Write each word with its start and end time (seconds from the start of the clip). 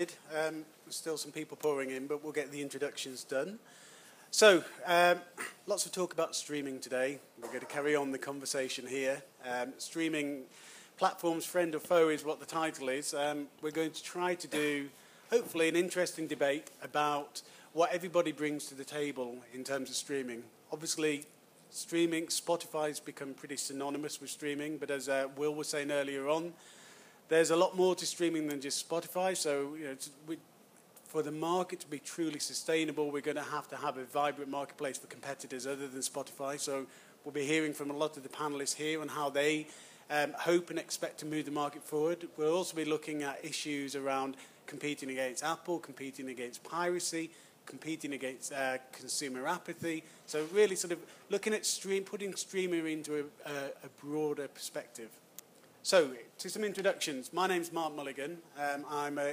Um, 0.00 0.64
still 0.88 1.18
some 1.18 1.30
people 1.30 1.58
pouring 1.58 1.90
in, 1.90 2.06
but 2.06 2.22
we'll 2.24 2.32
get 2.32 2.50
the 2.50 2.62
introductions 2.62 3.22
done. 3.22 3.58
So, 4.30 4.64
um, 4.86 5.18
lots 5.66 5.84
of 5.84 5.92
talk 5.92 6.14
about 6.14 6.34
streaming 6.34 6.80
today. 6.80 7.18
We're 7.40 7.48
going 7.48 7.60
to 7.60 7.66
carry 7.66 7.94
on 7.94 8.10
the 8.10 8.18
conversation 8.18 8.86
here. 8.86 9.22
Um, 9.46 9.74
streaming 9.76 10.44
platforms, 10.96 11.44
friend 11.44 11.74
or 11.74 11.80
foe, 11.80 12.08
is 12.08 12.24
what 12.24 12.40
the 12.40 12.46
title 12.46 12.88
is. 12.88 13.12
Um, 13.12 13.48
we're 13.60 13.72
going 13.72 13.90
to 13.90 14.02
try 14.02 14.34
to 14.36 14.46
do, 14.46 14.88
hopefully, 15.28 15.68
an 15.68 15.76
interesting 15.76 16.26
debate 16.26 16.70
about 16.82 17.42
what 17.74 17.92
everybody 17.92 18.32
brings 18.32 18.66
to 18.66 18.74
the 18.74 18.84
table 18.84 19.36
in 19.52 19.64
terms 19.64 19.90
of 19.90 19.96
streaming. 19.96 20.42
Obviously, 20.72 21.26
streaming, 21.68 22.26
Spotify's 22.28 23.00
become 23.00 23.34
pretty 23.34 23.56
synonymous 23.56 24.18
with 24.18 24.30
streaming, 24.30 24.78
but 24.78 24.90
as 24.90 25.10
uh, 25.10 25.26
Will 25.36 25.54
was 25.54 25.68
saying 25.68 25.90
earlier 25.90 26.26
on, 26.26 26.54
there's 27.30 27.50
a 27.50 27.56
lot 27.56 27.76
more 27.76 27.94
to 27.94 28.04
streaming 28.04 28.48
than 28.48 28.60
just 28.60 28.86
Spotify. 28.86 29.36
So, 29.36 29.74
you 29.78 29.84
know, 29.84 29.96
we, 30.26 30.36
for 31.04 31.22
the 31.22 31.30
market 31.30 31.80
to 31.80 31.86
be 31.86 32.00
truly 32.00 32.40
sustainable, 32.40 33.10
we're 33.10 33.22
going 33.22 33.36
to 33.36 33.42
have 33.42 33.68
to 33.68 33.76
have 33.76 33.96
a 33.96 34.04
vibrant 34.04 34.50
marketplace 34.50 34.98
for 34.98 35.06
competitors 35.06 35.66
other 35.66 35.88
than 35.88 36.00
Spotify. 36.00 36.58
So, 36.58 36.86
we'll 37.24 37.32
be 37.32 37.46
hearing 37.46 37.72
from 37.72 37.90
a 37.90 37.96
lot 37.96 38.16
of 38.16 38.24
the 38.24 38.28
panelists 38.28 38.74
here 38.74 39.00
on 39.00 39.08
how 39.08 39.30
they 39.30 39.68
um, 40.10 40.32
hope 40.32 40.70
and 40.70 40.78
expect 40.78 41.18
to 41.18 41.26
move 41.26 41.44
the 41.44 41.52
market 41.52 41.84
forward. 41.84 42.26
We'll 42.36 42.54
also 42.54 42.76
be 42.76 42.84
looking 42.84 43.22
at 43.22 43.44
issues 43.44 43.94
around 43.94 44.36
competing 44.66 45.10
against 45.10 45.44
Apple, 45.44 45.78
competing 45.78 46.30
against 46.30 46.64
piracy, 46.64 47.30
competing 47.64 48.14
against 48.14 48.52
uh, 48.52 48.78
consumer 48.90 49.46
apathy. 49.46 50.02
So, 50.26 50.46
really, 50.52 50.74
sort 50.74 50.92
of 50.92 50.98
looking 51.28 51.54
at 51.54 51.64
stream, 51.64 52.02
putting 52.02 52.34
streaming 52.34 52.88
into 52.88 53.20
a, 53.20 53.48
a, 53.48 53.54
a 53.84 53.88
broader 54.04 54.48
perspective. 54.48 55.10
So, 55.82 56.10
to 56.36 56.50
some 56.50 56.62
introductions. 56.62 57.32
My 57.32 57.46
name's 57.46 57.72
Mark 57.72 57.96
Mulligan. 57.96 58.36
Um, 58.58 58.84
I'm 58.90 59.16
a 59.16 59.32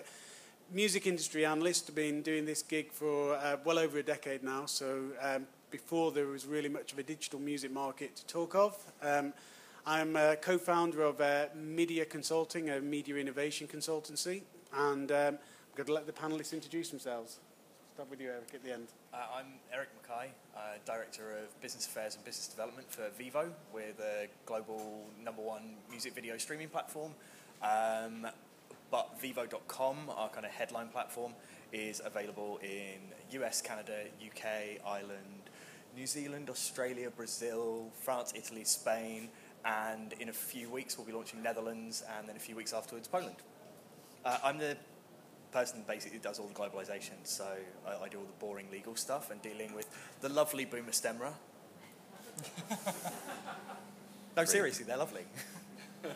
music 0.72 1.06
industry 1.06 1.46
analyst. 1.46 1.90
I've 1.90 1.96
been 1.96 2.22
doing 2.22 2.46
this 2.46 2.62
gig 2.62 2.94
for 2.94 3.34
uh, 3.34 3.58
well 3.66 3.78
over 3.78 3.98
a 3.98 4.04
decade 4.04 4.44
now. 4.44 4.66
So, 4.66 5.08
um, 5.22 5.46
before 5.72 6.14
there 6.14 6.28
was 6.28 6.46
really 6.46 6.70
much 6.70 6.94
of 6.94 7.00
a 7.00 7.04
digital 7.04 7.42
music 7.42 7.70
market 7.70 8.16
to 8.16 8.26
talk 8.28 8.56
of. 8.56 8.78
Um, 9.02 9.34
I'm 9.86 10.16
a 10.16 10.38
co 10.38 10.58
founder 10.58 11.02
of 11.02 11.20
uh, 11.20 11.48
MIDiA 11.54 12.10
Consulting, 12.10 12.70
a 12.70 12.80
media 12.80 13.18
innovation 13.18 13.68
consultancy. 13.68 14.44
And 14.74 15.12
um, 15.12 15.18
I'm 15.18 15.40
going 15.76 15.88
to 15.88 15.94
let 15.94 16.08
the 16.08 16.14
panelists 16.14 16.54
introduce 16.54 16.90
themselves. 16.92 17.40
Start 17.98 18.12
with 18.12 18.22
you, 18.22 18.30
Eric, 18.30 18.52
at 18.54 18.64
the 18.64 18.72
end. 18.72 18.90
Uh, 19.12 19.18
I'm 19.40 19.48
Eric 19.74 19.90
Mackay, 19.96 20.30
uh, 20.56 20.60
Director 20.86 21.32
of 21.32 21.62
Business 21.64 21.88
Affairs 21.88 22.14
and 22.14 22.24
Business 22.24 22.48
Development 22.48 22.86
for 22.92 23.10
Vevo. 23.20 23.50
We're 23.74 23.92
the 23.98 24.28
global 24.46 25.08
number 25.20 25.42
one 25.42 25.74
music 25.90 26.14
video 26.14 26.38
streaming 26.38 26.70
platform. 26.70 27.14
Um, 27.64 28.28
but 28.92 29.20
Vevo.com, 29.20 30.12
our 30.16 30.30
kind 30.30 30.46
of 30.46 30.52
headline 30.52 30.90
platform, 30.90 31.34
is 31.74 32.00
available 32.06 32.60
in 32.62 33.00
US, 33.42 33.64
Canada, 33.64 34.04
UK, 34.24 34.80
Ireland, 34.86 35.50
New 35.96 36.06
Zealand, 36.06 36.52
Australia, 36.52 37.10
Brazil, 37.10 37.90
France, 38.04 38.32
Italy, 38.36 38.64
Spain, 38.64 39.30
and 39.66 40.14
in 40.20 40.30
a 40.30 40.34
few 40.34 40.70
weeks 40.70 41.00
we'll 41.00 41.08
be 41.08 41.14
launching 41.14 41.42
Netherlands, 41.42 42.04
and 42.16 42.30
then 42.30 42.36
a 42.36 42.40
few 42.40 42.56
weeks 42.56 42.74
afterwards, 42.74 43.08
Poland. 43.08 43.38
Uh, 44.24 44.38
I'm 44.44 44.60
the 44.60 44.78
person 45.52 45.84
basically 45.88 46.20
does 46.20 46.40
all 46.40 46.48
the 46.48 46.54
globalization. 46.54 47.16
So 47.24 47.46
I, 47.86 48.04
I, 48.06 48.10
do 48.10 48.18
all 48.18 48.26
the 48.26 48.40
boring 48.40 48.68
legal 48.72 48.96
stuff 48.96 49.32
and 49.32 49.42
dealing 49.42 49.74
with 49.74 49.88
the 50.22 50.30
lovely 50.30 50.66
Buma 50.66 50.92
Stemra. 50.92 51.34
no, 54.38 54.46
seriously, 54.46 54.86
they're 54.86 54.98
lovely. 54.98 55.24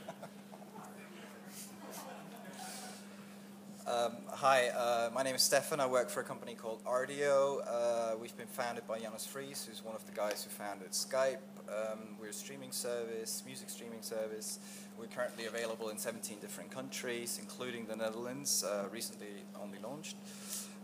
Um, 3.88 4.18
hi, 4.30 4.70
uh, 4.70 5.10
my 5.14 5.22
name 5.22 5.36
is 5.36 5.42
Stefan. 5.42 5.82
I 5.82 5.86
work 5.86 6.10
for 6.10 6.22
a 6.22 6.24
company 6.24 6.54
called 6.54 6.82
Rdio. 6.86 7.62
Uh, 7.68 8.16
we've 8.18 8.36
been 8.38 8.48
founded 8.48 8.88
by 8.88 9.00
Janus 9.00 9.28
Friis, 9.28 9.68
who's 9.68 9.84
one 9.84 9.96
of 9.96 10.06
the 10.06 10.14
guys 10.14 10.46
who 10.46 10.50
founded 10.50 10.92
Skype. 10.92 11.40
Um, 11.68 12.16
we're 12.18 12.30
a 12.30 12.34
streaming 12.34 12.72
service, 12.72 13.44
music 13.46 13.70
streaming 13.70 14.02
service. 14.02 14.60
We're 15.02 15.08
currently 15.08 15.48
available 15.48 15.90
in 15.90 15.98
17 15.98 16.38
different 16.42 16.70
countries, 16.70 17.40
including 17.42 17.88
the 17.88 17.96
Netherlands, 17.96 18.64
uh, 18.64 18.88
recently 18.92 19.30
only 19.60 19.80
launched. 19.80 20.16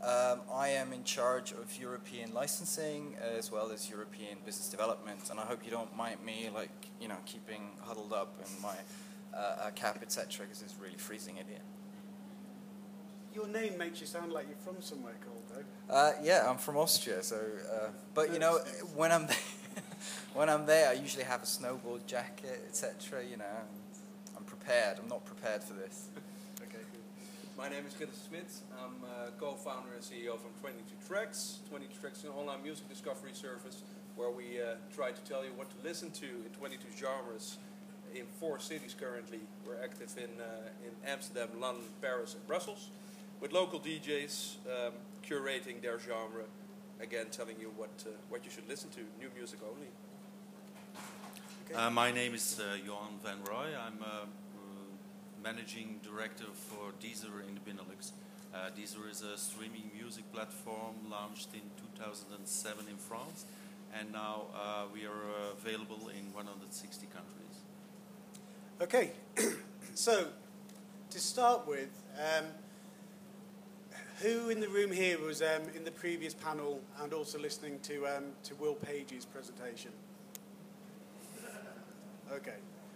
Um, 0.02 0.42
I 0.52 0.70
am 0.70 0.92
in 0.92 1.04
charge 1.04 1.52
of 1.52 1.80
European 1.80 2.34
licensing 2.34 3.16
as 3.22 3.52
well 3.52 3.70
as 3.72 3.92
European 3.92 4.40
business 4.44 4.70
development, 4.70 5.30
and 5.30 5.40
I 5.40 5.44
hope 5.44 5.64
you 5.64 5.70
don't 5.70 5.96
mind 5.96 6.18
me, 6.26 6.50
like 6.52 6.72
you 7.00 7.08
know, 7.08 7.18
keeping 7.28 7.62
huddled 7.82 8.12
up 8.12 8.40
in 8.44 8.60
my 8.60 8.74
uh, 9.36 9.68
uh 9.68 9.70
cap, 9.76 10.00
etc., 10.02 10.48
because 10.48 10.64
it's 10.64 10.74
really 10.82 10.98
freezing 10.98 11.38
in 11.38 11.46
here. 11.46 11.66
Your 13.36 13.48
name 13.48 13.78
makes 13.78 14.02
you 14.02 14.08
sound 14.08 14.34
like 14.34 14.48
you're 14.48 14.74
from 14.74 14.82
somewhere 14.82 15.18
cold, 15.24 15.44
though. 15.54 15.94
Uh, 15.94 16.14
yeah, 16.24 16.50
I'm 16.50 16.58
from 16.58 16.78
Austria, 16.78 17.22
so. 17.22 17.36
Uh, 17.36 17.90
but 18.16 18.34
you 18.34 18.40
know, 18.40 18.58
when 18.96 19.12
I'm 19.12 19.28
there, 19.28 19.38
when 20.34 20.50
I'm 20.50 20.66
there, 20.66 20.90
I 20.90 20.94
usually 20.94 21.26
have 21.26 21.44
a 21.44 21.46
snowboard 21.46 22.08
jacket, 22.08 22.66
etc. 22.68 23.24
You 23.24 23.38
know, 23.38 23.46
prepared. 24.68 25.00
I'm 25.02 25.08
not 25.08 25.24
prepared 25.24 25.64
for 25.64 25.74
this. 25.74 26.10
okay. 26.62 26.84
good. 26.92 27.58
My 27.58 27.70
name 27.70 27.86
is 27.88 27.94
Gitte 27.94 28.14
Smit. 28.28 28.52
I'm 28.84 29.00
uh, 29.02 29.30
co-founder 29.40 29.94
and 29.96 30.04
CEO 30.04 30.38
from 30.38 30.52
22 30.60 30.84
Tracks. 31.08 31.60
22 31.70 32.02
Tracks 32.02 32.20
is 32.20 32.24
an 32.26 32.32
online 32.32 32.62
music 32.64 32.90
discovery 32.90 33.32
service 33.32 33.84
where 34.18 34.30
we 34.30 34.60
uh, 34.60 34.76
try 34.94 35.12
to 35.12 35.22
tell 35.22 35.46
you 35.46 35.52
what 35.56 35.70
to 35.70 35.88
listen 35.88 36.12
to 36.12 36.26
in 36.26 36.52
22 36.60 36.84
genres 37.00 37.60
in 38.14 38.24
four 38.42 38.60
cities 38.60 38.94
currently. 39.00 39.40
We're 39.66 39.82
active 39.82 40.14
in, 40.18 40.36
uh, 40.42 40.68
in 40.84 41.10
Amsterdam, 41.10 41.48
London, 41.62 41.86
Paris, 42.02 42.34
and 42.34 42.46
Brussels 42.46 42.90
with 43.40 43.54
local 43.54 43.80
DJs 43.80 44.56
um, 44.66 44.94
curating 45.26 45.82
their 45.82 45.98
genre, 45.98 46.44
again 47.00 47.28
telling 47.32 47.56
you 47.58 47.72
what 47.78 47.92
uh, 48.06 48.10
what 48.28 48.44
you 48.44 48.52
should 48.52 48.68
listen 48.68 48.90
to, 48.90 49.00
new 49.18 49.30
music 49.34 49.60
only. 49.64 49.88
Okay. 51.70 51.76
Uh, 51.76 51.90
my 51.90 52.12
name 52.12 52.34
is 52.34 52.60
uh, 52.60 52.76
Johan 52.86 53.20
van 53.24 53.38
Roy. 53.46 53.68
I'm 53.78 54.02
a 54.02 54.24
uh, 54.24 54.26
managing 55.44 56.00
director 56.04 56.46
for 56.54 56.92
Deezer 57.02 57.48
in 57.48 57.56
the 57.56 57.62
Benelux. 57.62 58.12
Uh, 58.54 58.70
Deezer 58.78 59.10
is 59.10 59.22
a 59.22 59.38
streaming 59.38 59.90
music 60.00 60.32
platform 60.34 60.96
launched 61.10 61.50
in 61.54 61.62
2007 61.96 62.86
in 62.90 62.98
France, 62.98 63.46
and 63.98 64.12
now 64.12 64.44
uh, 64.56 64.84
we 64.94 65.06
are 65.06 65.24
available 65.52 66.10
in 66.10 66.34
160 66.34 67.08
countries. 67.08 67.58
Okay, 68.82 69.12
so 69.94 70.28
to 71.10 71.20
start 71.20 71.68
with. 71.68 71.90
Um, 72.18 72.46
who 74.22 74.50
in 74.50 74.60
the 74.60 74.68
room 74.68 74.92
here 74.92 75.20
was 75.20 75.44
um, 75.44 75.62
in 75.76 75.84
the 75.84 75.92
previous 75.92 76.34
panel 76.34 76.82
and 77.02 77.14
also 77.14 77.38
listening 77.38 77.80
to, 77.84 78.08
um, 78.08 78.24
to 78.44 78.56
Will 78.56 78.74
Page's 78.74 79.26
presentation? 79.26 79.92
Okay. 82.30 82.56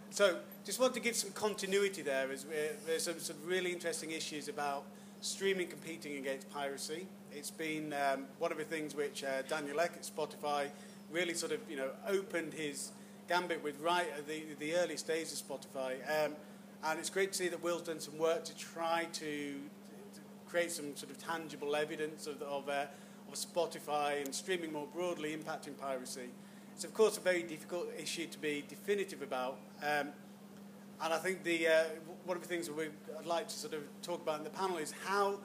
So 0.10 0.40
just 0.64 0.80
want 0.80 0.94
to 0.94 1.00
give 1.00 1.16
some 1.16 1.32
continuity 1.32 2.02
there. 2.02 2.32
As 2.32 2.46
there's 2.86 3.04
some, 3.04 3.20
some 3.20 3.38
really 3.46 3.72
interesting 3.72 4.12
issues 4.12 4.48
about 4.48 4.84
streaming 5.22 5.68
competing 5.68 6.18
against 6.18 6.50
piracy. 6.52 7.08
It's 7.32 7.52
been 7.52 7.94
um, 7.94 8.26
one 8.38 8.52
of 8.52 8.58
the 8.58 8.64
things 8.64 8.96
which 8.96 9.24
uh, 9.24 9.42
Daniel 9.48 9.80
Ek 9.80 9.92
at 9.96 10.04
Spotify 10.04 10.68
really 11.12 11.34
sort 11.34 11.52
of 11.52 11.60
you 11.70 11.78
know 11.78 11.90
opened 12.08 12.54
his 12.54 12.92
gambit 13.28 13.64
with 13.64 13.80
right 13.80 14.08
at 14.18 14.28
the, 14.28 14.44
the 14.60 14.76
early 14.76 14.98
stages 14.98 15.42
of 15.42 15.48
Spotify. 15.48 15.94
Um, 16.08 16.34
and 16.84 17.00
it's 17.00 17.10
great 17.10 17.32
to 17.32 17.38
see 17.38 17.48
that 17.48 17.62
Will's 17.64 17.84
done 17.84 18.00
some 18.00 18.18
work 18.18 18.44
to 18.46 18.56
try 18.58 19.08
to 19.14 19.56
create 20.48 20.72
some 20.72 20.96
sort 20.96 21.12
of 21.12 21.18
tangible 21.24 21.76
evidence 21.76 22.28
of, 22.28 22.42
of, 22.42 22.68
uh, 22.68 22.86
of 23.28 23.34
Spotify 23.36 24.24
and 24.24 24.34
streaming 24.34 24.74
more 24.74 24.88
broadly 24.94 25.36
impacting 25.36 25.78
piracy. 25.80 26.30
It's, 26.76 26.84
of 26.84 26.94
course, 26.94 27.18
a 27.18 27.22
very 27.22 27.44
difficult 27.44 27.88
issue 27.98 28.26
to 28.28 28.40
be 28.40 28.64
definitive 28.68 29.22
about. 29.22 29.60
Um, 29.82 30.10
and 31.04 31.14
I 31.14 31.18
think 31.18 31.44
the, 31.44 31.68
uh, 31.68 31.84
one 32.26 32.38
of 32.38 32.44
the 32.44 32.50
things 32.50 32.70
we, 32.70 32.86
I'd 33.18 33.26
like 33.26 33.48
to 33.48 33.56
sort 33.56 33.74
of 33.74 33.82
talk 34.02 34.22
about 34.22 34.38
in 34.38 34.44
the 34.44 34.52
panel 34.52 34.78
is 34.78 34.94
how, 35.06 35.40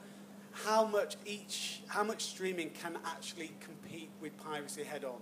how 0.51 0.85
much 0.85 1.15
each, 1.25 1.81
how 1.87 2.03
much 2.03 2.25
streaming 2.25 2.69
can 2.69 2.97
actually 3.05 3.51
compete 3.59 4.09
with 4.21 4.37
piracy 4.37 4.83
head 4.83 5.03
on. 5.03 5.19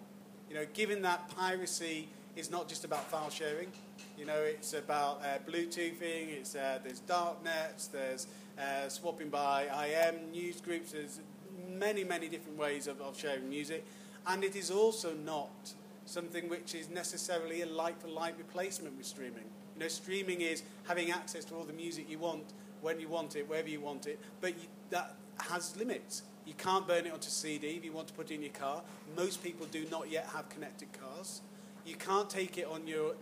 You 0.50 0.56
know, 0.56 0.66
given 0.74 1.02
that 1.04 1.30
piracy 1.30 2.10
is 2.36 2.52
not 2.52 2.68
just 2.68 2.84
about 2.84 3.10
file 3.10 3.30
sharing, 3.30 3.72
you 4.18 4.26
know, 4.26 4.42
it's 4.42 4.74
about 4.74 5.22
uh, 5.24 5.40
Bluetoothing, 5.50 6.30
it's, 6.30 6.56
uh, 6.56 6.80
there's 6.84 7.00
dark 7.00 7.44
nets, 7.44 7.88
there's 7.88 8.28
uh, 8.60 8.90
swapping 8.90 9.30
by 9.30 9.64
IM, 9.88 10.32
news 10.32 10.60
groups, 10.60 10.92
there's 10.92 11.22
many, 11.70 12.04
many 12.04 12.28
different 12.28 12.58
ways 12.58 12.88
of, 12.88 13.00
of 13.00 13.18
sharing 13.18 13.50
music. 13.50 13.86
And 14.28 14.44
it 14.44 14.56
is 14.56 14.70
also 14.70 15.14
not 15.14 15.74
something 16.06 16.50
which 16.50 16.76
is 16.76 16.90
necessarily 16.90 17.62
a 17.62 17.66
like-for-like 17.66 18.38
replacement 18.38 18.98
with 18.98 19.06
streaming. 19.06 19.46
You 19.76 19.82
know, 19.82 19.88
streaming 19.88 20.42
is 20.42 20.64
having 20.88 21.12
access 21.12 21.46
to 21.46 21.56
all 21.56 21.64
the 21.64 21.74
music 21.74 22.10
you 22.10 22.18
want, 22.18 22.44
when 22.82 23.00
you 23.00 23.10
want 23.10 23.36
it, 23.36 23.50
wherever 23.50 23.68
you 23.68 23.82
want 23.82 24.08
it, 24.08 24.20
but 24.42 24.52
you, 24.52 24.68
that 24.90 25.16
has 25.40 25.76
limits. 25.76 26.24
You 26.46 26.54
can't 26.54 26.88
burn 26.88 27.06
it 27.06 27.14
onto 27.14 27.30
CD 27.30 27.70
if 27.70 27.84
you 27.84 27.92
want 27.92 28.08
to 28.08 28.14
put 28.14 28.32
it 28.32 28.36
in 28.36 28.42
your 28.44 28.52
car. 28.52 28.82
Most 29.18 29.44
people 29.44 29.66
do 29.72 29.86
not 29.90 30.12
yet 30.12 30.28
have 30.34 30.48
connected 30.50 30.90
cars. 30.94 31.42
You 31.86 31.96
can't 31.96 32.30
take 32.30 32.58
it 32.58 32.68
on 32.68 32.88
your 32.88 33.16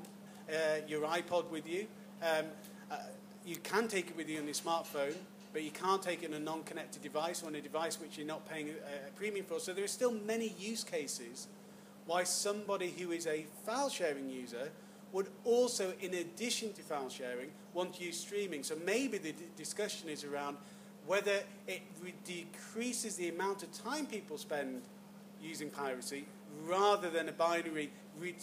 uh, 0.50 0.80
your 0.88 1.08
iPod 1.08 1.50
with 1.50 1.68
you. 1.68 1.88
Um, 2.22 2.46
uh, 2.92 2.98
you 3.46 3.56
can 3.58 3.88
take 3.88 4.10
it 4.10 4.18
with 4.18 4.30
you 4.30 4.40
on 4.40 4.46
your 4.46 4.54
smartphone, 4.54 5.16
but 5.54 5.64
you 5.64 5.72
can't 5.72 6.02
take 6.02 6.24
it 6.24 6.28
in 6.28 6.34
a 6.34 6.40
non-connected 6.40 7.02
device 7.02 7.44
or 7.44 7.48
on 7.48 7.56
a 7.56 7.62
device 7.62 8.00
which 8.00 8.18
you're 8.18 8.28
not 8.28 8.48
paying 8.50 8.70
a, 8.70 9.08
a 9.08 9.12
premium 9.16 9.46
for. 9.46 9.60
So 9.60 9.74
there 9.74 9.86
are 9.86 9.88
still 9.88 10.12
many 10.12 10.54
use 10.60 10.84
cases 10.84 11.48
why 12.06 12.24
somebody 12.24 12.94
who 12.98 13.12
is 13.12 13.26
a 13.26 13.46
file 13.66 13.90
sharing 13.90 14.30
user 14.30 14.70
would 15.14 15.30
also, 15.46 15.94
in 16.02 16.14
addition 16.16 16.74
to 16.74 16.82
file 16.82 17.10
sharing, 17.10 17.50
want 17.74 17.94
to 17.96 18.04
use 18.04 18.20
streaming. 18.20 18.64
So 18.64 18.76
maybe 18.86 19.18
the 19.18 19.34
discussion 19.56 20.10
is 20.10 20.24
around 20.26 20.58
whether 21.06 21.40
it 21.68 21.82
re- 22.04 22.14
decreases 22.26 23.16
the 23.16 23.30
amount 23.30 23.64
of 23.64 23.72
time 23.72 24.06
people 24.06 24.38
spend 24.38 24.82
using 25.42 25.70
piracy 25.70 26.26
rather 26.66 27.10
than 27.10 27.30
a 27.30 27.32
binary 27.32 27.92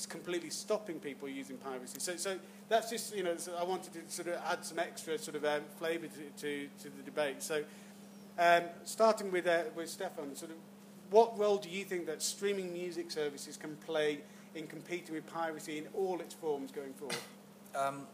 completely 0.08 0.50
stopping 0.50 0.98
people 0.98 1.28
using 1.28 1.56
piracy. 1.56 1.98
So, 1.98 2.16
so 2.16 2.38
that's 2.68 2.90
just, 2.90 3.14
you 3.14 3.22
know, 3.22 3.36
so 3.36 3.54
I 3.58 3.64
wanted 3.64 3.92
to 3.94 4.00
sort 4.08 4.28
of 4.28 4.34
add 4.46 4.64
some 4.64 4.78
extra 4.78 5.18
sort 5.18 5.36
of 5.36 5.44
um, 5.44 5.62
flavour 5.78 6.06
to, 6.06 6.42
to, 6.42 6.68
to, 6.82 6.96
the 6.96 7.02
debate. 7.04 7.42
So 7.42 7.64
um, 8.38 8.64
starting 8.84 9.30
with, 9.30 9.46
uh, 9.46 9.62
with 9.74 9.88
Stefan, 9.88 10.34
sort 10.34 10.50
of 10.50 10.56
what 11.10 11.38
role 11.38 11.58
do 11.58 11.68
you 11.68 11.84
think 11.84 12.06
that 12.06 12.22
streaming 12.22 12.72
music 12.72 13.10
services 13.10 13.56
can 13.56 13.76
play 13.76 14.20
in 14.54 14.66
competing 14.66 15.14
with 15.14 15.26
piracy 15.32 15.78
in 15.78 15.86
all 15.94 16.20
its 16.20 16.34
forms 16.34 16.70
going 16.70 16.92
forward? 16.94 17.16
Um, 17.74 18.06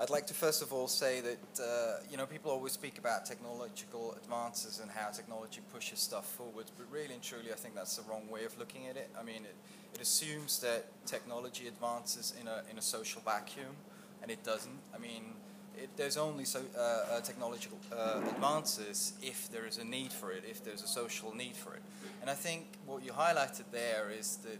I'd 0.00 0.10
like 0.10 0.28
to 0.28 0.34
first 0.34 0.62
of 0.62 0.72
all 0.72 0.86
say 0.86 1.20
that 1.20 1.62
uh, 1.62 2.00
you 2.08 2.16
know 2.16 2.26
people 2.26 2.52
always 2.52 2.72
speak 2.72 2.98
about 2.98 3.26
technological 3.26 4.14
advances 4.22 4.78
and 4.78 4.88
how 4.90 5.10
technology 5.10 5.60
pushes 5.72 5.98
stuff 5.98 6.26
forward, 6.26 6.66
but 6.76 6.86
really 6.92 7.14
and 7.14 7.22
truly, 7.22 7.52
I 7.52 7.56
think 7.56 7.74
that's 7.74 7.96
the 7.96 8.08
wrong 8.08 8.30
way 8.30 8.44
of 8.44 8.56
looking 8.58 8.86
at 8.86 8.96
it. 8.96 9.10
I 9.18 9.24
mean, 9.24 9.42
it, 9.44 9.56
it 9.94 10.00
assumes 10.00 10.60
that 10.60 10.86
technology 11.04 11.66
advances 11.66 12.32
in 12.40 12.46
a 12.46 12.62
in 12.70 12.78
a 12.78 12.82
social 12.82 13.20
vacuum, 13.22 13.74
and 14.22 14.30
it 14.30 14.44
doesn't. 14.44 14.78
I 14.94 14.98
mean, 14.98 15.34
it, 15.76 15.88
there's 15.96 16.16
only 16.16 16.44
so, 16.44 16.60
uh, 16.76 16.80
uh, 16.80 17.20
technological 17.20 17.78
uh, 17.92 18.20
advances 18.28 19.14
if 19.20 19.50
there 19.50 19.66
is 19.66 19.78
a 19.78 19.84
need 19.84 20.12
for 20.12 20.30
it, 20.30 20.44
if 20.48 20.62
there's 20.62 20.82
a 20.82 20.88
social 20.88 21.34
need 21.34 21.56
for 21.56 21.74
it. 21.74 21.82
And 22.20 22.30
I 22.30 22.34
think 22.34 22.66
what 22.86 23.04
you 23.04 23.12
highlighted 23.12 23.64
there 23.72 24.10
is 24.16 24.36
that 24.38 24.58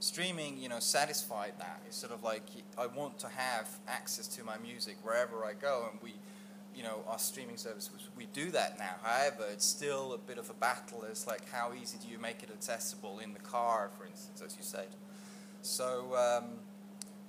streaming, 0.00 0.58
you 0.58 0.68
know, 0.68 0.80
satisfied 0.80 1.54
that. 1.58 1.80
It's 1.86 1.96
sort 1.96 2.12
of 2.12 2.22
like 2.22 2.42
I 2.76 2.86
want 2.86 3.18
to 3.20 3.28
have 3.28 3.68
access 3.86 4.26
to 4.28 4.44
my 4.44 4.58
music 4.58 4.96
wherever 5.02 5.44
I 5.44 5.54
go, 5.54 5.88
and 5.90 6.00
we, 6.02 6.14
you 6.74 6.82
know, 6.82 7.00
our 7.08 7.18
streaming 7.18 7.56
service 7.56 7.90
we 8.16 8.26
do 8.32 8.50
that 8.52 8.78
now. 8.78 8.94
However, 9.02 9.44
it's 9.52 9.66
still 9.66 10.12
a 10.12 10.18
bit 10.18 10.38
of 10.38 10.50
a 10.50 10.54
battle. 10.54 11.04
It's 11.08 11.26
like 11.26 11.48
how 11.50 11.72
easy 11.80 11.98
do 11.98 12.08
you 12.08 12.18
make 12.18 12.42
it 12.42 12.50
accessible 12.52 13.18
in 13.18 13.32
the 13.32 13.40
car, 13.40 13.90
for 13.98 14.06
instance, 14.06 14.42
as 14.44 14.56
you 14.56 14.62
said. 14.62 14.88
So. 15.62 16.14
Um, 16.16 16.58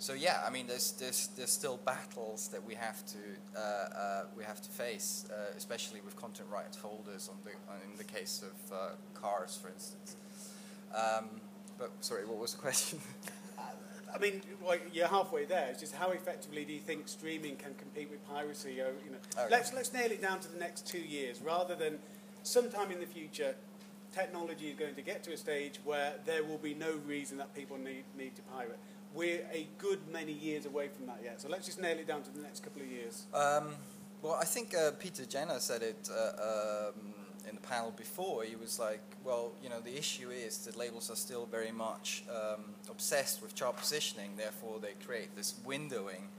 so 0.01 0.13
yeah, 0.13 0.41
I 0.47 0.49
mean, 0.49 0.65
there's, 0.65 0.93
there's, 0.93 1.27
there's 1.35 1.51
still 1.51 1.75
battles 1.75 2.47
that 2.53 2.65
we 2.65 2.73
have 2.73 3.05
to 3.07 3.17
uh, 3.53 3.59
uh, 3.59 4.23
we 4.37 4.45
have 4.45 4.61
to 4.61 4.69
face, 4.69 5.25
uh, 5.29 5.53
especially 5.57 5.99
with 5.99 6.15
content 6.15 6.47
rights 6.49 6.77
holders 6.77 7.29
on 7.29 7.35
the 7.43 7.51
in 7.83 7.97
the 7.97 8.05
case 8.05 8.41
of 8.41 8.73
uh, 8.73 8.89
cars, 9.13 9.59
for 9.61 9.67
instance. 9.67 10.15
Um, 10.95 11.41
but 11.79 11.91
sorry, 12.01 12.25
what 12.25 12.37
was 12.37 12.53
the 12.53 12.59
question? 12.59 12.99
I 14.13 14.17
mean, 14.17 14.41
well, 14.63 14.77
you're 14.91 15.07
halfway 15.07 15.45
there. 15.45 15.67
It's 15.69 15.79
just 15.79 15.95
how 15.95 16.09
effectively 16.11 16.65
do 16.65 16.73
you 16.73 16.79
think 16.79 17.07
streaming 17.07 17.55
can 17.55 17.75
compete 17.75 18.09
with 18.09 18.27
piracy? 18.27 18.73
you 18.73 18.83
know, 18.83 19.17
okay. 19.37 19.47
let's 19.49 19.73
let's 19.73 19.93
nail 19.93 20.11
it 20.11 20.21
down 20.21 20.39
to 20.41 20.51
the 20.51 20.57
next 20.59 20.87
two 20.87 20.99
years, 20.99 21.41
rather 21.41 21.75
than 21.75 21.99
sometime 22.43 22.91
in 22.91 22.99
the 22.99 23.05
future. 23.05 23.55
Technology 24.11 24.69
is 24.69 24.75
going 24.75 24.95
to 24.95 25.03
get 25.03 25.23
to 25.25 25.33
a 25.33 25.37
stage 25.37 25.79
where 25.83 26.15
there 26.25 26.43
will 26.43 26.57
be 26.57 26.73
no 26.73 26.95
reason 27.05 27.37
that 27.37 27.53
people 27.53 27.77
need 27.77 28.03
need 28.17 28.35
to 28.35 28.41
pirate. 28.41 28.79
We're 29.13 29.45
a 29.53 29.67
good 29.77 29.99
many 30.11 30.33
years 30.33 30.65
away 30.65 30.87
from 30.87 31.05
that 31.07 31.19
yet. 31.23 31.39
So 31.39 31.47
let's 31.47 31.67
just 31.67 31.79
nail 31.79 31.97
it 31.97 32.07
down 32.07 32.23
to 32.23 32.31
the 32.31 32.41
next 32.41 32.63
couple 32.63 32.81
of 32.81 32.87
years. 32.87 33.25
Um, 33.33 33.75
well, 34.23 34.33
I 34.33 34.45
think 34.45 34.75
uh, 34.75 34.91
Peter 34.99 35.25
Jenner 35.25 35.59
said 35.59 35.83
it. 35.83 36.09
Uh, 36.11 36.89
um, 36.89 37.13
in 37.49 37.55
the 37.55 37.61
panel 37.61 37.91
before, 37.91 38.43
he 38.43 38.55
was 38.55 38.79
like, 38.79 39.01
well, 39.23 39.51
you 39.63 39.69
know, 39.69 39.79
the 39.79 39.97
issue 39.97 40.29
is 40.29 40.59
that 40.59 40.77
labels 40.77 41.09
are 41.09 41.15
still 41.15 41.45
very 41.45 41.71
much 41.71 42.23
um, 42.29 42.61
obsessed 42.89 43.41
with 43.41 43.55
chart 43.55 43.75
positioning, 43.77 44.31
therefore 44.37 44.79
they 44.79 44.93
create 45.05 45.35
this 45.35 45.55
windowing, 45.65 46.29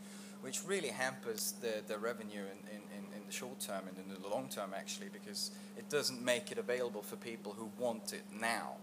which 0.40 0.64
really 0.64 0.88
hampers 0.88 1.54
the, 1.60 1.82
the 1.88 1.98
revenue 1.98 2.40
in, 2.40 2.76
in, 2.76 3.04
in 3.16 3.26
the 3.26 3.32
short 3.32 3.58
term 3.60 3.82
and 3.88 3.98
in 3.98 4.22
the 4.22 4.28
long 4.28 4.48
term, 4.48 4.70
actually, 4.74 5.08
because 5.12 5.50
it 5.76 5.88
doesn't 5.90 6.24
make 6.24 6.52
it 6.52 6.58
available 6.58 7.02
for 7.02 7.16
people 7.16 7.54
who 7.58 7.68
want 7.78 8.12
it 8.12 8.22
now. 8.40 8.76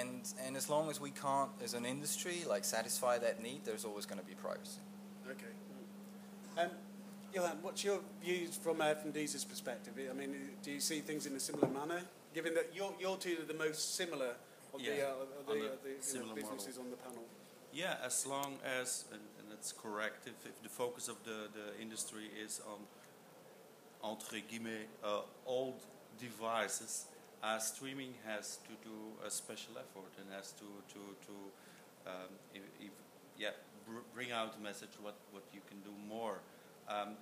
And, 0.00 0.20
and 0.46 0.56
as 0.56 0.70
long 0.70 0.90
as 0.90 1.00
we 1.00 1.10
can't, 1.10 1.50
as 1.64 1.74
an 1.74 1.84
industry, 1.84 2.44
like 2.48 2.64
satisfy 2.64 3.18
that 3.18 3.42
need, 3.42 3.62
there's 3.64 3.84
always 3.84 4.06
going 4.06 4.20
to 4.20 4.26
be 4.26 4.34
privacy. 4.34 4.80
Okay. 5.28 6.62
Um, 6.62 6.70
Johan, 7.34 7.58
what's 7.62 7.82
your 7.82 8.00
views 8.22 8.56
from 8.56 8.80
uh, 8.80 8.94
from 8.94 9.10
Deezer's 9.10 9.44
perspective? 9.44 9.94
I 9.98 10.12
mean, 10.12 10.36
do 10.62 10.70
you 10.70 10.80
see 10.80 11.00
things 11.00 11.24
in 11.26 11.34
a 11.34 11.40
similar 11.40 11.68
manner, 11.68 12.02
given 12.34 12.52
that 12.54 12.70
your 12.74 12.92
your 13.00 13.16
two 13.16 13.38
are 13.40 13.46
the 13.46 13.54
most 13.54 13.94
similar 13.96 14.34
of 14.74 14.80
yeah, 14.80 14.92
the, 14.96 15.02
uh, 15.02 15.14
the, 15.46 15.52
uh, 15.52 15.70
the 15.82 16.18
you 16.18 16.26
know, 16.26 16.34
businesses 16.34 16.76
model. 16.76 16.84
on 16.84 16.90
the 16.90 16.96
panel? 16.96 17.24
Yeah, 17.72 17.96
as 18.04 18.26
long 18.26 18.58
as 18.64 19.06
and, 19.12 19.22
and 19.40 19.48
it's 19.52 19.72
correct 19.72 20.26
if, 20.26 20.34
if 20.44 20.62
the 20.62 20.68
focus 20.68 21.08
of 21.08 21.16
the, 21.24 21.48
the 21.54 21.80
industry 21.80 22.28
is 22.44 22.60
on 22.66 22.80
entre 24.02 24.40
guillemets 24.40 24.88
uh, 25.02 25.20
old 25.46 25.80
devices, 26.20 27.06
uh, 27.42 27.58
streaming 27.58 28.12
has 28.26 28.58
to 28.64 28.72
do 28.86 28.96
a 29.26 29.30
special 29.30 29.72
effort 29.78 30.12
and 30.20 30.26
has 30.36 30.52
to 30.52 30.66
to 30.92 31.00
to 31.26 31.32
um, 32.10 32.32
if, 32.54 32.62
if, 32.78 32.90
yeah 33.38 33.50
br- 33.86 34.04
bring 34.14 34.32
out 34.32 34.52
the 34.54 34.62
message 34.62 34.90
what 35.00 35.14
what 35.30 35.44
you 35.54 35.60
can 35.66 35.80
do 35.80 35.94
more. 36.06 36.40
Um, 36.88 37.16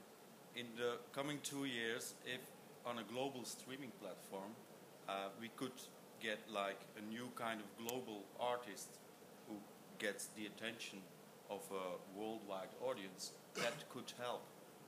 in 0.57 0.67
the 0.77 0.99
coming 1.13 1.39
two 1.43 1.65
years, 1.65 2.15
if 2.27 2.41
on 2.87 2.99
a 2.99 3.05
global 3.13 3.45
streaming 3.45 3.93
platform, 4.01 4.51
uh, 5.09 5.29
we 5.41 5.49
could 5.57 5.79
get 6.21 6.39
like 6.53 6.81
a 6.99 7.03
new 7.13 7.29
kind 7.35 7.61
of 7.61 7.67
global 7.87 8.25
artist 8.39 8.89
who 9.49 9.55
gets 9.99 10.29
the 10.37 10.47
attention 10.47 10.99
of 11.51 11.61
a 11.73 12.19
worldwide 12.19 12.69
audience, 12.85 13.33
that 13.55 13.75
could 13.93 14.13
help. 14.19 14.43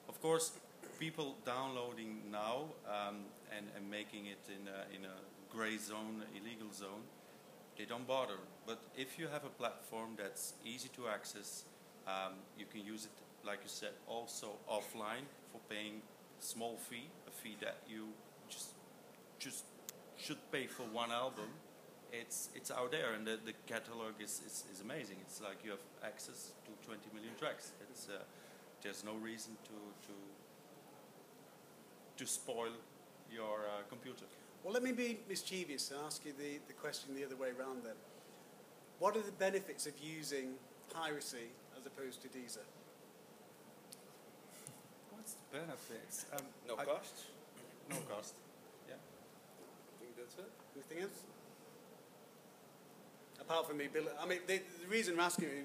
Of 0.08 0.20
course, 0.20 0.52
people 0.98 1.36
downloading 1.44 2.22
now 2.30 2.66
um, 2.86 3.24
and, 3.56 3.66
and 3.76 3.90
making 3.90 4.26
it 4.26 4.38
in 4.48 4.69
a, 4.69 4.96
in 4.96 5.04
a 5.04 5.16
gray 5.54 5.76
zone, 5.76 6.22
illegal 6.32 6.72
zone, 6.72 7.02
they 7.76 7.84
don't 7.84 8.06
bother. 8.06 8.38
But 8.66 8.80
if 8.96 9.19
you 9.19 9.26
have 9.26 9.44
a 9.44 9.48
platform 9.48 10.10
that's 10.16 10.54
easy 10.64 10.88
to 10.96 11.08
access, 11.08 11.64
um, 12.06 12.34
you 12.58 12.66
can 12.66 12.84
use 12.84 13.06
it 13.06 13.21
like 13.44 13.61
you 13.62 13.69
said, 13.69 13.91
also 14.06 14.59
offline 14.71 15.27
for 15.50 15.61
paying 15.69 16.03
small 16.39 16.77
fee, 16.77 17.09
a 17.27 17.31
fee 17.31 17.56
that 17.61 17.79
you 17.89 18.09
just 18.49 18.71
just 19.39 19.65
should 20.17 20.39
pay 20.50 20.67
for 20.67 20.84
one 20.84 21.11
album. 21.11 21.49
It's 22.13 22.51
it's 22.55 22.70
out 22.70 22.93
there, 22.93 23.15
and 23.15 23.27
the, 23.27 23.39
the 23.44 23.55
catalog 23.67 24.20
is, 24.20 24.41
is, 24.46 24.65
is 24.72 24.81
amazing. 24.81 25.17
It's 25.22 25.41
like 25.41 25.65
you 25.65 25.70
have 25.70 25.84
access 26.05 26.53
to 26.67 26.87
20 26.87 27.01
million 27.15 27.34
tracks. 27.39 27.72
It's 27.91 28.08
uh, 28.08 28.22
there's 28.82 29.05
no 29.05 29.15
reason 29.15 29.56
to 29.65 30.08
to 30.08 30.15
to 32.19 32.27
spoil 32.27 32.72
your 33.32 33.61
uh, 33.67 33.82
computer. 33.89 34.27
Well, 34.63 34.75
let 34.75 34.82
me 34.82 34.93
be 34.93 35.19
mischievous 35.29 35.91
and 35.91 36.01
ask 36.06 36.25
you 36.25 36.32
the, 36.39 36.61
the 36.69 36.75
question 36.75 37.15
the 37.17 37.25
other 37.25 37.37
way 37.37 37.49
around 37.58 37.82
then. 37.84 37.96
What 39.01 39.17
are 39.17 39.22
the 39.22 39.32
benefits 39.32 39.87
of 39.87 39.94
using 40.01 40.55
piracy 40.94 41.51
as 41.77 41.84
opposed 41.84 42.22
to 42.22 42.29
Deezer? 42.29 42.63
Benefits. 45.53 46.27
Um, 46.32 46.44
no 46.67 46.75
I, 46.79 46.85
cost? 46.85 47.15
No 47.91 47.97
cost. 48.09 48.35
Yeah. 48.89 48.94
I 48.97 49.94
think 50.01 50.17
that's 50.17 50.35
it. 50.35 50.51
Anything 50.75 51.05
else? 51.05 51.23
Apart 53.41 53.69
from 53.69 53.77
me, 53.77 53.89
Bill, 53.93 54.05
I 54.21 54.27
mean, 54.27 54.39
the, 54.47 54.61
the 54.81 54.89
reason 54.89 55.15
I'm 55.15 55.21
asking 55.21 55.44
you, 55.44 55.65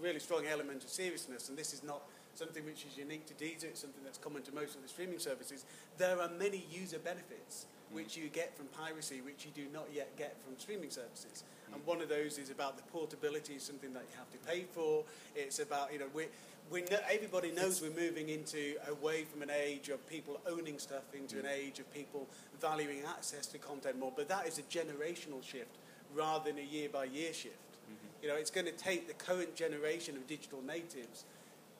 really 0.00 0.18
strong 0.18 0.46
element 0.46 0.82
of 0.84 0.90
seriousness, 0.90 1.48
and 1.48 1.58
this 1.58 1.72
is 1.72 1.82
not 1.82 2.02
something 2.34 2.64
which 2.64 2.84
is 2.86 2.96
unique 2.96 3.26
to 3.26 3.34
Deezer, 3.34 3.64
it's 3.64 3.80
something 3.80 4.02
that's 4.04 4.18
common 4.18 4.42
to 4.42 4.54
most 4.54 4.76
of 4.76 4.82
the 4.82 4.88
streaming 4.88 5.18
services. 5.18 5.64
There 5.98 6.20
are 6.20 6.30
many 6.38 6.64
user 6.70 6.98
benefits 6.98 7.66
mm. 7.66 7.96
which 7.96 8.16
you 8.16 8.28
get 8.28 8.56
from 8.56 8.66
piracy, 8.66 9.20
which 9.20 9.44
you 9.44 9.50
do 9.54 9.66
not 9.72 9.86
yet 9.92 10.16
get 10.16 10.36
from 10.44 10.58
streaming 10.58 10.90
services. 10.90 11.42
Mm. 11.42 11.74
And 11.74 11.86
one 11.86 12.00
of 12.00 12.08
those 12.08 12.38
is 12.38 12.50
about 12.50 12.76
the 12.76 12.84
portability, 12.84 13.58
something 13.58 13.92
that 13.92 14.04
you 14.10 14.16
have 14.16 14.30
to 14.30 14.38
pay 14.48 14.64
for. 14.72 15.04
It's 15.34 15.58
about, 15.58 15.92
you 15.92 15.98
know, 15.98 16.06
we 16.14 16.26
we 16.70 16.82
know, 16.82 16.98
everybody 17.10 17.50
knows 17.50 17.80
we're 17.80 17.90
moving 17.90 18.28
into 18.28 18.74
away 18.88 19.24
from 19.24 19.42
an 19.42 19.50
age 19.50 19.88
of 19.88 20.06
people 20.08 20.40
owning 20.46 20.78
stuff 20.78 21.02
into 21.14 21.36
mm. 21.36 21.40
an 21.40 21.46
age 21.46 21.78
of 21.78 21.92
people 21.92 22.26
valuing 22.60 23.02
access 23.08 23.46
to 23.46 23.58
content 23.58 23.98
more. 23.98 24.12
But 24.14 24.28
that 24.28 24.46
is 24.46 24.58
a 24.58 24.62
generational 24.62 25.42
shift 25.42 25.76
rather 26.14 26.50
than 26.50 26.58
a 26.58 26.66
year 26.66 26.88
by 26.88 27.04
year 27.04 27.32
shift. 27.32 27.54
Mm-hmm. 27.54 28.22
You 28.22 28.28
know, 28.28 28.36
it's 28.36 28.50
going 28.50 28.66
to 28.66 28.72
take 28.72 29.08
the 29.08 29.14
current 29.14 29.54
generation 29.54 30.16
of 30.16 30.26
digital 30.26 30.62
natives 30.62 31.24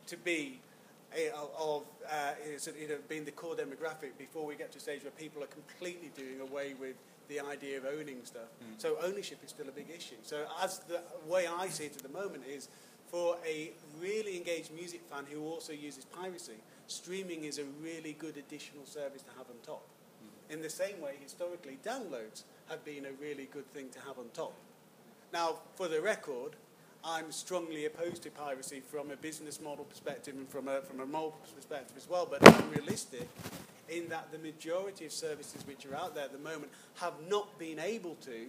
to 0.06 0.16
be 0.16 0.60
a, 1.16 1.30
of 1.58 1.84
uh, 2.10 2.32
you 2.78 2.88
know, 2.88 2.96
being 3.08 3.24
the 3.24 3.30
core 3.30 3.54
demographic 3.54 4.16
before 4.18 4.44
we 4.46 4.54
get 4.54 4.72
to 4.72 4.78
a 4.78 4.80
stage 4.80 5.02
where 5.02 5.12
people 5.12 5.42
are 5.42 5.46
completely 5.46 6.10
doing 6.16 6.40
away 6.40 6.74
with 6.78 6.96
the 7.28 7.40
idea 7.40 7.78
of 7.78 7.84
owning 7.84 8.24
stuff. 8.24 8.48
Mm. 8.62 8.80
So 8.80 8.96
ownership 9.02 9.38
is 9.44 9.50
still 9.50 9.68
a 9.68 9.72
big 9.72 9.90
issue. 9.94 10.16
So 10.22 10.46
as 10.62 10.78
the 10.80 11.00
way 11.26 11.46
I 11.46 11.68
see 11.68 11.84
it 11.84 11.96
at 11.96 12.02
the 12.02 12.08
moment 12.08 12.44
is 12.48 12.68
for 13.10 13.36
a 13.46 13.70
really 14.00 14.36
engaged 14.36 14.72
music 14.72 15.00
fan 15.10 15.24
who 15.30 15.44
also 15.44 15.72
uses 15.72 16.04
piracy, 16.04 16.54
streaming 16.86 17.44
is 17.44 17.58
a 17.58 17.64
really 17.82 18.14
good 18.18 18.36
additional 18.36 18.84
service 18.84 19.22
to 19.22 19.30
have 19.36 19.46
on 19.48 19.56
top. 19.64 19.82
Mm-hmm. 19.82 20.54
In 20.54 20.62
the 20.62 20.70
same 20.70 21.00
way, 21.00 21.14
historically, 21.20 21.78
downloads 21.84 22.42
have 22.68 22.84
been 22.84 23.06
a 23.06 23.12
really 23.20 23.48
good 23.52 23.70
thing 23.72 23.88
to 23.90 23.98
have 24.00 24.18
on 24.18 24.26
top. 24.34 24.52
Now, 25.32 25.56
for 25.74 25.88
the 25.88 26.00
record, 26.00 26.52
I'm 27.04 27.30
strongly 27.32 27.86
opposed 27.86 28.22
to 28.24 28.30
piracy 28.30 28.80
from 28.80 29.10
a 29.10 29.16
business 29.16 29.60
model 29.60 29.84
perspective 29.84 30.34
and 30.36 30.48
from 30.48 30.68
a, 30.68 30.80
from 30.82 31.00
a 31.00 31.06
moral 31.06 31.36
perspective 31.54 31.96
as 31.96 32.08
well, 32.08 32.26
but 32.30 32.42
I'm 32.42 32.70
realistic 32.70 33.28
in 33.88 34.08
that 34.08 34.30
the 34.32 34.38
majority 34.38 35.06
of 35.06 35.12
services 35.12 35.66
which 35.66 35.86
are 35.86 35.94
out 35.94 36.14
there 36.14 36.24
at 36.24 36.32
the 36.32 36.38
moment 36.38 36.70
have 36.96 37.14
not 37.28 37.58
been 37.58 37.78
able 37.78 38.16
to 38.16 38.46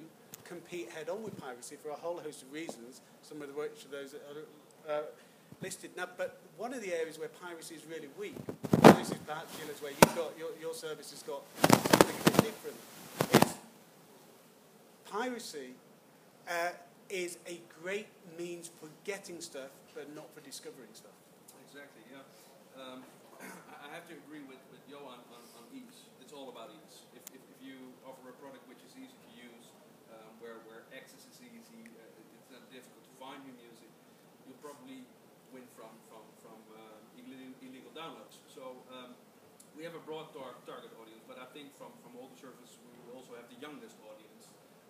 compete 0.49 0.89
head 0.89 1.09
on 1.09 1.21
with 1.21 1.39
piracy 1.39 1.75
for 1.77 1.89
a 1.89 1.95
whole 1.95 2.19
host 2.19 2.41
of 2.41 2.51
reasons, 2.51 3.01
some 3.21 3.41
of 3.41 3.55
which 3.55 3.85
of 3.85 3.91
those 3.91 4.11
that 4.11 4.21
are 4.25 4.91
uh, 4.91 5.01
listed. 5.61 5.91
Now, 5.95 6.09
but 6.17 6.41
one 6.57 6.73
of 6.73 6.81
the 6.81 6.91
areas 6.91 7.19
where 7.19 7.29
piracy 7.29 7.75
is 7.75 7.85
really 7.85 8.09
weak, 8.17 8.35
this 8.97 9.11
is 9.11 9.21
perhaps 9.29 9.53
Gilles, 9.61 9.77
where 9.79 9.91
you've 9.91 10.15
got 10.15 10.33
your, 10.39 10.49
your 10.59 10.73
service 10.73 11.11
has 11.11 11.21
got 11.21 11.45
something 11.69 12.09
a 12.09 12.23
bit 12.25 12.49
different, 12.49 12.77
is 13.37 13.53
piracy 15.05 15.77
uh, 16.49 16.73
is 17.09 17.37
a 17.45 17.61
great 17.81 18.07
means 18.37 18.71
for 18.81 18.89
getting 19.05 19.41
stuff, 19.41 19.69
but 19.93 20.09
not 20.15 20.33
for 20.33 20.41
discovering 20.41 20.89
stuff. 20.93 21.13
Exactly, 21.69 22.01
yeah. 22.09 22.25
Um, 22.73 23.05
I 23.85 23.93
have 23.93 24.09
to 24.09 24.17
agree 24.25 24.41
with, 24.49 24.61
with 24.73 24.81
Johan 24.89 25.21
on, 25.29 25.43
on 25.61 25.65
ease. 25.77 26.09
It's 26.21 26.33
all 26.33 26.49
about 26.49 26.73
ease. 26.73 27.05
If, 27.13 27.21
if, 27.37 27.41
if 27.53 27.59
you 27.61 27.93
offer 28.01 28.33
a 28.33 28.37
product 28.41 28.65
which 28.65 28.81
is 28.81 28.97
easy 28.97 29.13
to 29.13 29.28
where, 30.39 30.59
where 30.67 30.87
access 30.95 31.27
is 31.27 31.37
easy, 31.43 31.87
uh, 31.99 32.39
it's 32.39 32.51
not 32.51 32.63
difficult 32.71 33.03
to 33.03 33.13
find 33.19 33.39
new 33.43 33.55
music, 33.59 33.91
you'll 34.47 34.59
probably 34.63 35.03
win 35.51 35.67
from, 35.75 35.91
from, 36.07 36.23
from 36.39 36.59
uh, 36.73 36.99
illegal, 37.19 37.91
downloads. 37.95 38.39
So 38.47 38.79
um, 38.91 39.15
we 39.75 39.83
have 39.83 39.93
a 39.93 40.03
broad 40.07 40.31
tar 40.31 40.55
target 40.63 40.95
audience, 40.95 41.23
but 41.27 41.35
I 41.41 41.47
think 41.51 41.75
from, 41.75 41.91
from 41.99 42.15
all 42.15 42.31
the 42.31 42.39
services 42.39 42.79
we 42.79 43.11
also 43.11 43.35
have 43.35 43.49
the 43.51 43.59
youngest 43.59 43.99
audience, 44.07 44.47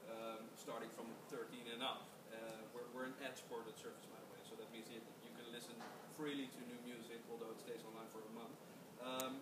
um, 0.09 0.45
starting 0.53 0.89
from 0.93 1.09
13 1.33 1.73
and 1.73 1.81
up. 1.81 2.05
Uh, 2.29 2.61
we're, 2.75 2.85
we're 2.93 3.07
an 3.09 3.17
ad-supported 3.25 3.73
service, 3.73 4.05
by 4.05 4.19
the 4.21 4.29
way, 4.29 4.41
so 4.45 4.53
that 4.61 4.69
means 4.69 4.85
you, 4.93 5.01
can 5.01 5.49
listen 5.55 5.73
freely 6.13 6.51
to 6.51 6.59
new 6.67 6.77
music, 6.85 7.23
although 7.31 7.49
it 7.49 7.59
stays 7.63 7.81
online 7.87 8.09
for 8.13 8.21
a 8.21 8.33
month. 8.35 8.55
Um, 8.99 9.33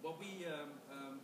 what 0.00 0.16
we 0.22 0.46
um, 0.46 0.70
um, 0.88 1.14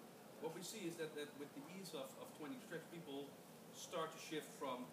what 0.43 0.59
we 0.59 0.61
see 0.67 0.91
is 0.91 0.99
that, 0.99 1.15
that 1.15 1.31
with 1.39 1.49
the 1.55 1.63
ease 1.79 1.95
of, 1.95 2.11
of 2.19 2.27
20 2.35 2.59
tracks, 2.67 2.83
people 2.91 3.31
start 3.75 4.13
to 4.13 4.21
shift 4.21 4.49
from 4.59 4.85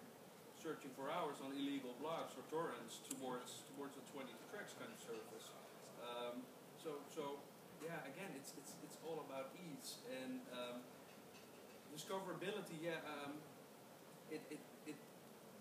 searching 0.59 0.91
for 0.95 1.07
hours 1.07 1.39
on 1.39 1.55
illegal 1.55 1.95
blogs 2.03 2.35
or 2.35 2.43
torrents 2.51 2.99
towards 3.07 3.63
towards 3.75 3.95
a 3.95 4.03
20 4.11 4.27
tracks 4.51 4.75
kind 4.75 4.91
of 4.91 4.99
service. 4.99 5.47
Um, 6.03 6.43
so 6.83 6.99
so 7.07 7.39
yeah, 7.79 8.03
again, 8.03 8.31
it's 8.35 8.51
it's 8.59 8.75
it's 8.83 8.97
all 9.07 9.23
about 9.23 9.55
ease 9.55 10.03
and 10.11 10.43
um, 10.51 10.83
discoverability. 11.95 12.75
Yeah, 12.83 12.99
um, 13.07 13.39
it, 14.27 14.43
it 14.51 14.59
it 14.83 14.99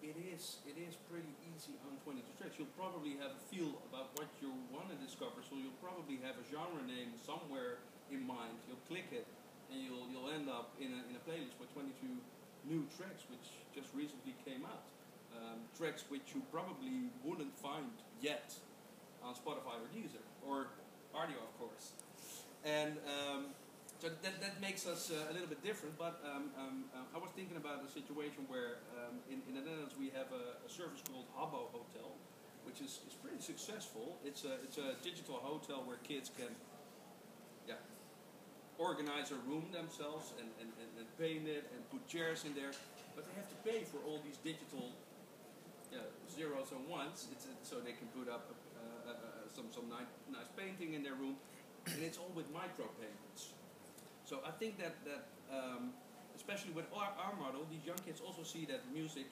it 0.02 0.16
is 0.18 0.62
it 0.66 0.74
is 0.78 0.98
pretty 1.06 1.30
easy 1.54 1.78
on 1.86 1.94
22 2.02 2.26
tracks. 2.38 2.58
You'll 2.58 2.74
probably 2.74 3.18
have 3.22 3.38
a 3.38 3.42
feel 3.50 3.78
about 3.90 4.14
what 4.18 4.30
you 4.42 4.50
want 4.74 4.90
to 4.90 4.98
discover, 4.98 5.46
so 5.46 5.54
you'll 5.54 5.78
probably 5.78 6.18
have 6.26 6.34
a 6.38 6.44
genre 6.50 6.82
name 6.82 7.14
somewhere 7.22 7.82
in 8.10 8.26
mind. 8.26 8.58
You'll 8.66 8.82
click 8.90 9.10
it, 9.14 9.26
and 9.70 9.78
you'll 9.78 10.10
you'll 10.10 10.30
end 10.34 10.50
up 10.50 10.74
in 10.82 10.90
a 10.90 11.00
in 11.06 11.14
a 11.14 11.22
playlist 11.22 11.54
with 11.62 11.70
22 11.70 11.94
new 12.66 12.86
tracks 12.96 13.24
which 13.30 13.46
just 13.74 13.94
recently 13.94 14.34
came 14.44 14.64
out. 14.64 14.88
Um, 15.36 15.60
tracks 15.76 16.04
which 16.08 16.34
you 16.34 16.42
probably 16.50 17.12
wouldn't 17.22 17.54
find 17.58 17.92
yet 18.20 18.54
on 19.22 19.34
Spotify 19.34 19.78
or 19.78 19.88
Deezer 19.94 20.24
or 20.42 20.68
Rdio, 21.14 21.38
of 21.38 21.54
course. 21.58 21.92
And 22.64 22.96
um, 23.06 23.54
so 23.98 24.08
that, 24.08 24.40
that 24.40 24.60
makes 24.60 24.86
us 24.86 25.10
uh, 25.10 25.30
a 25.30 25.32
little 25.32 25.50
bit 25.50 25.62
different, 25.62 25.98
but 25.98 26.22
um, 26.22 26.50
um, 26.54 26.84
uh, 26.94 27.16
I 27.16 27.18
was 27.18 27.30
thinking 27.34 27.56
about 27.56 27.82
a 27.82 27.90
situation 27.90 28.46
where 28.46 28.78
um, 28.94 29.18
in, 29.26 29.42
in 29.50 29.58
the 29.58 29.62
Netherlands 29.62 29.94
we 29.98 30.10
have 30.14 30.30
a, 30.30 30.58
a 30.62 30.70
service 30.70 31.02
called 31.02 31.26
Habbo 31.34 31.70
Hotel, 31.74 32.14
which 32.62 32.78
is, 32.78 33.02
is 33.10 33.14
pretty 33.18 33.42
successful. 33.42 34.14
It's 34.24 34.46
a, 34.46 34.62
it's 34.62 34.78
a 34.78 34.94
digital 35.02 35.42
hotel 35.42 35.82
where 35.82 35.98
kids 36.06 36.30
can 36.30 36.54
organize 38.78 39.34
a 39.34 39.38
room 39.50 39.66
themselves 39.74 40.32
and, 40.38 40.48
and, 40.62 40.70
and, 40.78 40.90
and 41.02 41.06
paint 41.18 41.46
it 41.50 41.66
and 41.74 41.82
put 41.90 42.06
chairs 42.06 42.46
in 42.46 42.54
there, 42.54 42.70
but 43.14 43.26
they 43.26 43.34
have 43.34 43.50
to 43.50 43.58
pay 43.66 43.82
for 43.82 43.98
all 44.06 44.22
these 44.24 44.38
digital 44.38 44.94
yeah, 45.90 46.06
zeros 46.30 46.70
and 46.70 46.86
ones 46.86 47.26
it's, 47.32 47.46
so 47.62 47.82
they 47.82 47.92
can 47.92 48.06
put 48.14 48.30
up 48.30 48.46
uh, 48.48 49.10
uh, 49.10 49.12
uh, 49.12 49.14
some, 49.50 49.66
some 49.74 49.90
nice, 49.90 50.08
nice 50.30 50.48
painting 50.56 50.94
in 50.94 51.02
their 51.02 51.14
room, 51.14 51.34
and 51.86 52.02
it's 52.02 52.18
all 52.18 52.30
with 52.34 52.46
micro 52.54 52.86
payments. 53.02 53.52
So 54.24 54.40
I 54.46 54.52
think 54.52 54.78
that 54.78 54.94
that 55.08 55.24
um, 55.48 55.96
especially 56.36 56.70
with 56.72 56.84
our, 56.94 57.10
our 57.18 57.34
model, 57.40 57.66
these 57.70 57.84
young 57.84 57.98
kids 58.04 58.20
also 58.20 58.42
see 58.44 58.64
that 58.66 58.84
music 58.92 59.26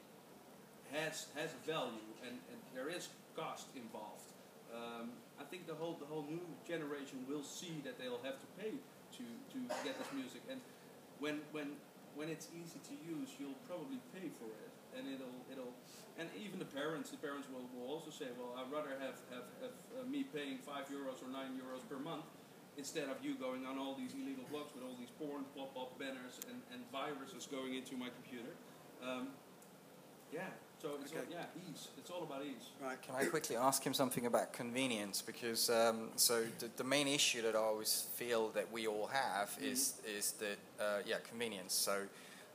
has 0.91 1.27
has 1.37 1.53
value 1.67 2.11
and, 2.25 2.41
and 2.51 2.59
there 2.75 2.89
is 2.89 3.09
cost 3.37 3.69
involved. 3.77 4.33
Um, 4.75 5.11
I 5.39 5.45
think 5.45 5.67
the 5.67 5.75
whole 5.75 5.97
the 6.01 6.07
whole 6.07 6.25
new 6.29 6.41
generation 6.67 7.23
will 7.29 7.45
see 7.45 7.83
that 7.85 7.99
they'll 7.99 8.25
have 8.25 8.41
to 8.41 8.49
pay 8.59 8.73
to, 9.19 9.25
to 9.25 9.59
get 9.85 9.99
this 9.99 10.11
music, 10.15 10.43
and 10.51 10.61
when 11.19 11.41
when 11.53 11.77
when 12.17 12.29
it's 12.29 12.49
easy 12.57 12.81
to 12.81 12.95
use, 13.05 13.37
you'll 13.37 13.61
probably 13.69 14.01
pay 14.17 14.29
for 14.41 14.49
it, 14.49 14.73
and 14.97 15.09
it'll 15.09 15.41
it'll 15.53 15.75
and 16.17 16.33
even 16.41 16.59
the 16.59 16.69
parents, 16.69 17.13
the 17.13 17.21
parents 17.21 17.45
will, 17.53 17.69
will 17.77 17.93
also 17.93 18.09
say, 18.09 18.33
well, 18.41 18.57
I'd 18.57 18.73
rather 18.73 18.97
have 19.01 19.21
have, 19.29 19.49
have 19.61 19.77
uh, 19.93 20.09
me 20.09 20.25
paying 20.25 20.57
five 20.65 20.89
euros 20.89 21.21
or 21.21 21.29
nine 21.29 21.57
euros 21.57 21.85
per 21.85 22.01
month 22.01 22.25
instead 22.77 23.09
of 23.09 23.17
you 23.25 23.37
going 23.37 23.65
on 23.65 23.79
all 23.79 23.97
these 23.97 24.13
illegal 24.13 24.45
blogs 24.53 24.73
with 24.77 24.85
all 24.85 24.97
these 25.01 25.13
porn 25.17 25.45
pop-up 25.57 25.97
banners 25.99 26.41
and, 26.49 26.61
and 26.73 26.85
viruses 26.93 27.49
going 27.49 27.75
into 27.75 27.97
my 27.97 28.09
computer. 28.13 28.53
Um, 29.01 29.33
yeah, 30.33 30.53
so 30.83 30.91
it's 31.03 31.13
Okay. 31.13 31.21
all, 31.21 31.27
yeah, 31.31 31.71
ease. 31.71 31.89
It's 31.99 32.11
all 32.11 32.23
about 32.23 32.43
ease. 32.45 32.71
Right. 32.83 33.01
Can 33.03 33.15
I 33.15 33.25
quickly 33.25 33.57
ask 33.57 33.83
him 33.83 33.95
something 33.95 34.27
about 34.27 34.53
convenience? 34.53 35.23
Because 35.23 35.71
um, 35.71 36.11
so 36.17 36.45
the, 36.59 36.69
the 36.77 36.85
main 36.85 37.09
issue 37.09 37.43
that 37.43 37.55
I 37.55 37.59
always 37.59 38.07
feel 38.15 38.49
that 38.51 38.71
we 38.73 38.87
all 38.87 39.07
have 39.09 39.57
is 39.61 39.95
is 40.07 40.33
that 40.33 40.59
uh, 40.81 40.99
yeah 41.07 41.17
convenience. 41.29 41.75
So 41.75 42.03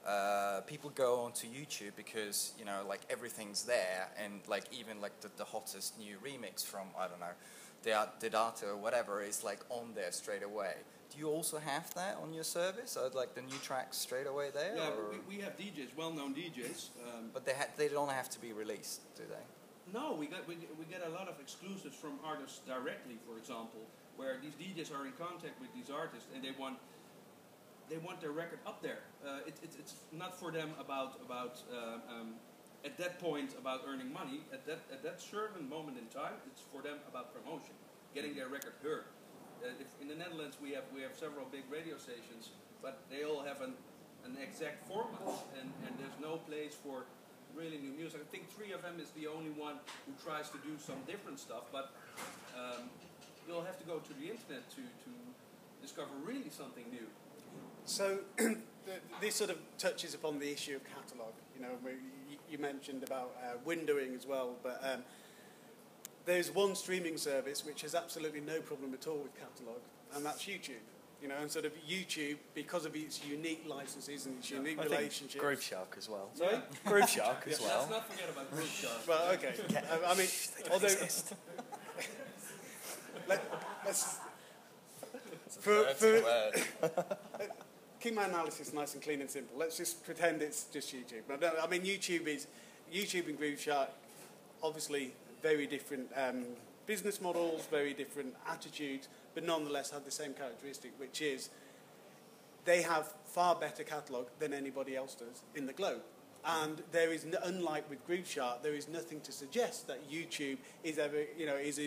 uh, 0.07 0.61
people 0.67 0.91
go 0.95 1.21
onto 1.21 1.47
YouTube 1.47 1.95
because 1.95 2.53
you 2.57 2.65
know 2.65 2.83
like 2.87 3.01
everything's 3.09 3.63
there, 3.63 4.07
and 4.23 4.41
like 4.47 4.65
even 4.71 5.01
like 5.01 5.19
the, 5.21 5.29
the 5.37 5.45
hottest 5.45 5.97
new 5.99 6.17
remix 6.23 6.65
from 6.65 6.87
I 6.97 7.07
don't 7.07 7.19
know, 7.19 7.35
the 7.83 8.07
the 8.19 8.29
data 8.29 8.67
or 8.67 8.77
whatever 8.77 9.21
is 9.21 9.43
like 9.43 9.59
on 9.69 9.93
there 9.95 10.11
straight 10.11 10.43
away. 10.43 10.75
Do 11.11 11.19
you 11.19 11.27
also 11.27 11.59
have 11.59 11.93
that 11.95 12.17
on 12.23 12.33
your 12.33 12.45
service? 12.45 12.95
Are 12.95 13.09
like 13.09 13.35
the 13.35 13.41
new 13.41 13.57
tracks 13.61 13.97
straight 13.97 14.27
away 14.27 14.49
there? 14.53 14.75
Yeah, 14.77 14.89
or- 14.89 15.11
we, 15.27 15.35
we 15.35 15.41
have 15.43 15.57
DJs, 15.57 15.95
well-known 15.97 16.33
DJs. 16.33 16.89
Um, 17.03 17.29
but 17.33 17.45
they 17.45 17.53
ha- 17.53 17.67
they 17.77 17.89
don't 17.89 18.09
have 18.11 18.29
to 18.29 18.39
be 18.39 18.53
released, 18.53 19.01
do 19.17 19.23
they? 19.29 19.43
No, 19.93 20.13
we 20.13 20.27
get 20.27 20.47
we, 20.47 20.55
we 20.79 20.85
get 20.89 21.05
a 21.05 21.09
lot 21.09 21.27
of 21.27 21.35
exclusives 21.41 21.95
from 21.95 22.13
artists 22.25 22.59
directly, 22.65 23.17
for 23.27 23.37
example, 23.37 23.81
where 24.15 24.37
these 24.41 24.53
DJs 24.55 24.95
are 24.97 25.05
in 25.05 25.11
contact 25.13 25.59
with 25.59 25.73
these 25.75 25.89
artists 25.89 26.27
and 26.33 26.41
they 26.43 26.51
want 26.57 26.77
they 27.89 27.97
want 27.97 28.21
their 28.21 28.31
record 28.31 28.59
up 28.65 28.81
there. 28.81 28.99
Uh, 29.25 29.39
it, 29.45 29.55
it, 29.61 29.71
it's 29.77 29.95
not 30.13 30.39
for 30.39 30.49
them 30.49 30.69
about 30.79 31.19
about 31.25 31.59
um, 31.75 32.01
um, 32.09 32.27
at 32.85 32.97
that 32.97 33.19
point 33.19 33.53
about 33.59 33.81
earning 33.85 34.13
money. 34.13 34.39
At 34.53 34.65
that 34.65 34.79
at 34.93 35.03
that 35.03 35.19
certain 35.21 35.67
moment 35.67 35.97
in 35.97 36.05
time, 36.07 36.35
it's 36.47 36.61
for 36.71 36.81
them 36.81 36.99
about 37.09 37.33
promotion, 37.35 37.75
getting 38.15 38.33
their 38.33 38.47
record 38.47 38.73
heard. 38.81 39.03
Uh, 39.61 39.69
in 40.01 40.07
the 40.07 40.15
Netherlands 40.15 40.57
we 40.61 40.71
have 40.71 40.83
we 40.93 41.01
have 41.01 41.13
several 41.13 41.45
big 41.51 41.63
radio 41.69 41.97
stations, 41.97 42.49
but 42.81 42.99
they 43.09 43.23
all 43.23 43.43
have 43.43 43.61
an 43.61 43.73
an 44.25 44.37
exact 44.41 44.87
format, 44.87 45.45
and, 45.59 45.69
and 45.85 45.93
there's 45.97 46.17
no 46.21 46.37
place 46.49 46.73
for 46.73 47.05
really 47.55 47.77
new 47.77 47.91
music. 47.91 48.21
I 48.21 48.29
think 48.31 48.45
3FM 48.53 49.01
is 49.01 49.09
the 49.11 49.27
only 49.27 49.49
one 49.51 49.75
who 50.05 50.13
tries 50.23 50.49
to 50.49 50.57
do 50.57 50.77
some 50.77 50.97
different 51.07 51.39
stuff, 51.39 51.63
but 51.71 51.91
um, 52.55 52.89
you'll 53.47 53.63
have 53.63 53.79
to 53.79 53.85
go 53.85 53.97
to 53.97 54.13
the 54.13 54.29
internet 54.29 54.69
to, 54.71 54.81
to 54.81 55.11
discover 55.81 56.11
really 56.23 56.49
something 56.49 56.85
new. 56.91 57.07
So 57.85 58.19
this 59.21 59.35
sort 59.35 59.49
of 59.49 59.57
touches 59.77 60.13
upon 60.13 60.39
the 60.39 60.51
issue 60.51 60.75
of 60.75 60.83
catalogue. 60.83 61.33
You 61.55 61.63
know, 61.63 61.71
you 62.49 62.57
mentioned 62.57 63.03
about 63.03 63.35
uh, 63.43 63.57
windowing 63.67 64.15
as 64.15 64.25
well, 64.25 64.55
but 64.63 64.81
um, 64.83 65.03
there's 66.25 66.51
one 66.53 66.75
streaming 66.75 67.17
service 67.17 67.65
which 67.65 67.81
has 67.81 67.95
absolutely 67.95 68.41
no 68.41 68.61
problem 68.61 68.93
at 68.93 69.07
all 69.07 69.17
with 69.17 69.33
catalogue, 69.33 69.81
and 70.15 70.25
that's 70.25 70.45
YouTube. 70.45 70.83
You 71.21 71.27
know, 71.27 71.35
and 71.39 71.51
sort 71.51 71.65
of 71.65 71.73
YouTube, 71.87 72.37
because 72.55 72.83
of 72.85 72.95
its 72.95 73.23
unique 73.23 73.63
licenses 73.67 74.25
and 74.25 74.39
its 74.39 74.49
Yeah. 74.49 74.57
unique 74.57 74.79
I 74.79 74.87
think. 74.87 75.11
Grooveshark 75.33 75.95
as 75.95 76.09
well. 76.09 76.31
Sorry? 76.33 76.55
Yeah. 76.55 76.61
Grooveshark 76.91 77.47
as 77.47 77.61
Yeah, 77.61 77.67
well. 77.67 77.77
Let's 77.79 77.91
not 77.91 78.11
forget 78.11 78.29
about 78.29 78.51
Grooveshark. 78.51 79.07
Well, 79.07 79.31
okay. 79.33 79.53
I, 79.91 80.11
I 80.11 80.15
mean, 80.15 80.27
although 80.71 80.87
let, 83.27 83.43
let's 83.85 84.17
for, 85.59 85.83
for, 85.93 86.23
keep 87.99 88.15
my 88.15 88.25
analysis 88.25 88.73
nice 88.73 88.95
and 88.95 89.03
clean 89.03 89.21
and 89.21 89.29
simple. 89.29 89.55
Let's 89.59 89.77
just 89.77 90.03
pretend 90.03 90.41
it's 90.41 90.63
just 90.65 90.91
YouTube. 90.91 91.21
But 91.27 91.39
no, 91.39 91.51
I 91.61 91.67
mean, 91.67 91.83
YouTube 91.83 92.25
is 92.25 92.47
YouTube 92.91 93.27
and 93.27 93.39
Grooveshark, 93.39 93.89
obviously 94.63 95.13
very 95.41 95.67
different 95.67 96.09
um, 96.15 96.43
business 96.85 97.21
models, 97.21 97.65
very 97.69 97.93
different 97.93 98.35
attitudes, 98.49 99.07
but 99.33 99.45
nonetheless 99.45 99.91
have 99.91 100.05
the 100.05 100.11
same 100.11 100.33
characteristic, 100.33 100.91
which 100.99 101.21
is 101.21 101.49
they 102.65 102.81
have 102.81 103.13
far 103.25 103.55
better 103.55 103.83
catalogue 103.83 104.27
than 104.39 104.53
anybody 104.53 104.95
else 104.95 105.15
does 105.15 105.43
in 105.55 105.65
the 105.65 105.73
globe. 105.73 106.01
And 106.43 106.81
there 106.91 107.11
is, 107.11 107.25
unlike 107.43 107.87
with 107.89 108.07
Grooveshark, 108.07 108.63
there 108.63 108.73
is 108.73 108.87
nothing 108.87 109.21
to 109.21 109.31
suggest 109.31 109.87
that 109.87 110.11
YouTube 110.11 110.57
is 110.83 110.97
ever, 110.97 111.23
you 111.37 111.45
know, 111.45 111.55
is 111.55 111.79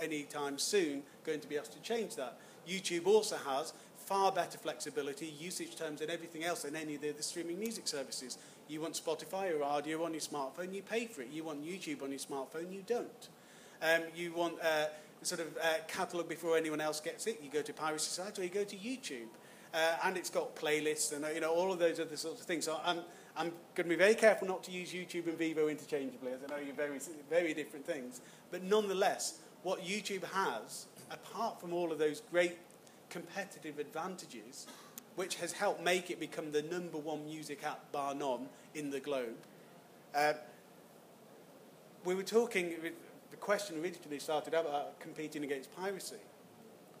any 0.00 0.24
time 0.24 0.58
soon 0.58 1.02
going 1.24 1.40
to 1.40 1.48
be 1.48 1.56
asked 1.56 1.72
to 1.72 1.80
change 1.80 2.16
that. 2.16 2.38
YouTube 2.68 3.06
also 3.06 3.36
has 3.36 3.72
far 3.96 4.30
better 4.30 4.58
flexibility, 4.58 5.26
usage 5.26 5.76
terms, 5.76 6.02
and 6.02 6.10
everything 6.10 6.44
else 6.44 6.62
than 6.62 6.76
any 6.76 6.96
of 6.96 7.00
the, 7.00 7.12
the 7.12 7.22
streaming 7.22 7.58
music 7.58 7.88
services. 7.88 8.36
You 8.68 8.80
want 8.80 8.94
Spotify 8.94 9.50
or 9.50 9.58
Rdio 9.58 10.04
on 10.04 10.12
your 10.12 10.20
smartphone, 10.20 10.74
you 10.74 10.82
pay 10.82 11.06
for 11.06 11.22
it. 11.22 11.28
You 11.30 11.44
want 11.44 11.64
YouTube 11.64 12.02
on 12.02 12.10
your 12.10 12.18
smartphone, 12.18 12.72
you 12.72 12.82
don't. 12.86 13.28
Um, 13.82 14.02
you 14.14 14.32
want 14.32 14.54
uh, 14.62 14.86
sort 15.22 15.40
of 15.40 15.56
uh, 15.56 15.74
catalogue 15.88 16.28
before 16.28 16.56
anyone 16.56 16.80
else 16.80 17.00
gets 17.00 17.26
it, 17.26 17.40
you 17.42 17.50
go 17.50 17.62
to 17.62 17.72
Piracy 17.72 18.10
Site 18.10 18.38
or 18.38 18.44
you 18.44 18.50
go 18.50 18.64
to 18.64 18.76
YouTube. 18.76 19.28
Uh, 19.74 19.96
and 20.04 20.18
it's 20.18 20.28
got 20.28 20.54
playlists 20.54 21.14
and 21.14 21.24
uh, 21.24 21.28
you 21.28 21.40
know 21.40 21.50
all 21.50 21.72
of 21.72 21.78
those 21.78 21.98
other 21.98 22.16
sorts 22.16 22.42
of 22.42 22.46
things. 22.46 22.66
So 22.66 22.78
I'm, 22.84 22.98
I'm 23.36 23.50
going 23.74 23.88
to 23.88 23.96
be 23.96 23.96
very 23.96 24.14
careful 24.14 24.46
not 24.46 24.62
to 24.64 24.70
use 24.70 24.92
YouTube 24.92 25.26
and 25.28 25.38
Vevo 25.38 25.70
interchangeably, 25.70 26.32
as 26.32 26.40
I 26.46 26.54
know 26.54 26.62
you're 26.62 26.74
very, 26.74 26.98
very 27.30 27.54
different 27.54 27.86
things. 27.86 28.20
But 28.50 28.62
nonetheless, 28.62 29.38
what 29.62 29.80
YouTube 29.82 30.24
has, 30.24 30.86
apart 31.10 31.58
from 31.58 31.72
all 31.72 31.90
of 31.90 31.98
those 31.98 32.20
great 32.30 32.58
competitive 33.08 33.78
advantages, 33.78 34.66
which 35.16 35.36
has 35.36 35.52
helped 35.52 35.82
make 35.82 36.10
it 36.10 36.18
become 36.18 36.52
the 36.52 36.62
number 36.62 36.98
one 36.98 37.24
music 37.24 37.64
app, 37.64 37.90
bar 37.92 38.14
none, 38.14 38.48
in 38.74 38.90
the 38.90 39.00
globe. 39.00 39.36
Uh, 40.14 40.34
we 42.04 42.14
were 42.14 42.22
talking, 42.22 42.74
the 43.30 43.36
question 43.36 43.80
originally 43.82 44.18
started 44.18 44.54
out 44.54 44.66
about 44.66 44.98
competing 45.00 45.44
against 45.44 45.74
piracy. 45.76 46.16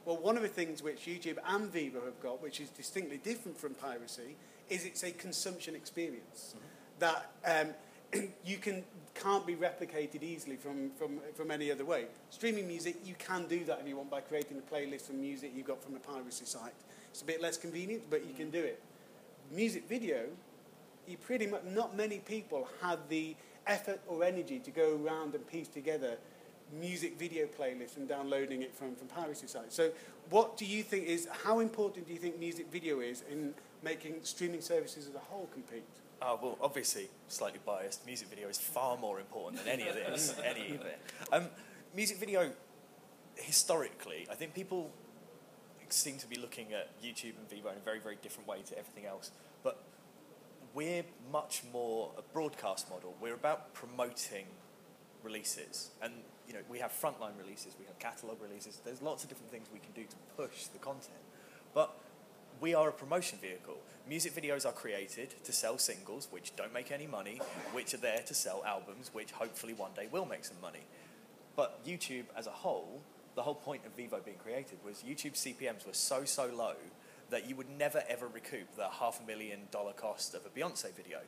Well, 0.04 0.16
one 0.16 0.36
of 0.36 0.42
the 0.42 0.48
things 0.48 0.82
which 0.82 1.06
YouTube 1.06 1.38
and 1.46 1.72
Vevo 1.72 2.04
have 2.04 2.20
got, 2.20 2.42
which 2.42 2.60
is 2.60 2.70
distinctly 2.70 3.18
different 3.18 3.56
from 3.58 3.74
piracy, 3.74 4.36
is 4.68 4.84
it's 4.84 5.02
a 5.04 5.12
consumption 5.12 5.74
experience 5.74 6.56
mm-hmm. 6.56 6.98
that 6.98 7.30
um, 8.12 8.22
you 8.44 8.56
can 8.56 8.84
can't 9.14 9.46
be 9.46 9.54
replicated 9.54 10.22
easily 10.22 10.56
from, 10.56 10.90
from, 10.92 11.20
from 11.34 11.50
any 11.50 11.70
other 11.70 11.84
way. 11.84 12.06
Streaming 12.30 12.66
music, 12.66 12.96
you 13.04 13.14
can 13.18 13.46
do 13.46 13.64
that 13.64 13.80
if 13.80 13.88
you 13.88 13.96
want 13.96 14.10
by 14.10 14.20
creating 14.20 14.58
a 14.58 14.74
playlist 14.74 15.10
of 15.10 15.16
music 15.16 15.52
you 15.54 15.62
got 15.62 15.82
from 15.82 15.94
a 15.94 15.98
piracy 15.98 16.44
site. 16.44 16.72
It's 17.12 17.20
a 17.20 17.26
bit 17.26 17.42
less 17.42 17.58
convenient, 17.58 18.04
but 18.08 18.26
you 18.26 18.32
can 18.32 18.50
do 18.50 18.58
it. 18.58 18.80
Music 19.50 19.86
video, 19.86 20.24
you 21.06 21.18
pretty 21.18 21.46
much 21.46 21.62
not 21.64 21.94
many 21.94 22.18
people 22.18 22.66
had 22.80 22.98
the 23.10 23.36
effort 23.66 24.00
or 24.08 24.24
energy 24.24 24.58
to 24.58 24.70
go 24.70 24.98
around 25.04 25.34
and 25.34 25.46
piece 25.46 25.68
together 25.68 26.16
music 26.80 27.18
video 27.18 27.46
playlists 27.46 27.98
and 27.98 28.08
downloading 28.08 28.62
it 28.62 28.74
from, 28.74 28.96
from 28.96 29.08
piracy 29.08 29.46
sites. 29.46 29.74
So 29.74 29.90
what 30.30 30.56
do 30.56 30.64
you 30.64 30.82
think 30.82 31.06
is, 31.06 31.28
how 31.44 31.60
important 31.60 32.06
do 32.06 32.14
you 32.14 32.18
think 32.18 32.38
music 32.38 32.72
video 32.72 33.00
is 33.00 33.22
in 33.30 33.52
making 33.82 34.20
streaming 34.22 34.62
services 34.62 35.06
as 35.06 35.14
a 35.14 35.18
whole 35.18 35.50
compete? 35.52 35.84
Oh, 36.22 36.38
well, 36.40 36.58
obviously, 36.62 37.10
slightly 37.28 37.60
biased. 37.66 38.06
Music 38.06 38.28
video 38.28 38.48
is 38.48 38.56
far 38.56 38.96
more 38.96 39.20
important 39.20 39.62
than 39.62 39.80
any 39.80 39.86
of 39.86 39.96
this. 39.96 40.34
any 40.44 40.76
of 40.76 40.82
it. 40.82 40.98
Um, 41.30 41.48
music 41.94 42.16
video, 42.16 42.52
historically, 43.34 44.26
I 44.30 44.34
think 44.34 44.54
people 44.54 44.90
seem 45.92 46.18
to 46.18 46.26
be 46.26 46.36
looking 46.36 46.72
at 46.72 46.90
YouTube 47.02 47.34
and 47.38 47.48
Vevo 47.48 47.70
in 47.72 47.78
a 47.78 47.84
very, 47.84 47.98
very 47.98 48.16
different 48.22 48.48
way 48.48 48.58
to 48.66 48.78
everything 48.78 49.06
else. 49.06 49.30
But 49.62 49.82
we're 50.74 51.04
much 51.30 51.62
more 51.72 52.10
a 52.16 52.22
broadcast 52.32 52.90
model. 52.90 53.14
We're 53.20 53.34
about 53.34 53.74
promoting 53.74 54.46
releases. 55.22 55.90
And, 56.02 56.12
you 56.46 56.54
know, 56.54 56.60
we 56.68 56.78
have 56.78 56.92
frontline 56.92 57.38
releases, 57.38 57.76
we 57.78 57.86
have 57.86 57.98
catalogue 57.98 58.38
releases. 58.42 58.80
There's 58.84 59.02
lots 59.02 59.22
of 59.22 59.28
different 59.28 59.50
things 59.50 59.68
we 59.72 59.80
can 59.80 59.92
do 59.92 60.04
to 60.04 60.16
push 60.36 60.66
the 60.66 60.78
content. 60.78 61.20
But 61.74 61.94
we 62.60 62.74
are 62.74 62.88
a 62.88 62.92
promotion 62.92 63.38
vehicle. 63.40 63.78
Music 64.08 64.34
videos 64.34 64.66
are 64.66 64.72
created 64.72 65.34
to 65.44 65.52
sell 65.52 65.78
singles, 65.78 66.28
which 66.30 66.54
don't 66.56 66.72
make 66.72 66.90
any 66.90 67.06
money, 67.06 67.40
which 67.72 67.94
are 67.94 67.98
there 67.98 68.22
to 68.26 68.34
sell 68.34 68.62
albums, 68.66 69.10
which 69.12 69.32
hopefully 69.32 69.74
one 69.74 69.92
day 69.94 70.08
will 70.10 70.26
make 70.26 70.44
some 70.44 70.60
money. 70.60 70.86
But 71.56 71.84
YouTube 71.84 72.24
as 72.36 72.46
a 72.46 72.50
whole, 72.50 73.02
the 73.34 73.42
whole 73.42 73.54
point 73.54 73.82
of 73.86 73.96
Vevo 73.96 74.24
being 74.24 74.36
created 74.38 74.78
was 74.84 75.02
YouTube 75.06 75.34
CPMs 75.34 75.86
were 75.86 75.94
so, 75.94 76.24
so 76.24 76.50
low 76.54 76.74
that 77.30 77.48
you 77.48 77.56
would 77.56 77.70
never 77.78 78.02
ever 78.08 78.26
recoup 78.26 78.76
the 78.76 78.88
half 78.88 79.20
a 79.22 79.26
million 79.26 79.60
dollar 79.70 79.92
cost 79.92 80.34
of 80.34 80.42
a 80.44 80.48
Beyonce 80.48 80.94
video. 80.94 81.18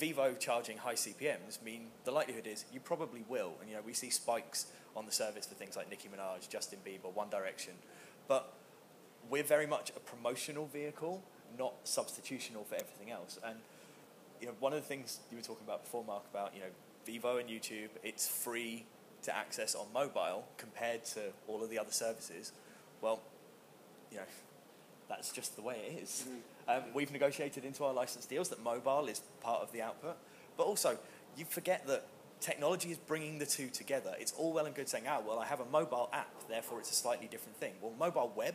Vevo 0.00 0.38
charging 0.38 0.78
high 0.78 0.94
CPMs 0.94 1.62
mean 1.62 1.88
the 2.04 2.12
likelihood 2.12 2.46
is 2.46 2.64
you 2.72 2.80
probably 2.80 3.24
will. 3.28 3.52
And 3.60 3.68
you 3.68 3.76
know, 3.76 3.82
we 3.84 3.92
see 3.92 4.08
spikes 4.08 4.66
on 4.96 5.06
the 5.06 5.12
service 5.12 5.46
for 5.46 5.54
things 5.54 5.76
like 5.76 5.90
Nicki 5.90 6.08
Minaj, 6.08 6.48
Justin 6.48 6.78
Bieber, 6.86 7.12
One 7.12 7.28
Direction. 7.28 7.74
But 8.28 8.52
we're 9.28 9.42
very 9.42 9.66
much 9.66 9.90
a 9.90 10.00
promotional 10.00 10.66
vehicle, 10.66 11.22
not 11.58 11.84
substitutional 11.84 12.64
for 12.64 12.76
everything 12.76 13.10
else. 13.10 13.38
And 13.44 13.56
you 14.40 14.46
know, 14.46 14.54
one 14.60 14.72
of 14.72 14.80
the 14.80 14.86
things 14.86 15.20
you 15.30 15.36
were 15.36 15.42
talking 15.42 15.66
about 15.66 15.84
before, 15.84 16.04
Mark, 16.04 16.22
about 16.32 16.54
you 16.54 16.60
know, 16.60 16.70
Vevo 17.06 17.40
and 17.40 17.48
YouTube, 17.48 17.90
it's 18.02 18.26
free 18.26 18.84
to 19.22 19.36
access 19.36 19.74
on 19.74 19.86
mobile 19.92 20.44
compared 20.56 21.04
to 21.04 21.20
all 21.48 21.62
of 21.62 21.70
the 21.70 21.78
other 21.78 21.92
services. 21.92 22.52
Well, 23.00 23.20
you 24.10 24.18
know, 24.18 24.24
that's 25.08 25.32
just 25.32 25.56
the 25.56 25.62
way 25.62 25.76
it 25.86 26.02
is. 26.02 26.26
Mm-hmm. 26.26 26.70
Um, 26.70 26.94
we've 26.94 27.12
negotiated 27.12 27.64
into 27.64 27.84
our 27.84 27.92
license 27.92 28.26
deals 28.26 28.48
that 28.50 28.62
mobile 28.62 29.06
is 29.08 29.22
part 29.40 29.62
of 29.62 29.72
the 29.72 29.82
output, 29.82 30.16
but 30.56 30.64
also 30.64 30.96
you 31.36 31.44
forget 31.44 31.86
that 31.88 32.06
technology 32.40 32.90
is 32.90 32.98
bringing 32.98 33.38
the 33.38 33.46
two 33.46 33.68
together. 33.68 34.14
It's 34.18 34.32
all 34.32 34.52
well 34.52 34.66
and 34.66 34.74
good 34.74 34.88
saying, 34.88 35.04
"Ah, 35.08 35.20
well, 35.26 35.38
I 35.38 35.46
have 35.46 35.60
a 35.60 35.64
mobile 35.66 36.08
app, 36.12 36.48
therefore 36.48 36.78
it's 36.78 36.90
a 36.90 36.94
slightly 36.94 37.26
different 37.26 37.56
thing." 37.56 37.74
Well, 37.80 37.92
mobile 37.98 38.32
web 38.34 38.54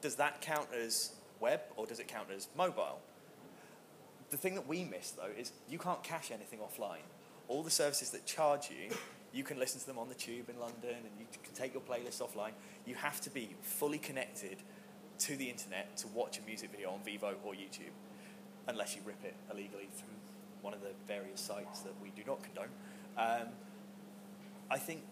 does 0.00 0.14
that 0.16 0.40
count 0.40 0.68
as 0.72 1.12
web 1.40 1.60
or 1.76 1.86
does 1.86 1.98
it 1.98 2.08
count 2.08 2.28
as 2.34 2.48
mobile? 2.56 3.00
The 4.30 4.36
thing 4.36 4.54
that 4.54 4.66
we 4.66 4.84
miss 4.84 5.10
though 5.10 5.30
is 5.36 5.52
you 5.68 5.78
can't 5.78 6.02
cache 6.02 6.30
anything 6.30 6.60
offline. 6.60 7.06
All 7.48 7.62
the 7.62 7.70
services 7.70 8.10
that 8.10 8.26
charge 8.26 8.70
you, 8.70 8.94
you 9.32 9.44
can 9.44 9.58
listen 9.58 9.80
to 9.80 9.86
them 9.86 9.98
on 9.98 10.08
the 10.08 10.14
tube 10.14 10.48
in 10.48 10.58
London 10.58 10.94
and 10.96 11.12
you 11.18 11.26
can 11.42 11.54
take 11.54 11.74
your 11.74 11.82
playlist 11.82 12.22
offline. 12.22 12.52
You 12.86 12.94
have 12.94 13.20
to 13.22 13.30
be 13.30 13.54
fully 13.60 13.98
connected 13.98 14.58
to 15.20 15.36
the 15.36 15.50
internet 15.50 15.96
to 15.98 16.06
watch 16.08 16.38
a 16.38 16.42
music 16.42 16.70
video 16.70 16.90
on 16.90 17.00
Vevo 17.00 17.34
or 17.44 17.52
YouTube, 17.52 17.92
unless 18.66 18.94
you 18.94 19.02
rip 19.04 19.22
it 19.24 19.34
illegally 19.50 19.88
from 19.94 20.08
one 20.62 20.74
of 20.74 20.80
the 20.80 20.90
various 21.06 21.40
sites 21.40 21.80
that 21.80 21.92
we 22.02 22.10
do 22.10 22.22
not 22.26 22.42
condone. 22.42 22.68
Um, 23.16 23.48
I 24.70 24.78
think 24.78 25.02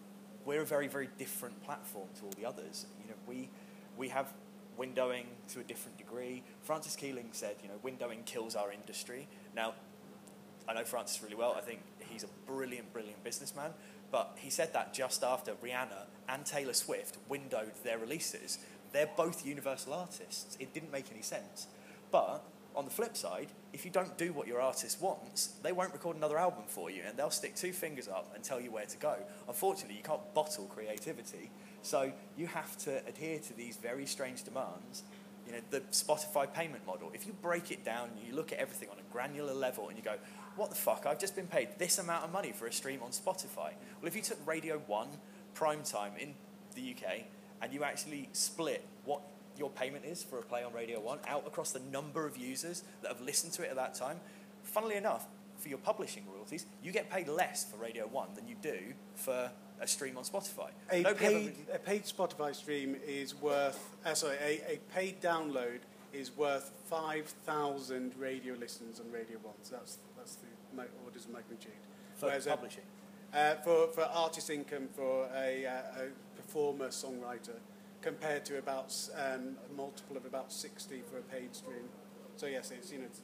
we're 0.44 0.62
a 0.62 0.66
very, 0.66 0.87
very 0.87 1.09
different 1.18 1.62
platform 1.64 2.09
to 2.18 2.24
all 2.24 2.33
the 2.38 2.46
others. 2.46 2.87
You 3.02 3.09
know, 3.09 3.16
we, 3.26 3.48
we 3.96 4.09
have 4.09 4.33
windowing 4.79 5.24
to 5.48 5.61
a 5.61 5.64
different 5.64 5.98
degree. 5.98 6.42
Francis 6.62 6.96
Keeling 6.96 7.29
said, 7.33 7.57
you 7.62 7.68
know, 7.68 7.74
windowing 7.85 8.24
kills 8.24 8.55
our 8.55 8.70
industry. 8.70 9.26
Now, 9.55 9.74
I 10.68 10.74
know 10.74 10.85
Francis 10.85 11.22
really 11.22 11.35
well. 11.35 11.55
I 11.57 11.61
think 11.61 11.81
he's 12.11 12.24
a 12.24 12.29
brilliant, 12.46 12.92
brilliant 12.92 13.22
businessman. 13.24 13.70
But 14.10 14.36
he 14.36 14.50
said 14.50 14.72
that 14.72 14.94
just 14.94 15.22
after 15.22 15.52
Rihanna 15.54 16.06
and 16.28 16.44
Taylor 16.44 16.72
Swift 16.72 17.18
windowed 17.28 17.72
their 17.84 17.98
releases. 17.98 18.58
They're 18.92 19.10
both 19.16 19.46
universal 19.46 19.92
artists. 19.92 20.56
It 20.60 20.72
didn't 20.72 20.92
make 20.92 21.10
any 21.12 21.22
sense. 21.22 21.66
But 22.10 22.42
on 22.74 22.84
the 22.84 22.90
flip 22.90 23.16
side, 23.16 23.48
if 23.72 23.84
you 23.84 23.90
don't 23.90 24.16
do 24.18 24.32
what 24.32 24.46
your 24.46 24.60
artist 24.60 25.00
wants, 25.00 25.48
they 25.62 25.72
won't 25.72 25.92
record 25.92 26.16
another 26.16 26.38
album 26.38 26.64
for 26.66 26.90
you 26.90 27.02
and 27.06 27.16
they'll 27.16 27.30
stick 27.30 27.56
two 27.56 27.72
fingers 27.72 28.06
up 28.06 28.30
and 28.34 28.44
tell 28.44 28.60
you 28.60 28.70
where 28.70 28.86
to 28.86 28.96
go. 28.98 29.16
Unfortunately, 29.48 29.96
you 29.96 30.02
can't 30.02 30.34
bottle 30.34 30.64
creativity. 30.66 31.50
So 31.82 32.12
you 32.36 32.46
have 32.48 32.76
to 32.78 32.98
adhere 33.06 33.38
to 33.38 33.56
these 33.56 33.76
very 33.76 34.06
strange 34.06 34.42
demands. 34.44 35.04
You 35.46 35.52
know, 35.52 35.60
the 35.70 35.80
Spotify 35.92 36.52
payment 36.52 36.86
model, 36.86 37.10
if 37.14 37.26
you 37.26 37.32
break 37.40 37.70
it 37.70 37.84
down, 37.84 38.10
and 38.10 38.26
you 38.26 38.34
look 38.34 38.52
at 38.52 38.58
everything 38.58 38.88
on 38.90 38.98
a 38.98 39.12
granular 39.12 39.54
level 39.54 39.88
and 39.88 39.96
you 39.96 40.02
go, 40.02 40.16
what 40.56 40.70
the 40.70 40.76
fuck, 40.76 41.04
I've 41.06 41.18
just 41.18 41.36
been 41.36 41.46
paid 41.46 41.68
this 41.78 41.98
amount 41.98 42.24
of 42.24 42.32
money 42.32 42.52
for 42.52 42.66
a 42.66 42.72
stream 42.72 43.00
on 43.02 43.10
Spotify. 43.10 43.72
Well, 44.00 44.06
if 44.06 44.16
you 44.16 44.22
took 44.22 44.38
Radio 44.46 44.78
1 44.86 45.08
prime 45.54 45.82
time 45.82 46.12
in 46.18 46.34
the 46.74 46.94
UK 46.94 47.24
and 47.62 47.72
you 47.72 47.84
actually 47.84 48.28
split 48.32 48.84
what 49.04 49.20
your 49.58 49.70
payment 49.70 50.04
is 50.04 50.22
for 50.22 50.38
a 50.38 50.42
play 50.42 50.62
on 50.64 50.72
Radio 50.72 51.00
1 51.00 51.18
out 51.28 51.46
across 51.46 51.72
the 51.72 51.80
number 51.92 52.26
of 52.26 52.36
users 52.36 52.82
that 53.02 53.08
have 53.08 53.20
listened 53.20 53.52
to 53.54 53.62
it 53.62 53.70
at 53.70 53.76
that 53.76 53.94
time, 53.94 54.18
funnily 54.62 54.96
enough, 54.96 55.26
for 55.58 55.68
your 55.68 55.78
publishing 55.78 56.24
royalties, 56.30 56.66
you 56.82 56.92
get 56.92 57.10
paid 57.10 57.28
less 57.28 57.64
for 57.64 57.76
Radio 57.78 58.06
1 58.06 58.28
than 58.34 58.46
you 58.46 58.56
do 58.60 58.78
for 59.14 59.50
a 59.80 59.86
stream 59.86 60.16
on 60.16 60.24
Spotify. 60.24 60.68
A, 60.90 61.02
paid, 61.14 61.54
a 61.72 61.78
paid 61.78 62.04
Spotify 62.04 62.54
stream 62.54 62.96
is 63.06 63.34
worth, 63.34 63.96
uh, 64.04 64.14
sorry, 64.14 64.36
a, 64.42 64.74
a 64.74 64.80
paid 64.94 65.20
download 65.20 65.78
is 66.12 66.36
worth 66.36 66.72
5,000 66.88 68.12
radio 68.18 68.54
listens 68.54 69.00
on 69.00 69.10
Radio 69.10 69.38
1. 69.42 69.54
So 69.62 69.76
that's, 69.76 69.98
that's 70.26 70.36
the 70.36 70.82
orders 71.04 71.24
of 71.24 71.30
magnitude. 71.30 71.72
For 72.16 72.26
Whereas 72.26 72.46
publishing? 72.46 72.82
A, 73.32 73.38
uh, 73.38 73.54
for, 73.62 73.88
for 73.88 74.02
artist 74.02 74.50
income 74.50 74.88
for 74.94 75.28
a, 75.36 75.66
uh, 75.66 76.02
a 76.02 76.40
performer, 76.40 76.88
songwriter, 76.88 77.56
compared 78.02 78.44
to 78.46 78.58
about 78.58 78.94
um, 79.14 79.56
a 79.70 79.76
multiple 79.76 80.16
of 80.16 80.24
about 80.24 80.52
60 80.52 81.02
for 81.10 81.18
a 81.18 81.22
paid 81.22 81.54
stream. 81.54 81.88
So 82.36 82.46
yes, 82.46 82.70
it's, 82.70 82.92
you 82.92 82.98
know... 82.98 83.04
It's, 83.04 83.20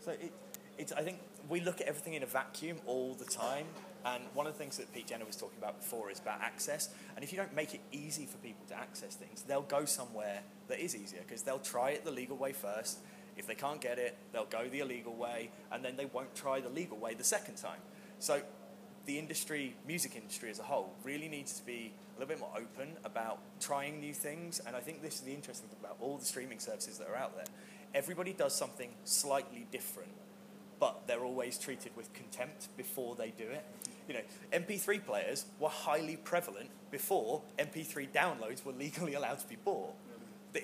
so 0.00 0.12
it, 0.12 0.32
it's, 0.78 0.92
I 0.92 1.02
think 1.02 1.18
we 1.48 1.60
look 1.60 1.80
at 1.80 1.88
everything 1.88 2.14
in 2.14 2.22
a 2.22 2.26
vacuum 2.26 2.78
all 2.86 3.14
the 3.14 3.24
time, 3.24 3.66
And 4.06 4.22
one 4.34 4.46
of 4.46 4.52
the 4.52 4.58
things 4.58 4.76
that 4.76 4.92
Pete 4.94 5.08
Jenner 5.08 5.24
was 5.24 5.34
talking 5.34 5.58
about 5.58 5.80
before 5.80 6.12
is 6.12 6.20
about 6.20 6.40
access. 6.40 6.90
And 7.16 7.24
if 7.24 7.32
you 7.32 7.38
don't 7.38 7.54
make 7.54 7.74
it 7.74 7.80
easy 7.90 8.24
for 8.24 8.36
people 8.38 8.64
to 8.68 8.78
access 8.78 9.16
things, 9.16 9.42
they'll 9.42 9.62
go 9.62 9.84
somewhere 9.84 10.42
that 10.68 10.78
is 10.78 10.94
easier 10.94 11.22
because 11.26 11.42
they'll 11.42 11.58
try 11.58 11.90
it 11.90 12.04
the 12.04 12.12
legal 12.12 12.36
way 12.36 12.52
first. 12.52 13.00
If 13.36 13.46
they 13.46 13.54
can't 13.54 13.80
get 13.80 13.98
it, 13.98 14.16
they'll 14.32 14.46
go 14.46 14.68
the 14.68 14.80
illegal 14.80 15.14
way, 15.14 15.50
and 15.70 15.84
then 15.84 15.96
they 15.96 16.06
won't 16.06 16.34
try 16.34 16.60
the 16.60 16.68
legal 16.68 16.96
way 16.96 17.14
the 17.14 17.24
second 17.24 17.56
time. 17.56 17.80
So 18.18 18.40
the 19.06 19.18
industry, 19.18 19.74
music 19.86 20.16
industry 20.16 20.50
as 20.50 20.58
a 20.58 20.62
whole, 20.62 20.92
really 21.04 21.28
needs 21.28 21.58
to 21.58 21.64
be 21.64 21.92
a 22.16 22.20
little 22.20 22.28
bit 22.28 22.40
more 22.40 22.52
open 22.56 22.96
about 23.04 23.38
trying 23.60 24.00
new 24.00 24.14
things. 24.14 24.60
And 24.66 24.74
I 24.74 24.80
think 24.80 25.02
this 25.02 25.14
is 25.14 25.20
the 25.20 25.32
interesting 25.32 25.68
thing 25.68 25.78
about 25.80 25.96
all 26.00 26.16
the 26.16 26.24
streaming 26.24 26.58
services 26.58 26.98
that 26.98 27.08
are 27.08 27.16
out 27.16 27.36
there. 27.36 27.46
Everybody 27.94 28.32
does 28.32 28.54
something 28.54 28.90
slightly 29.04 29.66
different, 29.70 30.12
but 30.80 31.06
they're 31.06 31.24
always 31.24 31.58
treated 31.58 31.92
with 31.96 32.12
contempt 32.12 32.68
before 32.76 33.14
they 33.14 33.32
do 33.36 33.44
it. 33.44 33.64
You 34.08 34.14
know, 34.14 34.20
MP3 34.52 35.04
players 35.04 35.46
were 35.58 35.68
highly 35.68 36.16
prevalent 36.16 36.70
before 36.90 37.42
MP3 37.58 38.08
downloads 38.12 38.64
were 38.64 38.72
legally 38.72 39.14
allowed 39.20 39.38
to 39.40 39.46
be 39.46 39.56
bought. 39.56 39.94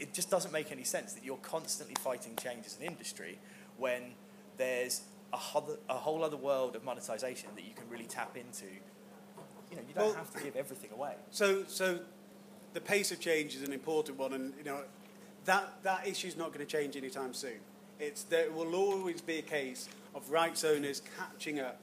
It 0.00 0.12
just 0.14 0.30
doesn't 0.30 0.52
make 0.52 0.72
any 0.72 0.84
sense 0.84 1.12
that 1.14 1.24
you're 1.24 1.36
constantly 1.38 1.94
fighting 2.00 2.36
change 2.36 2.66
as 2.66 2.76
an 2.78 2.86
industry 2.86 3.38
when 3.78 4.14
there's 4.56 5.02
a, 5.32 5.38
other, 5.54 5.76
a 5.88 5.94
whole 5.94 6.22
other 6.24 6.36
world 6.36 6.76
of 6.76 6.84
monetization 6.84 7.50
that 7.54 7.64
you 7.64 7.74
can 7.74 7.88
really 7.88 8.04
tap 8.06 8.36
into. 8.36 8.66
You 9.70 9.76
know, 9.76 9.82
you 9.88 9.94
don't 9.94 10.06
Well- 10.06 10.14
have 10.14 10.32
to 10.34 10.40
give 10.42 10.56
everything 10.56 10.90
away. 10.92 11.14
So, 11.30 11.64
so 11.66 12.00
the 12.74 12.80
pace 12.80 13.12
of 13.12 13.20
change 13.20 13.54
is 13.54 13.62
an 13.62 13.72
important 13.72 14.18
one, 14.18 14.32
and 14.32 14.54
you 14.58 14.64
know 14.64 14.82
that 15.44 15.82
that 15.82 16.06
issue 16.06 16.28
is 16.28 16.36
not 16.36 16.48
going 16.52 16.64
to 16.64 16.70
change 16.70 16.96
anytime 16.96 17.34
soon. 17.34 17.60
It's 17.98 18.24
there 18.24 18.50
will 18.50 18.74
always 18.74 19.20
be 19.20 19.38
a 19.38 19.42
case 19.42 19.88
of 20.14 20.30
rights 20.30 20.64
owners 20.64 21.02
catching 21.16 21.60
up 21.60 21.78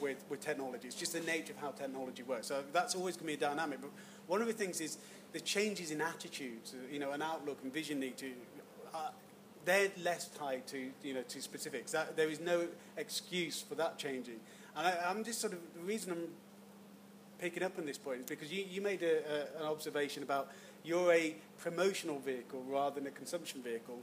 with, 0.00 0.24
with 0.28 0.40
technology. 0.40 0.86
It's 0.86 0.96
just 0.96 1.12
the 1.12 1.20
nature 1.20 1.52
of 1.52 1.58
how 1.58 1.70
technology 1.70 2.22
works. 2.22 2.46
So 2.46 2.62
that's 2.72 2.94
always 2.94 3.16
going 3.16 3.32
to 3.32 3.38
be 3.38 3.44
a 3.44 3.48
dynamic. 3.48 3.80
But 3.80 3.90
one 4.26 4.40
of 4.40 4.46
the 4.46 4.52
things 4.52 4.80
is 4.80 4.98
the 5.34 5.40
changes 5.40 5.90
in 5.90 6.00
attitudes, 6.00 6.74
uh, 6.74 6.90
you 6.90 6.98
know, 6.98 7.10
and 7.10 7.22
outlook 7.22 7.58
and 7.62 7.74
vision 7.74 8.00
need 8.00 8.16
to. 8.16 8.30
Uh, 8.94 9.10
they're 9.64 9.90
less 10.02 10.28
tied 10.28 10.66
to 10.68 10.90
you 11.02 11.12
know 11.12 11.22
to 11.22 11.42
specifics. 11.42 11.92
That, 11.92 12.16
there 12.16 12.30
is 12.30 12.40
no 12.40 12.68
excuse 12.96 13.60
for 13.60 13.74
that 13.74 13.98
changing. 13.98 14.40
And 14.76 14.86
I, 14.86 15.10
I'm 15.10 15.24
just 15.24 15.40
sort 15.40 15.52
of 15.52 15.58
the 15.74 15.82
reason 15.82 16.12
I'm 16.12 16.28
picking 17.38 17.64
up 17.64 17.78
on 17.78 17.84
this 17.84 17.98
point 17.98 18.20
is 18.20 18.26
because 18.26 18.52
you, 18.52 18.64
you 18.70 18.80
made 18.80 19.02
a, 19.02 19.58
a, 19.58 19.60
an 19.60 19.66
observation 19.66 20.22
about 20.22 20.50
you're 20.84 21.12
a 21.12 21.34
promotional 21.58 22.20
vehicle 22.20 22.62
rather 22.68 22.94
than 22.94 23.08
a 23.08 23.10
consumption 23.10 23.60
vehicle. 23.60 23.98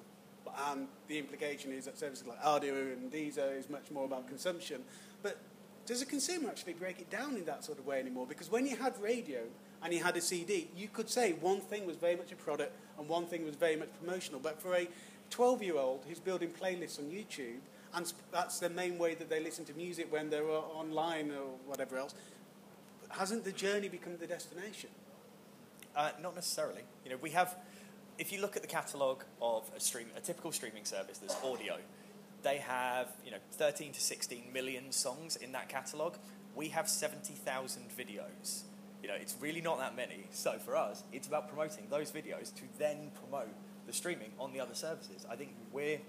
And 0.70 0.88
the 1.08 1.18
implication 1.18 1.72
is 1.72 1.86
that 1.86 1.98
services 1.98 2.28
like 2.28 2.42
Rdio 2.42 2.92
and 2.92 3.10
Deezer 3.10 3.58
is 3.58 3.70
much 3.70 3.90
more 3.90 4.04
about 4.04 4.28
consumption. 4.28 4.82
But 5.24 5.38
does 5.86 6.02
a 6.02 6.06
consumer 6.06 6.50
actually 6.50 6.74
break 6.74 7.00
it 7.00 7.10
down 7.10 7.38
in 7.38 7.46
that 7.46 7.64
sort 7.64 7.80
of 7.80 7.86
way 7.86 8.00
anymore? 8.00 8.26
Because 8.28 8.52
when 8.52 8.66
you 8.66 8.76
had 8.76 9.00
radio 9.00 9.44
and 9.84 9.92
he 9.92 10.00
had 10.00 10.16
a 10.16 10.22
CD, 10.22 10.70
you 10.76 10.88
could 10.88 11.10
say 11.10 11.34
one 11.34 11.60
thing 11.60 11.86
was 11.86 11.98
very 11.98 12.16
much 12.16 12.32
a 12.32 12.36
product 12.36 12.76
and 12.98 13.08
one 13.10 13.26
thing 13.26 13.46
was 13.46 13.56
very 13.56 13.76
much 13.76 13.90
promotional. 14.00 14.40
But 14.40 14.62
for 14.62 14.76
a 14.76 14.88
12 15.30 15.64
year 15.64 15.78
old 15.78 16.06
who's 16.08 16.20
building 16.20 16.50
playlists 16.50 17.00
on 17.00 17.06
YouTube, 17.06 17.60
and 17.94 18.12
that's 18.32 18.60
the 18.60 18.70
main 18.70 18.98
way 18.98 19.16
that 19.16 19.30
they 19.30 19.42
listen 19.42 19.66
to 19.66 19.74
music 19.74 20.12
when 20.12 20.30
they're 20.30 20.50
uh, 20.50 20.60
online 20.60 21.32
or 21.32 21.58
whatever 21.66 21.98
else, 21.98 22.14
hasn't 23.10 23.44
the 23.44 23.52
journey 23.52 23.90
become 23.90 24.18
the 24.18 24.28
destination? 24.28 24.90
Uh, 25.96 26.12
not 26.22 26.36
necessarily. 26.36 26.82
You 27.04 27.12
know, 27.12 27.18
we 27.22 27.32
have. 27.32 27.56
If 28.18 28.32
you 28.32 28.40
look 28.40 28.56
at 28.56 28.62
the 28.62 28.68
catalogue 28.68 29.24
of 29.42 29.64
a 29.76 29.80
stream, 29.80 30.08
a 30.16 30.22
typical 30.22 30.52
streaming 30.52 30.86
service 30.86 31.18
that's 31.18 31.36
Rdio, 31.36 31.78
they 32.44 32.58
have 32.58 33.10
you 33.26 33.32
know 33.32 33.38
13 33.54 33.92
to 33.94 34.00
16 34.00 34.44
million 34.54 34.92
songs 34.92 35.36
in 35.36 35.52
that 35.52 35.70
catalogue. 35.70 36.18
We 36.56 36.70
have 36.70 36.88
70,000 36.88 37.84
videos. 37.98 38.64
You 39.02 39.08
know, 39.08 39.16
it's 39.16 39.36
really 39.40 39.62
not 39.62 39.80
that 39.80 39.96
many. 39.96 40.26
So 40.32 40.58
for 40.60 40.76
us, 40.76 41.04
it's 41.12 41.28
about 41.28 41.48
promoting 41.50 41.88
those 41.90 42.12
videos 42.12 42.54
to 42.56 42.64
then 42.78 43.12
promote 43.24 43.50
the 43.88 43.94
streaming 43.94 44.32
on 44.40 44.54
the 44.54 44.60
other 44.60 44.76
services. 44.76 45.26
I 45.30 45.36
think 45.36 45.56
we're 45.72 46.00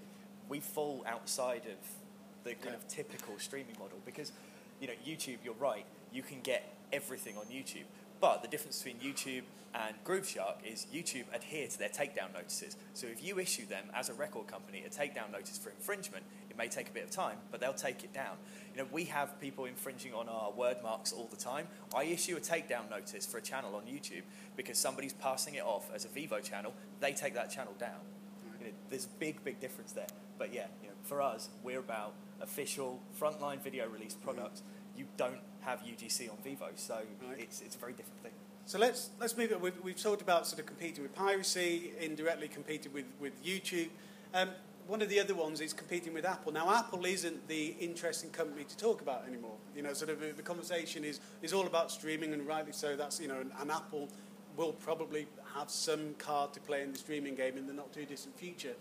we 0.49 0.59
fall 0.59 1.03
outside 1.07 1.61
of 1.65 2.43
the 2.43 2.53
kind 2.55 2.75
of 2.75 2.87
typical 2.87 3.33
streaming 3.37 3.75
model 3.79 3.97
because 4.05 4.31
you 4.79 4.87
know 4.87 4.93
YouTube. 5.05 5.37
You're 5.43 5.53
right. 5.55 5.85
You 6.11 6.21
can 6.21 6.41
get 6.41 6.71
everything 6.91 7.37
on 7.37 7.45
YouTube. 7.45 7.85
But 8.23 8.41
the 8.41 8.47
difference 8.47 8.81
between 8.81 9.01
YouTube 9.01 9.43
and 9.75 10.01
Grooveshark 10.05 10.63
is 10.63 10.87
YouTube 10.95 11.25
adhere 11.33 11.67
to 11.67 11.77
their 11.77 11.89
takedown 11.89 12.33
notices. 12.33 12.77
So 12.93 13.05
if 13.05 13.21
you 13.21 13.37
issue 13.37 13.65
them 13.65 13.83
as 13.93 14.07
a 14.07 14.13
record 14.13 14.47
company 14.47 14.85
a 14.87 14.89
takedown 14.89 15.29
notice 15.29 15.57
for 15.57 15.71
infringement, 15.71 16.23
it 16.49 16.57
may 16.57 16.69
take 16.69 16.87
a 16.87 16.93
bit 16.93 17.03
of 17.03 17.11
time, 17.11 17.35
but 17.51 17.59
they'll 17.59 17.73
take 17.73 18.05
it 18.05 18.13
down. 18.13 18.37
You 18.73 18.81
know, 18.81 18.87
we 18.93 19.03
have 19.03 19.41
people 19.41 19.65
infringing 19.65 20.13
on 20.13 20.29
our 20.29 20.51
word 20.53 20.77
marks 20.81 21.11
all 21.11 21.27
the 21.31 21.35
time. 21.35 21.67
I 21.93 22.05
issue 22.05 22.37
a 22.37 22.39
takedown 22.39 22.89
notice 22.89 23.25
for 23.25 23.39
a 23.39 23.41
channel 23.41 23.75
on 23.75 23.81
YouTube 23.81 24.23
because 24.55 24.77
somebody's 24.77 25.11
passing 25.11 25.55
it 25.55 25.63
off 25.63 25.93
as 25.93 26.05
a 26.05 26.07
Vevo 26.07 26.41
channel. 26.41 26.73
They 27.01 27.11
take 27.11 27.33
that 27.33 27.51
channel 27.51 27.73
down. 27.77 27.89
Mm-hmm. 27.89 28.61
You 28.61 28.67
know, 28.67 28.73
there's 28.89 29.03
a 29.03 29.19
big, 29.19 29.43
big 29.43 29.59
difference 29.59 29.91
there. 29.91 30.07
But 30.37 30.53
yeah, 30.53 30.67
you 30.81 30.87
know, 30.87 30.95
for 31.03 31.21
us, 31.21 31.49
we're 31.61 31.79
about 31.79 32.13
official 32.39 33.01
frontline 33.19 33.59
video 33.59 33.85
release 33.89 34.13
products. 34.13 34.61
Mm-hmm. 34.61 34.99
You 34.99 35.07
don't 35.17 35.41
have 35.65 35.81
UGC 35.81 36.29
on 36.29 36.37
Vevo, 36.37 36.69
so 36.75 36.95
Right. 36.95 37.39
it's, 37.39 37.61
it's 37.61 37.75
a 37.75 37.79
very 37.79 37.93
different 37.93 38.21
thing. 38.21 38.31
So 38.65 38.79
let's 38.79 39.09
let's 39.19 39.35
move 39.35 39.51
it. 39.51 39.59
We've, 39.59 39.77
we've 39.83 40.01
talked 40.01 40.21
about 40.21 40.47
sort 40.47 40.59
of 40.59 40.65
competing 40.65 41.03
with 41.03 41.13
piracy, 41.13 41.91
indirectly 41.99 42.47
competing 42.47 42.93
with 42.93 43.05
with 43.19 43.43
YouTube. 43.43 43.89
Um, 44.33 44.49
one 44.87 45.01
of 45.01 45.09
the 45.09 45.19
other 45.19 45.35
ones 45.35 45.61
is 45.61 45.73
competing 45.73 46.13
with 46.13 46.25
Apple. 46.25 46.51
Now, 46.51 46.73
Apple 46.73 47.05
isn't 47.05 47.47
the 47.47 47.75
interesting 47.79 48.29
company 48.31 48.65
to 48.65 48.77
talk 48.77 49.01
about 49.01 49.25
anymore. 49.27 49.55
You 49.75 49.81
know, 49.81 49.93
sort 49.93 50.11
of 50.11 50.19
the, 50.35 50.41
conversation 50.41 51.03
is 51.03 51.19
is 51.41 51.53
all 51.53 51.67
about 51.67 51.91
streaming, 51.91 52.33
and 52.33 52.45
rightly 52.47 52.71
so. 52.73 52.95
That's 52.95 53.19
you 53.19 53.27
know, 53.27 53.39
and, 53.39 53.51
and 53.59 53.71
Apple 53.71 54.09
will 54.55 54.73
probably 54.73 55.27
have 55.55 55.69
some 55.69 56.13
card 56.17 56.53
to 56.53 56.59
play 56.59 56.83
in 56.83 56.91
the 56.91 56.97
streaming 56.97 57.35
game 57.35 57.57
in 57.57 57.67
the 57.67 57.73
not 57.73 57.91
too 57.91 58.05
distant 58.05 58.37
future. 58.37 58.73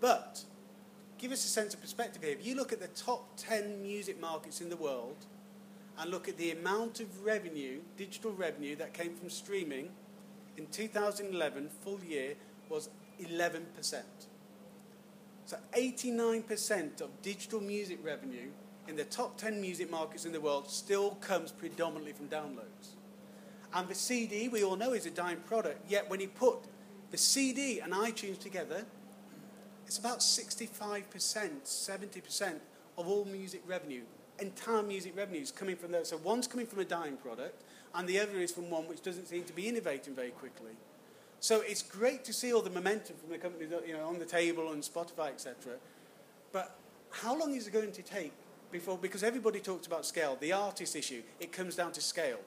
But 0.00 0.44
give 1.18 1.32
us 1.32 1.44
a 1.44 1.48
sense 1.48 1.74
of 1.74 1.80
perspective 1.80 2.22
here. 2.22 2.32
If 2.32 2.46
you 2.46 2.54
look 2.54 2.72
at 2.72 2.80
the 2.80 2.88
top 2.88 3.30
10 3.36 3.82
music 3.82 4.20
markets 4.20 4.60
in 4.60 4.68
the 4.68 4.76
world 4.76 5.24
and 5.98 6.10
look 6.10 6.28
at 6.28 6.36
the 6.36 6.50
amount 6.50 7.00
of 7.00 7.24
revenue, 7.24 7.80
digital 7.96 8.32
revenue, 8.32 8.76
that 8.76 8.92
came 8.92 9.14
from 9.14 9.30
streaming 9.30 9.90
in 10.56 10.66
2011, 10.66 11.68
full 11.82 12.00
year, 12.04 12.34
was 12.68 12.88
11%. 13.22 14.02
So 15.46 15.56
89% 15.76 17.00
of 17.00 17.10
digital 17.22 17.60
music 17.60 17.98
revenue 18.02 18.48
in 18.88 18.96
the 18.96 19.04
top 19.04 19.36
10 19.36 19.60
music 19.60 19.90
markets 19.90 20.24
in 20.24 20.32
the 20.32 20.40
world 20.40 20.70
still 20.70 21.12
comes 21.20 21.52
predominantly 21.52 22.12
from 22.12 22.28
downloads. 22.28 22.94
And 23.72 23.88
the 23.88 23.94
CD, 23.94 24.48
we 24.48 24.62
all 24.62 24.76
know, 24.76 24.92
is 24.92 25.06
a 25.06 25.10
dying 25.10 25.38
product. 25.46 25.90
Yet 25.90 26.08
when 26.08 26.20
you 26.20 26.28
put 26.28 26.58
the 27.10 27.18
CD 27.18 27.80
and 27.80 27.92
iTunes 27.92 28.38
together, 28.38 28.84
it's 29.86 29.98
about 29.98 30.20
65%, 30.20 31.04
70% 31.64 32.54
of 32.96 33.08
all 33.08 33.24
music 33.24 33.62
revenue, 33.66 34.02
entire 34.44 34.82
music 34.82 35.16
revenue 35.16 35.40
is 35.40 35.50
coming 35.50 35.76
from 35.76 35.92
there. 35.92 36.04
So 36.04 36.18
one's 36.22 36.46
coming 36.46 36.66
from 36.66 36.80
a 36.80 36.84
dying 36.84 37.16
product, 37.16 37.62
and 37.94 38.08
the 38.08 38.18
other 38.20 38.38
is 38.38 38.52
from 38.52 38.70
one 38.70 38.84
which 38.84 39.02
doesn't 39.02 39.26
seem 39.26 39.44
to 39.44 39.52
be 39.52 39.68
innovating 39.68 40.14
very 40.14 40.30
quickly. 40.30 40.72
So 41.40 41.60
it's 41.60 41.82
great 41.82 42.24
to 42.24 42.32
see 42.32 42.52
all 42.52 42.62
the 42.62 42.70
momentum 42.70 43.16
from 43.16 43.30
the 43.30 43.38
companies 43.38 43.70
you 43.86 43.94
know, 43.94 44.06
on 44.06 44.18
the 44.18 44.24
table 44.24 44.72
and 44.72 44.82
Spotify, 44.82 45.28
etc. 45.28 45.74
But 46.52 46.76
how 47.10 47.38
long 47.38 47.54
is 47.54 47.66
it 47.66 47.72
going 47.72 47.92
to 47.92 48.02
take 48.02 48.32
before? 48.70 48.96
Because 48.96 49.22
everybody 49.22 49.60
talks 49.60 49.86
about 49.86 50.06
scale. 50.06 50.36
The 50.40 50.52
artist 50.52 50.96
issue, 50.96 51.22
it 51.40 51.52
comes 51.52 51.76
down 51.76 51.92
to 51.92 52.00
scale. 52.00 52.38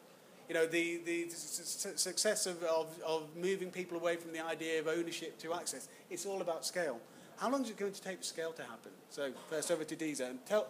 You 0.49 0.55
know, 0.55 0.65
the, 0.65 0.97
the 1.05 1.29
su- 1.29 1.89
su- 1.89 1.97
success 1.97 2.45
of, 2.45 2.63
of, 2.63 2.87
of 3.05 3.23
moving 3.35 3.69
people 3.69 3.97
away 3.97 4.15
from 4.15 4.31
the 4.31 4.43
idea 4.43 4.79
of 4.79 4.87
ownership 4.87 5.37
to 5.39 5.53
access, 5.53 5.89
it's 6.09 6.25
all 6.25 6.41
about 6.41 6.65
scale. 6.65 6.99
How 7.37 7.51
long 7.51 7.63
is 7.63 7.69
it 7.69 7.77
going 7.77 7.91
to 7.91 8.01
take 8.01 8.17
for 8.17 8.23
scale 8.23 8.51
to 8.53 8.63
happen? 8.63 8.91
So 9.09 9.31
first 9.49 9.69
over 9.71 9.83
to 9.83 9.95
Deezer. 9.95 10.29
And 10.29 10.45
tell, 10.45 10.67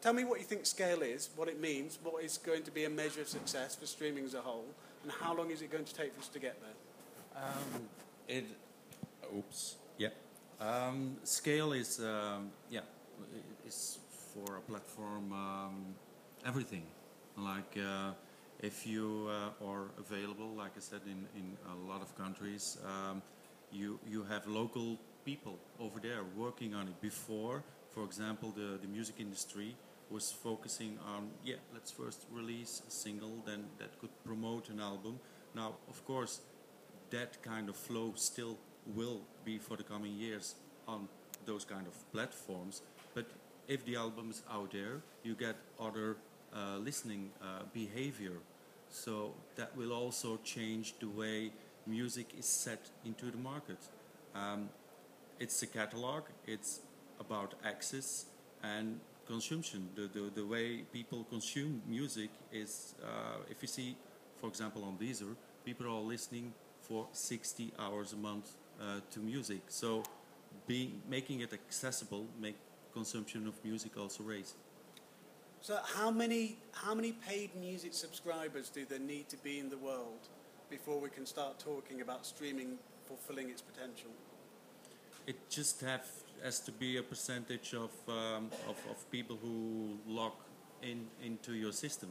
tell 0.00 0.12
me 0.12 0.24
what 0.24 0.38
you 0.40 0.44
think 0.46 0.66
scale 0.66 1.02
is, 1.02 1.30
what 1.36 1.48
it 1.48 1.60
means, 1.60 1.98
what 2.02 2.22
is 2.24 2.38
going 2.38 2.62
to 2.64 2.70
be 2.70 2.84
a 2.84 2.90
measure 2.90 3.20
of 3.20 3.28
success 3.28 3.76
for 3.76 3.86
streaming 3.86 4.24
as 4.24 4.34
a 4.34 4.40
whole, 4.40 4.66
and 5.02 5.12
how 5.12 5.34
long 5.36 5.50
is 5.50 5.62
it 5.62 5.70
going 5.70 5.84
to 5.84 5.94
take 5.94 6.12
for 6.14 6.20
us 6.20 6.28
to 6.28 6.38
get 6.38 6.56
there? 6.60 7.42
Um, 7.42 7.88
it. 8.28 8.44
Oops. 9.36 9.76
Yeah. 9.98 10.08
Um, 10.60 11.16
scale 11.24 11.72
is 11.72 12.00
um, 12.00 12.50
yeah 12.70 12.80
i- 12.80 13.66
is 13.68 13.98
for 14.34 14.56
a 14.56 14.60
platform 14.60 15.32
um, 15.32 15.94
everything. 16.46 16.82
Like 17.36 17.76
uh, 17.78 18.12
if 18.60 18.86
you 18.86 19.28
uh, 19.30 19.66
are 19.70 19.86
available, 19.98 20.48
like 20.56 20.72
I 20.76 20.80
said, 20.80 21.00
in, 21.06 21.26
in 21.38 21.56
a 21.72 21.90
lot 21.90 22.02
of 22.02 22.14
countries, 22.18 22.76
um, 22.84 23.22
you 23.72 23.98
you 24.06 24.24
have 24.24 24.46
local 24.46 24.98
people 25.24 25.58
over 25.78 25.98
there 26.00 26.22
working 26.36 26.74
on 26.74 26.88
it. 26.88 27.00
Before, 27.00 27.62
for 27.94 28.04
example, 28.04 28.50
the 28.50 28.78
the 28.82 28.88
music 28.88 29.14
industry 29.18 29.76
was 30.10 30.32
focusing 30.32 30.98
on 31.06 31.30
yeah, 31.44 31.56
let's 31.72 31.90
first 31.90 32.26
release 32.30 32.82
a 32.86 32.90
single, 32.90 33.42
then 33.46 33.64
that 33.78 33.98
could 34.00 34.10
promote 34.24 34.68
an 34.68 34.80
album. 34.80 35.18
Now, 35.54 35.74
of 35.88 36.04
course, 36.04 36.40
that 37.10 37.42
kind 37.42 37.68
of 37.68 37.76
flow 37.76 38.12
still 38.16 38.58
will 38.86 39.20
be 39.44 39.58
for 39.58 39.76
the 39.76 39.82
coming 39.82 40.14
years 40.14 40.54
on 40.86 41.08
those 41.46 41.64
kind 41.64 41.86
of 41.86 42.12
platforms. 42.12 42.82
But 43.14 43.26
if 43.68 43.84
the 43.84 43.96
album 43.96 44.30
is 44.30 44.42
out 44.50 44.72
there, 44.72 45.00
you 45.22 45.34
get 45.34 45.56
other 45.80 46.16
uh, 46.54 46.78
listening 46.78 47.30
uh, 47.42 47.62
behavior. 47.72 48.38
So 48.88 49.34
that 49.56 49.76
will 49.76 49.92
also 49.92 50.38
change 50.42 50.94
the 50.98 51.08
way 51.08 51.52
music 51.86 52.34
is 52.38 52.46
set 52.46 52.90
into 53.04 53.30
the 53.30 53.38
market. 53.38 53.78
Um, 54.34 54.68
it's 55.38 55.62
a 55.62 55.66
catalog, 55.66 56.24
it's 56.46 56.80
about 57.18 57.54
access 57.64 58.26
and 58.62 59.00
consumption. 59.30 59.88
The, 59.94 60.08
the, 60.08 60.30
the 60.34 60.44
way 60.44 60.82
people 60.92 61.24
consume 61.30 61.82
music 61.86 62.30
is, 62.52 62.94
uh, 63.02 63.38
if 63.48 63.62
you 63.62 63.68
see, 63.68 63.96
for 64.40 64.48
example, 64.48 64.82
on 64.84 64.98
Deezer, 64.98 65.36
people 65.64 65.86
are 65.86 66.00
listening 66.00 66.52
for 66.82 67.06
60 67.12 67.72
hours 67.78 68.12
a 68.12 68.16
month 68.16 68.50
uh, 68.80 69.00
to 69.12 69.20
music. 69.20 69.62
So 69.68 70.02
being, 70.66 71.00
making 71.08 71.40
it 71.40 71.52
accessible, 71.52 72.26
make 72.40 72.56
consumption 72.92 73.46
of 73.46 73.54
music 73.64 73.92
also 73.96 74.24
raise. 74.24 74.54
So 75.60 75.78
how 75.94 76.10
many 76.10 76.56
how 76.72 76.94
many 76.94 77.12
paid 77.12 77.54
music 77.54 77.92
subscribers 77.92 78.70
do 78.70 78.86
there 78.86 78.98
need 78.98 79.28
to 79.28 79.36
be 79.36 79.58
in 79.58 79.68
the 79.68 79.76
world 79.76 80.22
before 80.70 80.98
we 80.98 81.10
can 81.10 81.26
start 81.26 81.58
talking 81.58 82.00
about 82.00 82.24
streaming 82.24 82.78
fulfilling 83.06 83.50
its 83.50 83.60
potential? 83.60 84.10
It 85.26 85.36
just 85.50 85.82
have 85.82 86.06
has 86.42 86.60
to 86.60 86.72
be 86.72 86.96
a 86.96 87.02
percentage 87.02 87.74
of 87.74 87.90
um, 88.08 88.50
of, 88.68 88.76
of, 88.90 89.10
people 89.10 89.38
who 89.42 89.98
log 90.06 90.32
in 90.82 91.06
into 91.22 91.52
your 91.52 91.72
system. 91.72 92.10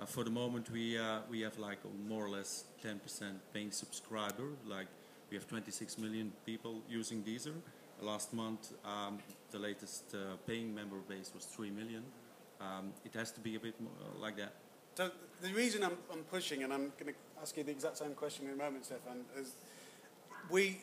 Uh, 0.00 0.06
for 0.06 0.24
the 0.24 0.30
moment, 0.30 0.70
we 0.70 0.98
uh, 0.98 1.20
we 1.30 1.40
have 1.40 1.58
like 1.58 1.78
more 2.06 2.24
or 2.24 2.30
less 2.30 2.64
10% 2.84 2.98
paying 3.52 3.70
subscriber. 3.70 4.48
Like 4.66 4.86
we 5.30 5.36
have 5.36 5.46
26 5.48 5.98
million 5.98 6.32
people 6.46 6.82
using 6.88 7.22
Deezer. 7.22 7.54
Last 8.00 8.32
month, 8.32 8.72
um, 8.84 9.18
the 9.50 9.58
latest 9.58 10.14
uh, 10.14 10.36
paying 10.46 10.72
member 10.74 10.96
base 11.08 11.32
was 11.34 11.44
3 11.46 11.70
million. 11.70 12.04
Um, 12.60 12.92
it 13.04 13.14
has 13.14 13.32
to 13.32 13.40
be 13.40 13.56
a 13.56 13.60
bit 13.60 13.80
more 13.80 13.92
uh, 14.00 14.20
like 14.20 14.36
that. 14.36 14.52
So 14.94 15.10
the 15.40 15.52
reason 15.52 15.84
I'm, 15.84 15.96
I'm 16.12 16.24
pushing, 16.24 16.64
and 16.64 16.72
I'm 16.72 16.92
going 16.98 17.12
to 17.12 17.18
ask 17.40 17.56
you 17.56 17.64
the 17.64 17.70
exact 17.70 17.98
same 17.98 18.14
question 18.14 18.46
in 18.46 18.54
a 18.54 18.56
moment, 18.56 18.84
Stefan, 18.84 19.24
is 19.38 19.54
we, 20.50 20.80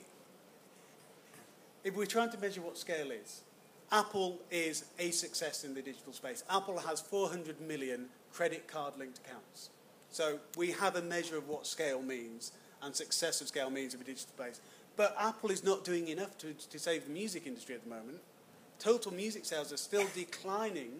if 1.86 1.96
we're 1.96 2.06
trying 2.08 2.32
to 2.32 2.38
measure 2.40 2.62
what 2.62 2.78
scale 2.78 3.12
is, 3.12 3.44
Apple 3.92 4.42
is 4.50 4.86
a 4.98 5.12
success 5.12 5.64
in 5.64 5.76
the 5.76 5.82
digital 5.82 6.12
space. 6.12 6.44
Apple 6.50 6.80
has 6.80 7.00
400 7.00 7.62
million 7.62 8.08
credit 8.34 8.68
card 8.68 8.98
linked 8.98 9.20
accounts. 9.20 9.70
So 10.10 10.40
we 10.58 10.72
have 10.72 10.96
a 10.96 11.02
measure 11.04 11.38
of 11.38 11.48
what 11.48 11.68
scale 11.68 12.02
means 12.02 12.52
and 12.82 12.96
success 12.96 13.40
of 13.40 13.48
scale 13.48 13.70
means 13.70 13.94
in 13.94 14.00
the 14.00 14.06
digital 14.06 14.34
space. 14.36 14.62
But 14.98 15.16
Apple 15.20 15.52
is 15.52 15.64
not 15.64 15.84
doing 15.84 16.08
enough 16.08 16.36
to, 16.40 16.54
to 16.54 16.80
save 16.80 17.06
the 17.06 17.12
music 17.12 17.46
industry 17.46 17.76
at 17.76 17.84
the 17.84 17.90
moment. 17.90 18.18
Total 18.80 19.14
music 19.14 19.46
sales 19.46 19.72
are 19.72 19.78
still 19.78 20.06
declining 20.16 20.92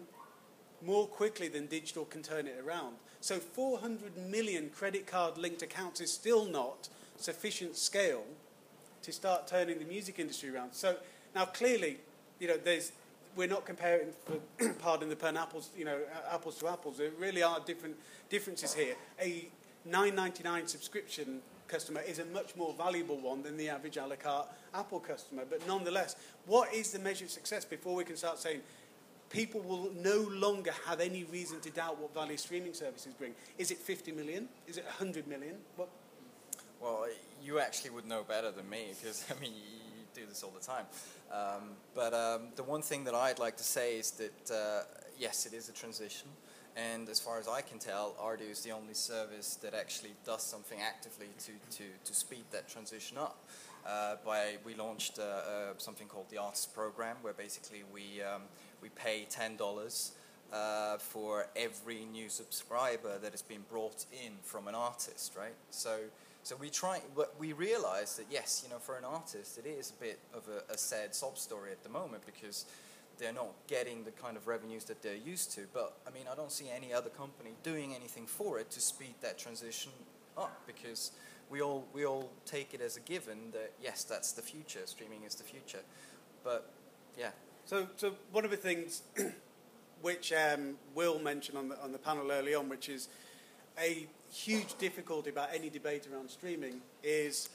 more 0.84 1.08
quickly 1.08 1.48
than 1.48 1.66
digital 1.66 2.04
can 2.04 2.22
turn 2.22 2.46
it 2.46 2.62
around. 2.64 2.94
So 3.20 3.38
400 3.38 4.16
million 4.16 4.70
credit 4.70 5.06
card 5.06 5.36
linked 5.36 5.62
accounts 5.62 6.00
is 6.00 6.12
still 6.12 6.44
not 6.44 6.88
sufficient 7.16 7.76
scale 7.76 8.24
to 9.06 9.12
start 9.12 9.46
turning 9.46 9.78
the 9.78 9.84
music 9.84 10.18
industry 10.18 10.54
around. 10.54 10.72
So 10.72 10.96
now 11.34 11.44
clearly, 11.44 11.98
you 12.40 12.48
know, 12.48 12.56
there's 12.56 12.92
we're 13.36 13.46
not 13.46 13.64
comparing, 13.64 14.08
for, 14.24 14.72
pardon 14.78 15.08
the 15.08 15.16
pun, 15.16 15.36
apples, 15.36 15.70
you 15.76 15.84
know, 15.84 15.98
apples 16.32 16.58
to 16.58 16.68
apples. 16.68 16.98
There 16.98 17.10
really 17.18 17.42
are 17.42 17.60
different 17.60 17.96
differences 18.30 18.74
here. 18.74 18.96
A 19.20 19.46
9.99 19.88 20.68
subscription 20.68 21.40
customer 21.68 22.00
is 22.00 22.18
a 22.18 22.24
much 22.26 22.56
more 22.56 22.72
valuable 22.72 23.18
one 23.18 23.42
than 23.42 23.56
the 23.56 23.68
average 23.68 23.98
a 23.98 24.06
la 24.06 24.16
carte 24.16 24.48
Apple 24.74 25.00
customer. 25.00 25.44
But 25.48 25.66
nonetheless, 25.68 26.16
what 26.46 26.72
is 26.72 26.92
the 26.92 26.98
measure 26.98 27.26
of 27.26 27.30
success 27.30 27.64
before 27.64 27.94
we 27.94 28.04
can 28.04 28.16
start 28.16 28.38
saying 28.38 28.60
people 29.30 29.60
will 29.60 29.90
no 30.02 30.26
longer 30.30 30.72
have 30.86 31.00
any 31.00 31.24
reason 31.24 31.60
to 31.60 31.70
doubt 31.70 31.98
what 31.98 32.14
value 32.14 32.36
streaming 32.36 32.72
services 32.74 33.12
bring. 33.12 33.34
Is 33.58 33.70
it 33.70 33.78
50 33.78 34.12
million? 34.12 34.48
Is 34.66 34.78
it 34.78 34.84
100 34.84 35.26
million? 35.26 35.56
What? 35.76 35.88
Well, 36.80 37.06
you 37.46 37.60
actually 37.60 37.90
would 37.90 38.06
know 38.06 38.24
better 38.24 38.50
than 38.50 38.68
me 38.68 38.86
because, 39.00 39.24
I 39.30 39.40
mean, 39.40 39.52
you 39.52 40.04
do 40.14 40.26
this 40.26 40.42
all 40.42 40.52
the 40.58 40.66
time. 40.66 40.86
Um, 41.30 41.76
but 41.94 42.12
um, 42.12 42.48
the 42.56 42.64
one 42.64 42.82
thing 42.82 43.04
that 43.04 43.14
I'd 43.14 43.38
like 43.38 43.56
to 43.58 43.64
say 43.64 43.98
is 43.98 44.10
that, 44.12 44.50
uh, 44.50 44.82
yes, 45.18 45.46
it 45.46 45.52
is 45.52 45.68
a 45.68 45.72
transition. 45.72 46.28
And 46.76 47.08
as 47.08 47.20
far 47.20 47.38
as 47.38 47.48
I 47.48 47.62
can 47.62 47.78
tell, 47.78 48.14
Rdio 48.20 48.50
is 48.50 48.60
the 48.60 48.72
only 48.72 48.94
service 48.94 49.56
that 49.62 49.74
actually 49.74 50.14
does 50.26 50.42
something 50.42 50.78
actively 50.80 51.28
to, 51.38 51.52
to, 51.76 51.84
to 52.04 52.14
speed 52.14 52.44
that 52.50 52.68
transition 52.68 53.16
up. 53.16 53.44
Uh, 53.86 54.16
by 54.24 54.56
we 54.64 54.74
launched 54.74 55.20
uh, 55.20 55.22
uh, 55.22 55.42
something 55.78 56.08
called 56.08 56.28
the 56.28 56.38
Artist 56.38 56.74
Program, 56.74 57.16
where 57.22 57.32
basically 57.32 57.84
we 57.94 58.20
um, 58.20 58.42
we 58.82 58.88
pay 58.88 59.26
ten 59.30 59.56
dollars 59.56 60.10
uh, 60.52 60.98
for 60.98 61.46
every 61.54 62.04
new 62.04 62.28
subscriber 62.28 63.16
that 63.22 63.30
has 63.30 63.42
been 63.42 63.62
brought 63.70 64.04
in 64.12 64.32
from 64.42 64.66
an 64.66 64.74
artist, 64.74 65.34
right? 65.38 65.54
So. 65.70 65.98
So 66.46 66.54
we 66.54 66.70
try, 66.70 67.00
but 67.16 67.34
we 67.40 67.54
realize 67.54 68.16
that 68.18 68.26
yes, 68.30 68.62
you 68.64 68.72
know, 68.72 68.78
for 68.78 68.96
an 68.96 69.04
artist, 69.04 69.58
it 69.58 69.66
is 69.66 69.90
a 69.90 70.00
bit 70.00 70.20
of 70.32 70.44
a, 70.46 70.72
a 70.72 70.78
sad 70.78 71.12
sob 71.12 71.38
story 71.38 71.72
at 71.72 71.82
the 71.82 71.88
moment 71.88 72.24
because 72.24 72.66
they're 73.18 73.32
not 73.32 73.48
getting 73.66 74.04
the 74.04 74.12
kind 74.12 74.36
of 74.36 74.46
revenues 74.46 74.84
that 74.84 75.02
they're 75.02 75.16
used 75.16 75.50
to. 75.54 75.62
But 75.74 75.96
I 76.06 76.12
mean, 76.12 76.26
I 76.30 76.36
don't 76.36 76.52
see 76.52 76.70
any 76.70 76.92
other 76.92 77.10
company 77.10 77.50
doing 77.64 77.96
anything 77.96 78.28
for 78.28 78.60
it 78.60 78.70
to 78.70 78.80
speed 78.80 79.16
that 79.22 79.38
transition 79.40 79.90
up 80.38 80.56
because 80.68 81.10
we 81.50 81.62
all 81.62 81.84
we 81.92 82.06
all 82.06 82.30
take 82.44 82.74
it 82.74 82.80
as 82.80 82.96
a 82.96 83.00
given 83.00 83.50
that 83.50 83.72
yes, 83.82 84.04
that's 84.04 84.30
the 84.30 84.42
future. 84.42 84.82
Streaming 84.84 85.24
is 85.24 85.34
the 85.34 85.42
future. 85.42 85.82
But 86.44 86.70
yeah. 87.18 87.30
So 87.64 87.88
so 87.96 88.12
one 88.30 88.44
of 88.44 88.52
the 88.52 88.56
things 88.56 89.02
which 90.00 90.32
um, 90.32 90.76
Will 90.94 91.18
mentioned 91.18 91.58
on 91.58 91.70
the 91.70 91.82
on 91.82 91.90
the 91.90 91.98
panel 91.98 92.30
early 92.30 92.54
on, 92.54 92.68
which 92.68 92.88
is 92.88 93.08
a 93.80 94.06
huge 94.30 94.76
difficulty 94.78 95.30
about 95.30 95.50
any 95.54 95.70
debate 95.70 96.06
around 96.12 96.30
streaming, 96.30 96.80
is 97.02 97.48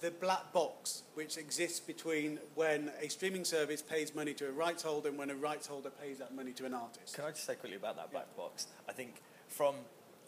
the 0.00 0.10
black 0.10 0.52
box 0.52 1.02
which 1.14 1.36
exists 1.36 1.80
between 1.80 2.38
when 2.54 2.90
a 3.02 3.08
streaming 3.08 3.44
service 3.44 3.82
pays 3.82 4.14
money 4.14 4.32
to 4.32 4.48
a 4.48 4.52
rights 4.52 4.82
holder 4.82 5.08
and 5.08 5.18
when 5.18 5.30
a 5.30 5.34
rights 5.34 5.66
holder 5.66 5.90
pays 5.90 6.18
that 6.18 6.34
money 6.34 6.52
to 6.52 6.64
an 6.66 6.74
artist. 6.74 7.14
Can 7.14 7.24
I 7.24 7.30
just 7.30 7.44
say 7.44 7.54
quickly 7.54 7.76
about 7.76 7.96
that 7.96 8.12
black 8.12 8.26
yeah. 8.36 8.42
box? 8.42 8.68
I 8.88 8.92
think 8.92 9.20
from 9.48 9.74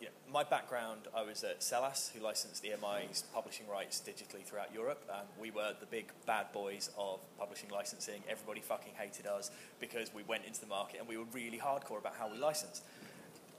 you 0.01 0.07
know, 0.07 0.13
my 0.33 0.43
background, 0.43 1.03
I 1.15 1.23
was 1.23 1.45
at 1.45 1.61
CELAS, 1.61 2.11
who 2.13 2.25
licensed 2.25 2.63
the 2.63 2.71
EMI's 2.71 3.25
publishing 3.35 3.69
rights 3.69 4.03
digitally 4.05 4.43
throughout 4.43 4.73
Europe. 4.75 5.03
Um, 5.11 5.27
we 5.39 5.51
were 5.51 5.75
the 5.79 5.87
big 5.87 6.11
bad 6.27 6.51
boys 6.53 6.91
of 6.99 7.21
publishing 7.39 7.69
licensing. 7.69 8.23
Everybody 8.29 8.61
fucking 8.61 8.95
hated 8.97 9.27
us 9.27 9.51
because 9.79 10.13
we 10.15 10.23
went 10.23 10.47
into 10.47 10.61
the 10.61 10.67
market 10.67 11.01
and 11.01 11.09
we 11.09 11.19
were 11.19 11.27
really 11.35 11.59
hardcore 11.59 11.99
about 11.99 12.15
how 12.19 12.31
we 12.33 12.39
licensed. 12.39 12.83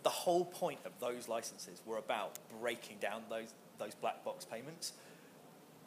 The 0.03 0.09
whole 0.09 0.45
point 0.45 0.79
of 0.85 0.91
those 0.99 1.27
licenses 1.27 1.81
were 1.85 1.97
about 1.97 2.39
breaking 2.59 2.97
down 2.99 3.23
those, 3.29 3.53
those 3.77 3.93
black 3.95 4.23
box 4.23 4.45
payments. 4.45 4.93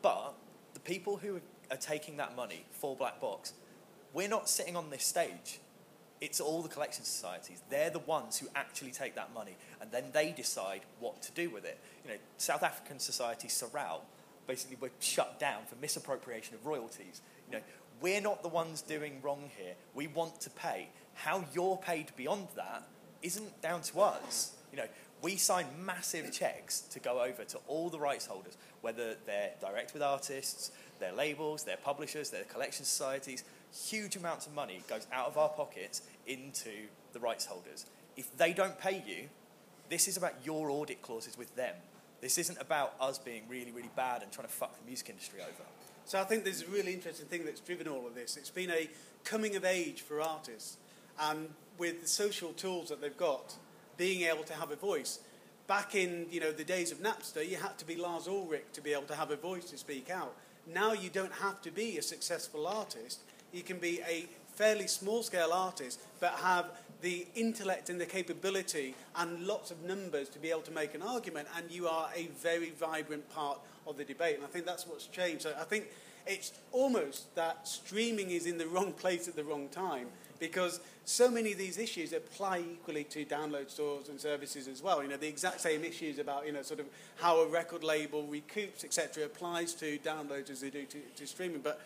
But 0.02 0.34
the 0.74 0.80
people 0.80 1.16
who 1.16 1.40
are 1.70 1.76
taking 1.76 2.16
that 2.18 2.36
money 2.36 2.64
for 2.70 2.94
Black 2.94 3.20
Box, 3.20 3.54
we're 4.12 4.28
not 4.28 4.48
sitting 4.48 4.76
on 4.76 4.90
this 4.90 5.04
stage. 5.04 5.60
It's 6.20 6.40
all 6.40 6.62
the 6.62 6.68
collection 6.68 7.04
societies. 7.04 7.62
They're 7.70 7.90
the 7.90 7.98
ones 8.00 8.38
who 8.38 8.46
actually 8.54 8.92
take 8.92 9.14
that 9.16 9.34
money, 9.34 9.56
and 9.80 9.90
then 9.90 10.04
they 10.12 10.32
decide 10.32 10.82
what 11.00 11.22
to 11.22 11.32
do 11.32 11.50
with 11.50 11.64
it. 11.64 11.78
You 12.04 12.12
know, 12.12 12.16
South 12.38 12.62
African 12.62 12.98
society 12.98 13.48
SARRAL 13.48 14.02
basically 14.46 14.76
were 14.80 14.90
shut 15.00 15.40
down 15.40 15.62
for 15.66 15.76
misappropriation 15.76 16.54
of 16.54 16.66
royalties. 16.66 17.20
You 17.50 17.58
know, 17.58 17.64
we're 18.00 18.20
not 18.20 18.42
the 18.42 18.48
ones 18.48 18.82
doing 18.82 19.20
wrong 19.22 19.50
here. 19.56 19.74
We 19.94 20.06
want 20.06 20.40
to 20.42 20.50
pay. 20.50 20.88
How 21.14 21.44
you're 21.54 21.76
paid 21.76 22.12
beyond 22.16 22.48
that 22.56 22.86
isn't 23.24 23.60
down 23.62 23.82
to 23.82 24.00
us. 24.00 24.52
You 24.70 24.78
know, 24.78 24.86
we 25.22 25.36
sign 25.36 25.66
massive 25.84 26.30
checks 26.32 26.80
to 26.80 27.00
go 27.00 27.22
over 27.22 27.44
to 27.44 27.58
all 27.66 27.88
the 27.88 27.98
rights 27.98 28.26
holders, 28.26 28.56
whether 28.82 29.16
they're 29.26 29.52
direct 29.60 29.94
with 29.94 30.02
artists, 30.02 30.70
their 31.00 31.12
labels, 31.12 31.64
their 31.64 31.78
publishers, 31.78 32.30
their 32.30 32.44
collection 32.44 32.84
societies. 32.84 33.42
Huge 33.88 34.16
amounts 34.16 34.46
of 34.46 34.54
money 34.54 34.82
goes 34.88 35.06
out 35.12 35.26
of 35.26 35.38
our 35.38 35.48
pockets 35.48 36.02
into 36.26 36.70
the 37.14 37.18
rights 37.18 37.46
holders. 37.46 37.86
If 38.16 38.36
they 38.36 38.52
don't 38.52 38.78
pay 38.78 39.02
you, 39.06 39.28
this 39.88 40.06
is 40.06 40.16
about 40.16 40.34
your 40.44 40.70
audit 40.70 41.02
clauses 41.02 41.36
with 41.36 41.56
them. 41.56 41.74
This 42.20 42.38
isn't 42.38 42.60
about 42.60 42.94
us 43.00 43.18
being 43.18 43.42
really, 43.48 43.72
really 43.72 43.90
bad 43.96 44.22
and 44.22 44.30
trying 44.30 44.46
to 44.46 44.52
fuck 44.52 44.78
the 44.78 44.86
music 44.86 45.10
industry 45.10 45.40
over. 45.40 45.64
So 46.04 46.20
I 46.20 46.24
think 46.24 46.44
there's 46.44 46.62
a 46.62 46.66
really 46.66 46.92
interesting 46.92 47.26
thing 47.26 47.44
that's 47.44 47.60
driven 47.60 47.88
all 47.88 48.06
of 48.06 48.14
this. 48.14 48.36
It's 48.36 48.50
been 48.50 48.70
a 48.70 48.88
coming 49.24 49.56
of 49.56 49.64
age 49.64 50.02
for 50.02 50.20
artists, 50.20 50.76
and 51.18 51.48
with 51.78 52.02
the 52.02 52.08
social 52.08 52.52
tools 52.52 52.88
that 52.88 53.00
they've 53.00 53.16
got, 53.16 53.54
being 53.96 54.22
able 54.22 54.44
to 54.44 54.54
have 54.54 54.70
a 54.70 54.76
voice. 54.76 55.20
Back 55.66 55.94
in 55.94 56.26
you 56.30 56.40
know 56.40 56.52
the 56.52 56.64
days 56.64 56.92
of 56.92 56.98
Napster, 56.98 57.48
you 57.48 57.56
had 57.56 57.78
to 57.78 57.86
be 57.86 57.96
Lars 57.96 58.28
Ulrich 58.28 58.66
to 58.74 58.80
be 58.80 58.92
able 58.92 59.04
to 59.04 59.14
have 59.14 59.30
a 59.30 59.36
voice 59.36 59.70
to 59.70 59.78
speak 59.78 60.10
out. 60.10 60.34
Now 60.72 60.92
you 60.92 61.10
don't 61.10 61.32
have 61.32 61.60
to 61.62 61.70
be 61.70 61.98
a 61.98 62.02
successful 62.02 62.66
artist. 62.66 63.20
You 63.52 63.62
can 63.62 63.78
be 63.78 64.00
a 64.06 64.26
fairly 64.54 64.86
small 64.86 65.22
scale 65.22 65.52
artist, 65.52 66.00
but 66.20 66.32
have 66.34 66.66
the 67.00 67.26
intellect 67.34 67.90
and 67.90 68.00
the 68.00 68.06
capability 68.06 68.94
and 69.16 69.46
lots 69.46 69.70
of 69.70 69.82
numbers 69.84 70.28
to 70.30 70.38
be 70.38 70.50
able 70.50 70.62
to 70.62 70.70
make 70.70 70.94
an 70.94 71.02
argument, 71.02 71.48
and 71.56 71.70
you 71.70 71.86
are 71.86 72.08
a 72.14 72.28
very 72.40 72.70
vibrant 72.70 73.28
part 73.34 73.58
of 73.86 73.96
the 73.96 74.04
debate. 74.04 74.36
And 74.36 74.44
I 74.44 74.48
think 74.48 74.64
that's 74.64 74.86
what's 74.86 75.06
changed. 75.06 75.42
So 75.42 75.54
I 75.58 75.64
think 75.64 75.88
it's 76.26 76.52
almost 76.72 77.34
that 77.34 77.68
streaming 77.68 78.30
is 78.30 78.46
in 78.46 78.56
the 78.58 78.66
wrong 78.66 78.92
place 78.92 79.28
at 79.28 79.36
the 79.36 79.44
wrong 79.44 79.68
time 79.68 80.08
because 80.38 80.80
so 81.04 81.30
many 81.30 81.52
of 81.52 81.58
these 81.58 81.78
issues 81.78 82.12
apply 82.12 82.58
equally 82.60 83.04
to 83.04 83.24
download 83.24 83.70
stores 83.70 84.08
and 84.08 84.20
services 84.20 84.68
as 84.68 84.82
well. 84.82 85.02
You 85.02 85.08
know, 85.08 85.16
the 85.16 85.28
exact 85.28 85.60
same 85.60 85.84
issues 85.84 86.18
about, 86.18 86.46
you 86.46 86.52
know, 86.52 86.62
sort 86.62 86.80
of 86.80 86.86
how 87.16 87.40
a 87.40 87.48
record 87.48 87.84
label 87.84 88.26
recoups, 88.30 88.84
etc., 88.84 89.24
applies 89.24 89.74
to 89.74 89.98
downloads 89.98 90.50
as 90.50 90.60
they 90.60 90.70
do 90.70 90.84
to, 90.86 90.98
to 91.16 91.26
streaming. 91.26 91.60
But 91.60 91.80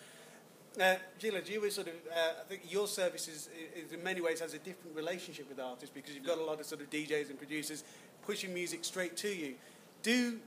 uh, 0.80 0.96
Gila, 1.18 1.40
do 1.40 1.52
you 1.52 1.60
were 1.60 1.70
sort 1.70 1.88
of, 1.88 1.94
uh, 2.12 2.40
I 2.40 2.44
think 2.48 2.62
your 2.70 2.86
service 2.86 3.26
is, 3.26 3.48
is 3.74 3.92
in 3.92 4.02
many 4.02 4.20
ways 4.20 4.40
has 4.40 4.54
a 4.54 4.58
different 4.58 4.94
relationship 4.94 5.48
with 5.48 5.58
artists 5.58 5.90
because 5.92 6.14
you've 6.14 6.26
got 6.26 6.38
a 6.38 6.44
lot 6.44 6.60
of 6.60 6.66
sort 6.66 6.80
of 6.80 6.90
DJs 6.90 7.30
and 7.30 7.38
producers 7.38 7.82
pushing 8.24 8.54
music 8.54 8.84
straight 8.84 9.16
to 9.16 9.28
you. 9.28 9.54
Do 10.02 10.38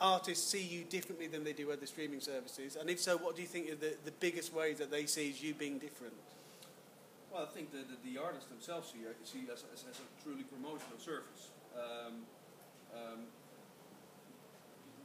artists 0.00 0.48
see 0.48 0.62
you 0.62 0.84
differently 0.84 1.26
than 1.26 1.42
they 1.42 1.52
do 1.52 1.72
other 1.72 1.86
streaming 1.86 2.20
services? 2.20 2.76
And 2.76 2.88
if 2.88 3.00
so, 3.00 3.16
what 3.16 3.34
do 3.34 3.42
you 3.42 3.48
think 3.48 3.70
are 3.70 3.74
the, 3.74 3.96
the 4.04 4.12
biggest 4.12 4.54
ways 4.54 4.78
that 4.78 4.90
they 4.90 5.06
see 5.06 5.34
you 5.40 5.54
being 5.54 5.78
different? 5.78 6.14
Well, 7.36 7.44
I 7.44 7.52
think 7.52 7.68
that 7.76 7.84
the, 7.92 8.00
the 8.00 8.16
artists 8.16 8.48
themselves 8.48 8.88
see, 8.88 9.04
see 9.28 9.44
as, 9.52 9.60
as, 9.68 9.84
as 9.84 10.00
a 10.00 10.08
truly 10.24 10.48
promotional 10.48 10.96
service. 10.96 11.52
Um, 11.76 12.24
um, 12.96 13.28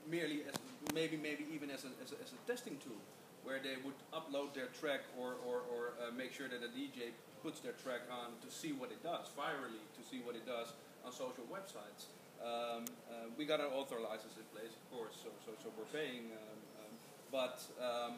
merely 0.07 0.47
as 0.47 0.55
maybe 0.95 1.19
maybe 1.19 1.43
even 1.51 1.67
as 1.67 1.83
a, 1.83 1.91
as 1.99 2.15
a, 2.15 2.17
as 2.23 2.31
a 2.31 2.39
testing 2.47 2.79
tool, 2.79 2.95
where 3.43 3.59
they 3.59 3.75
would 3.83 3.99
upload 4.15 4.55
their 4.55 4.71
track 4.71 5.03
or, 5.19 5.43
or, 5.43 5.67
or 5.75 5.99
uh, 5.99 6.15
make 6.15 6.31
sure 6.31 6.47
that 6.47 6.63
a 6.63 6.71
DJ 6.71 7.11
puts 7.43 7.59
their 7.59 7.75
track 7.83 8.07
on 8.07 8.31
to 8.39 8.47
see 8.47 8.71
what 8.71 8.95
it 8.95 9.03
does, 9.03 9.27
virally 9.35 9.83
to 9.99 10.01
see 10.07 10.23
what 10.23 10.39
it 10.39 10.47
does 10.47 10.71
on 11.03 11.11
social 11.11 11.43
websites. 11.51 12.15
Um, 12.39 12.87
uh, 13.11 13.27
we 13.35 13.43
got 13.43 13.59
our 13.59 13.75
author 13.75 13.99
license 13.99 14.39
in 14.39 14.47
place, 14.55 14.71
of 14.71 14.87
course, 14.87 15.19
so, 15.19 15.35
so, 15.43 15.51
so 15.59 15.67
we're 15.75 15.91
paying. 15.91 16.31
Um, 16.31 16.59
um, 16.79 16.91
but 17.27 17.59
um, 17.83 18.13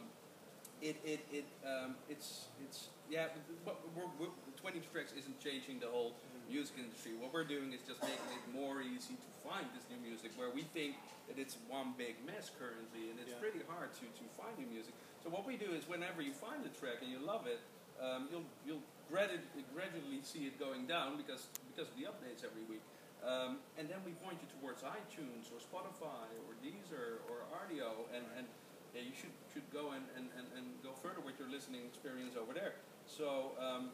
it, 0.83 1.01
it, 1.01 1.25
it, 1.33 1.49
um, 1.65 1.95
it's, 2.05 2.53
it's, 2.61 2.92
yeah, 3.13 3.29
but 3.61 3.77
we're, 3.93 4.09
we're, 4.17 4.33
20 4.57 4.81
tracks 4.89 5.13
isn't 5.13 5.37
changing 5.37 5.77
the 5.77 5.85
whole 5.85 6.17
music 6.49 6.81
industry. 6.81 7.13
What 7.21 7.29
we're 7.29 7.45
doing 7.45 7.69
is 7.69 7.85
just 7.85 8.01
making 8.01 8.25
it 8.33 8.45
more 8.49 8.81
easy 8.81 9.13
to 9.13 9.29
find 9.45 9.69
this 9.77 9.85
new 9.85 10.01
music, 10.01 10.33
where 10.33 10.49
we 10.49 10.65
think 10.73 10.97
that 11.29 11.37
it's 11.37 11.61
one 11.69 11.93
big 11.93 12.17
mess 12.25 12.49
currently, 12.57 13.13
and 13.13 13.21
it's 13.21 13.29
Yeah. 13.37 13.43
pretty 13.45 13.61
hard 13.69 13.93
to, 14.01 14.05
to 14.09 14.25
find 14.33 14.57
new 14.57 14.65
music. 14.65 14.97
So 15.21 15.29
what 15.29 15.45
we 15.45 15.61
do 15.61 15.69
is 15.77 15.85
whenever 15.85 16.25
you 16.25 16.33
find 16.33 16.65
a 16.65 16.73
track 16.73 17.05
and 17.05 17.13
you 17.13 17.21
love 17.21 17.45
it, 17.45 17.61
um, 18.01 18.27
you'll, 18.33 18.49
you'll 18.65 18.85
gradu- 19.13 19.45
gradually 19.77 20.25
see 20.25 20.49
it 20.49 20.57
going 20.57 20.89
down 20.89 21.15
because, 21.15 21.45
because 21.69 21.93
of 21.93 21.95
the 21.95 22.09
updates 22.09 22.41
every 22.41 22.65
week. 22.65 22.81
Um, 23.21 23.61
and 23.77 23.87
then 23.87 24.01
we 24.03 24.11
point 24.25 24.41
you 24.41 24.49
towards 24.59 24.81
iTunes 24.83 25.47
or 25.53 25.61
Spotify 25.61 26.27
or 26.49 26.57
Deezer 26.65 27.23
or 27.31 27.45
Rdio, 27.55 28.09
and, 28.11 28.25
and 28.35 28.49
yeah, 28.91 29.05
you 29.05 29.15
should, 29.15 29.31
should 29.53 29.63
go 29.71 29.95
and, 29.95 30.03
and, 30.19 30.27
and, 30.35 30.47
and 30.59 30.65
go 30.83 30.91
further 30.99 31.21
with 31.23 31.39
your 31.39 31.47
listening 31.47 31.85
experience 31.87 32.35
over 32.35 32.51
there. 32.51 32.75
So, 33.07 33.51
um, 33.59 33.89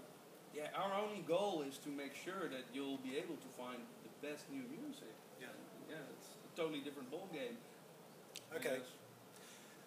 yeah, 0.56 0.68
our 0.76 0.94
only 1.00 1.22
goal 1.28 1.64
is 1.68 1.78
to 1.80 1.90
make 1.90 2.16
sure 2.16 2.50
that 2.50 2.66
you'll 2.74 2.98
be 2.98 3.18
able 3.18 3.36
to 3.36 3.50
find 3.58 3.80
the 4.04 4.28
best 4.28 4.50
new 4.52 4.64
music. 4.70 5.14
Yeah. 5.40 5.48
Yeah, 5.90 5.98
it's 6.18 6.28
a 6.54 6.58
totally 6.58 6.80
different 6.80 7.12
ball 7.12 7.28
game. 7.34 7.58
Okay. 8.56 8.80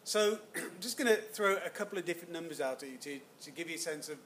So 0.05 0.39
I'm 0.57 0.63
just 0.81 0.99
going 0.99 1.09
to 1.09 1.21
throw 1.21 1.57
a 1.65 1.71
couple 1.71 1.99
of 1.99 2.05
different 2.05 2.33
numbers 2.33 2.61
out 2.61 2.83
at 2.83 2.89
you 2.89 2.97
to, 2.99 3.21
to 3.43 3.51
give 3.51 3.69
you 3.69 3.77
a 3.77 3.79
sense 3.79 4.09
of, 4.09 4.19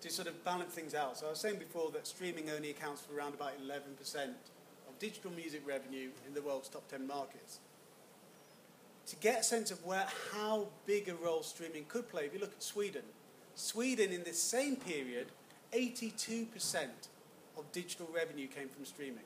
to 0.00 0.10
sort 0.10 0.28
of 0.28 0.44
balance 0.44 0.72
things 0.72 0.94
out. 0.94 1.18
So 1.18 1.26
I 1.26 1.30
was 1.30 1.38
saying 1.38 1.58
before 1.58 1.90
that 1.92 2.06
streaming 2.06 2.50
only 2.50 2.70
accounts 2.70 3.02
for 3.02 3.16
around 3.16 3.34
about 3.34 3.52
11% 3.64 4.24
of 4.24 4.98
digital 4.98 5.30
music 5.30 5.62
revenue 5.66 6.10
in 6.26 6.34
the 6.34 6.42
world's 6.42 6.68
top 6.68 6.88
10 6.88 7.06
markets. 7.06 7.60
To 9.06 9.16
get 9.16 9.40
a 9.40 9.42
sense 9.42 9.70
of 9.70 9.84
where, 9.84 10.06
how 10.32 10.68
big 10.86 11.08
a 11.08 11.14
role 11.14 11.42
streaming 11.42 11.84
could 11.88 12.08
play, 12.08 12.26
if 12.26 12.34
you 12.34 12.40
look 12.40 12.52
at 12.52 12.62
Sweden, 12.62 13.02
Sweden 13.54 14.12
in 14.12 14.22
this 14.24 14.40
same 14.42 14.76
period, 14.76 15.28
82% 15.72 16.86
of 17.56 17.70
digital 17.72 18.08
revenue 18.14 18.46
came 18.46 18.68
from 18.68 18.84
streaming. 18.84 19.24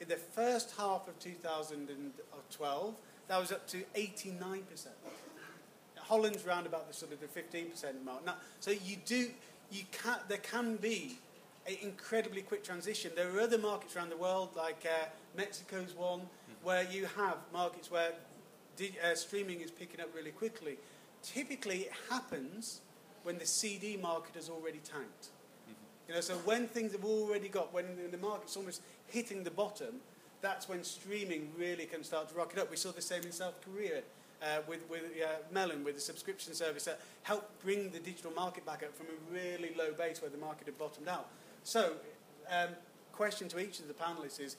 In 0.00 0.08
the 0.08 0.16
first 0.16 0.74
half 0.76 1.08
of 1.08 1.18
2012, 1.18 2.94
that 3.28 3.40
was 3.40 3.52
up 3.52 3.66
to 3.68 3.78
89%. 3.94 4.62
Holland's 5.96 6.44
round 6.44 6.66
about 6.66 6.86
the 6.86 6.94
sort 6.94 7.12
of 7.12 7.20
the 7.20 7.26
15% 7.26 8.04
mark. 8.04 8.24
Now, 8.24 8.34
so 8.60 8.70
you 8.70 8.96
do, 9.04 9.30
you 9.70 9.82
can, 9.90 10.18
there 10.28 10.38
can 10.38 10.76
be 10.76 11.18
an 11.66 11.76
incredibly 11.82 12.42
quick 12.42 12.62
transition. 12.62 13.10
There 13.16 13.34
are 13.34 13.40
other 13.40 13.58
markets 13.58 13.96
around 13.96 14.10
the 14.10 14.16
world, 14.16 14.50
like 14.56 14.86
uh, 14.86 15.06
Mexico's 15.36 15.94
one, 15.96 16.22
where 16.62 16.84
you 16.84 17.06
have 17.16 17.38
markets 17.52 17.90
where 17.90 18.12
di- 18.76 18.94
uh, 19.04 19.14
streaming 19.14 19.60
is 19.60 19.70
picking 19.70 20.00
up 20.00 20.14
really 20.14 20.30
quickly. 20.30 20.78
Typically, 21.22 21.80
it 21.80 21.92
happens 22.08 22.82
when 23.26 23.38
the 23.38 23.46
CD 23.46 23.96
market 23.96 24.36
has 24.36 24.48
already 24.48 24.78
tanked. 24.78 25.30
You 26.06 26.14
know, 26.14 26.20
so 26.20 26.34
when 26.44 26.68
things 26.68 26.92
have 26.92 27.04
already 27.04 27.48
got, 27.48 27.74
when 27.74 27.86
the 28.12 28.18
market's 28.18 28.56
almost 28.56 28.82
hitting 29.08 29.42
the 29.42 29.50
bottom, 29.50 29.96
that's 30.40 30.68
when 30.68 30.84
streaming 30.84 31.50
really 31.58 31.86
can 31.86 32.04
start 32.04 32.28
to 32.28 32.36
rock 32.36 32.52
it 32.54 32.60
up. 32.60 32.70
We 32.70 32.76
saw 32.76 32.92
the 32.92 33.02
same 33.02 33.24
in 33.24 33.32
South 33.32 33.54
Korea 33.64 34.02
uh, 34.40 34.60
with, 34.68 34.88
with 34.88 35.02
uh, 35.20 35.26
Melon, 35.50 35.82
with 35.82 35.96
the 35.96 36.00
subscription 36.00 36.54
service 36.54 36.84
that 36.84 37.00
helped 37.24 37.60
bring 37.64 37.90
the 37.90 37.98
digital 37.98 38.30
market 38.30 38.64
back 38.64 38.84
up 38.84 38.96
from 38.96 39.06
a 39.06 39.34
really 39.34 39.74
low 39.76 39.92
base 39.92 40.22
where 40.22 40.30
the 40.30 40.38
market 40.38 40.66
had 40.66 40.78
bottomed 40.78 41.08
out. 41.08 41.26
So, 41.64 41.94
um, 42.48 42.68
question 43.10 43.48
to 43.48 43.58
each 43.58 43.80
of 43.80 43.88
the 43.88 43.94
panelists 43.94 44.38
is, 44.38 44.54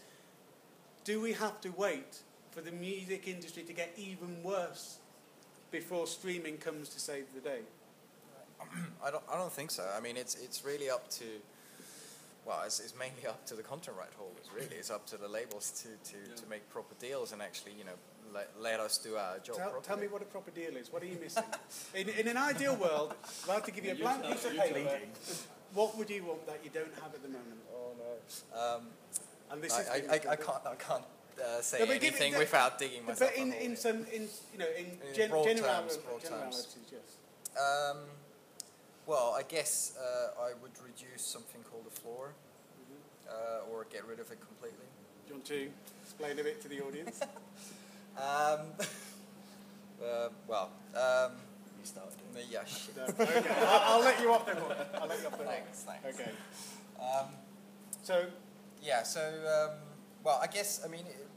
do 1.06 1.22
we 1.22 1.32
have 1.32 1.62
to 1.62 1.70
wait 1.78 2.20
for 2.52 2.60
the 2.60 2.72
music 2.72 3.30
industry 3.30 3.64
to 3.64 3.72
get 3.72 3.94
even 3.96 4.44
worse 4.44 4.98
before 5.72 6.06
streaming 6.06 6.58
comes 6.58 6.90
to 6.90 7.00
save 7.00 7.28
the 7.34 7.40
day? 7.40 7.62
I 9.06 9.12
don't, 9.12 9.24
I 9.32 9.38
don't 9.38 9.52
think 9.52 9.72
so. 9.72 9.84
I 9.96 10.00
mean, 10.00 10.18
it's 10.18 10.36
it's 10.36 10.64
really 10.66 10.90
up 10.90 11.10
to, 11.12 11.26
well, 12.46 12.62
it's, 12.66 12.80
it's 12.80 12.96
mainly 12.98 13.26
up 13.28 13.46
to 13.48 13.56
the 13.56 13.64
content 13.64 13.98
right 13.98 14.10
holders. 14.18 14.46
Really, 14.54 14.76
it's 14.78 14.90
up 14.92 15.06
to 15.08 15.18
the 15.18 15.28
labels 15.28 15.72
to, 15.84 16.12
to, 16.12 16.18
Yeah. 16.18 16.36
to 16.36 16.50
make 16.50 16.68
proper 16.70 16.96
deals 17.00 17.32
and 17.34 17.42
actually, 17.42 17.74
you 17.78 17.84
know, 17.84 17.98
let, 18.34 18.50
let 18.60 18.80
us 18.80 18.98
do 18.98 19.16
our 19.16 19.38
job 19.40 19.56
Tell, 19.58 19.70
properly. 19.70 19.84
tell 19.86 19.98
me 19.98 20.08
what 20.08 20.22
a 20.22 20.26
proper 20.26 20.52
deal 20.52 20.76
is. 20.76 20.92
What 20.92 21.02
are 21.04 21.06
you 21.08 21.18
missing? 21.22 21.44
in, 21.96 22.10
in 22.10 22.28
an 22.28 22.38
ideal 22.38 22.76
world, 22.76 23.14
I'd 23.44 23.48
like 23.50 23.66
to 23.66 23.72
give 23.72 23.86
you 23.86 23.92
a 23.94 23.96
blank 23.96 24.24
piece 24.26 24.46
of 24.46 24.52
paper. 24.58 25.00
What 25.74 25.98
would 25.98 26.10
you 26.10 26.24
want 26.26 26.46
that 26.48 26.60
you 26.64 26.70
don't 26.74 26.94
have 26.96 27.14
at 27.14 27.22
the 27.22 27.30
moment? 27.30 27.60
Oh 27.74 27.92
no. 27.98 28.76
Um, 28.78 28.82
And 29.52 29.62
this 29.62 29.74
I, 29.74 29.82
is 29.82 29.90
I, 29.90 30.14
I, 30.14 30.34
I 30.34 30.36
can't 30.36 30.66
I 30.66 30.76
can't 30.76 31.04
uh, 31.40 31.62
say 31.62 31.80
No, 31.80 31.86
but 31.86 32.00
give 32.02 32.16
it 32.16 32.20
anything 32.22 32.34
the- 32.34 32.40
without 32.40 32.80
digging 32.80 33.06
myself. 33.06 33.32
But 33.34 33.40
in, 33.42 33.54
in 33.54 33.76
some, 33.78 34.06
in 34.12 34.28
you 34.54 34.60
know, 34.60 34.66
in, 34.78 34.86
In 35.08 35.14
gen, 35.16 35.30
broad 35.30 35.46
general, 35.46 35.68
terms, 35.70 35.98
broad 35.98 36.22
generalities, 36.24 36.66
terms. 36.66 36.92
yes. 36.92 37.62
Um, 37.62 37.98
well, 39.08 39.34
I 39.38 39.44
guess 39.44 39.94
uh, 40.00 40.42
I 40.42 40.50
would 40.62 40.72
reduce 40.84 41.22
something 41.22 41.62
called 41.72 41.86
a 41.88 42.00
floor, 42.02 42.34
uh, 43.30 43.72
or 43.72 43.86
get 43.92 44.06
rid 44.06 44.20
of 44.20 44.30
it 44.32 44.40
completely. 44.46 44.86
Do 45.26 45.30
you 45.30 45.36
want 45.36 45.46
to 45.46 45.70
explain 46.04 46.40
a 46.40 46.44
bit 46.44 46.62
to 46.62 46.68
the 46.68 46.82
audience? 46.82 47.22
Um, 48.18 48.62
uh, 50.04 50.30
well, 50.48 50.72
um, 50.96 51.34
You 51.80 51.86
started 51.86 52.14
it. 52.36 52.46
yeah, 52.50 52.66
shit. 52.66 52.98
no, 52.98 53.04
okay, 53.20 53.46
I'll, 53.60 53.94
I'll 53.94 54.00
let 54.00 54.20
you 54.20 54.32
off 54.34 54.44
the 54.48 54.56
hook. 54.56 54.88
I'll 55.00 55.08
let 55.08 55.20
you 55.22 55.28
off 55.28 55.34
the 55.38 55.44
hook. 55.44 55.54
Thanks, 55.54 55.84
thanks. 55.84 56.20
Okay. 56.20 56.32
Um, 57.00 57.28
So, 58.02 58.26
yeah, 58.82 59.04
so 59.04 59.22
um, 59.22 59.78
well, 60.24 60.40
I 60.42 60.48
guess 60.48 60.82
I 60.84 60.88
mean, 60.88 61.02
it, 61.02 61.28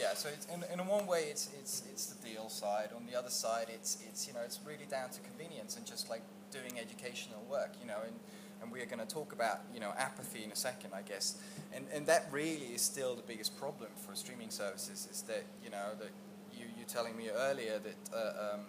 yeah. 0.00 0.14
So 0.14 0.30
it's, 0.30 0.46
in 0.46 0.64
in 0.72 0.86
one 0.86 1.06
way, 1.06 1.24
it's 1.30 1.50
it's 1.60 1.82
it's 1.92 2.06
the 2.06 2.26
deal 2.26 2.48
side. 2.48 2.88
On 2.96 3.04
the 3.04 3.18
other 3.18 3.28
side, 3.28 3.66
it's 3.68 3.98
it's 4.08 4.26
you 4.26 4.32
know 4.32 4.40
it's 4.46 4.60
really 4.66 4.86
down 4.90 5.10
to 5.10 5.20
convenience 5.20 5.76
and 5.76 5.84
just 5.84 6.08
like 6.08 6.22
doing 6.54 6.78
educational 6.78 7.42
work, 7.50 7.72
you 7.80 7.86
know. 7.86 7.98
And 8.06 8.14
and 8.62 8.72
we're 8.72 8.86
going 8.86 9.06
to 9.06 9.06
talk 9.06 9.32
about 9.32 9.60
you 9.74 9.80
know 9.80 9.92
apathy 9.98 10.42
in 10.42 10.50
a 10.50 10.56
second, 10.56 10.90
I 10.94 11.02
guess. 11.02 11.36
And 11.72 11.86
and 11.92 12.06
that 12.06 12.28
really 12.30 12.72
is 12.74 12.82
still 12.82 13.14
the 13.14 13.22
biggest 13.22 13.56
problem 13.58 13.90
for 13.96 14.14
streaming 14.14 14.50
services 14.50 15.08
is 15.10 15.22
that 15.22 15.44
you 15.62 15.70
know 15.70 15.88
that 16.00 16.10
you 16.52 16.66
you 16.78 16.84
telling 16.86 17.16
me 17.16 17.28
earlier 17.30 17.78
that 17.78 18.16
uh, 18.16 18.54
um, 18.54 18.60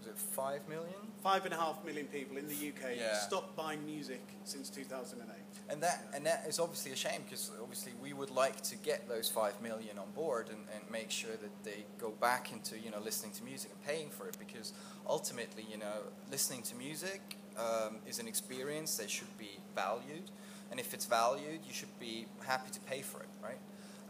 was 0.00 0.08
it 0.08 0.18
five 0.18 0.66
million 0.68 0.94
five 1.22 1.44
and 1.44 1.52
a 1.52 1.56
half 1.56 1.84
million 1.84 2.06
people 2.06 2.36
in 2.38 2.48
the 2.48 2.54
UK 2.54 2.96
Yeah. 2.96 3.14
stopped 3.14 3.54
buying 3.54 3.84
music 3.84 4.22
since 4.44 4.70
2008. 4.70 5.28
And 5.68 5.82
that 5.82 6.06
and 6.14 6.24
that 6.26 6.46
is 6.48 6.58
obviously 6.58 6.92
a 6.92 6.96
shame 6.96 7.22
because 7.24 7.50
obviously 7.60 7.92
we 8.02 8.12
would 8.12 8.30
like 8.30 8.60
to 8.62 8.76
get 8.76 9.08
those 9.08 9.28
five 9.28 9.60
million 9.62 9.98
on 9.98 10.10
board 10.14 10.48
and, 10.48 10.58
and 10.74 10.90
make 10.90 11.10
sure 11.10 11.36
that 11.42 11.50
they 11.64 11.84
go 11.98 12.10
back 12.20 12.52
into 12.52 12.78
you 12.78 12.90
know 12.90 13.00
listening 13.00 13.32
to 13.32 13.44
music 13.44 13.70
and 13.70 13.82
paying 13.84 14.08
for 14.10 14.26
it 14.28 14.36
because 14.38 14.72
ultimately 15.06 15.64
you 15.70 15.76
know 15.78 15.98
listening 16.30 16.62
to 16.62 16.74
music 16.76 17.20
um, 17.58 17.96
is 18.06 18.18
an 18.18 18.26
experience 18.26 18.96
that 18.96 19.10
should 19.10 19.36
be 19.38 19.58
valued 19.74 20.30
and 20.70 20.80
if 20.80 20.94
it's 20.94 21.04
valued 21.06 21.60
you 21.66 21.74
should 21.74 21.94
be 22.00 22.26
happy 22.46 22.70
to 22.70 22.80
pay 22.80 23.02
for 23.02 23.20
it 23.20 23.28
right 23.42 23.58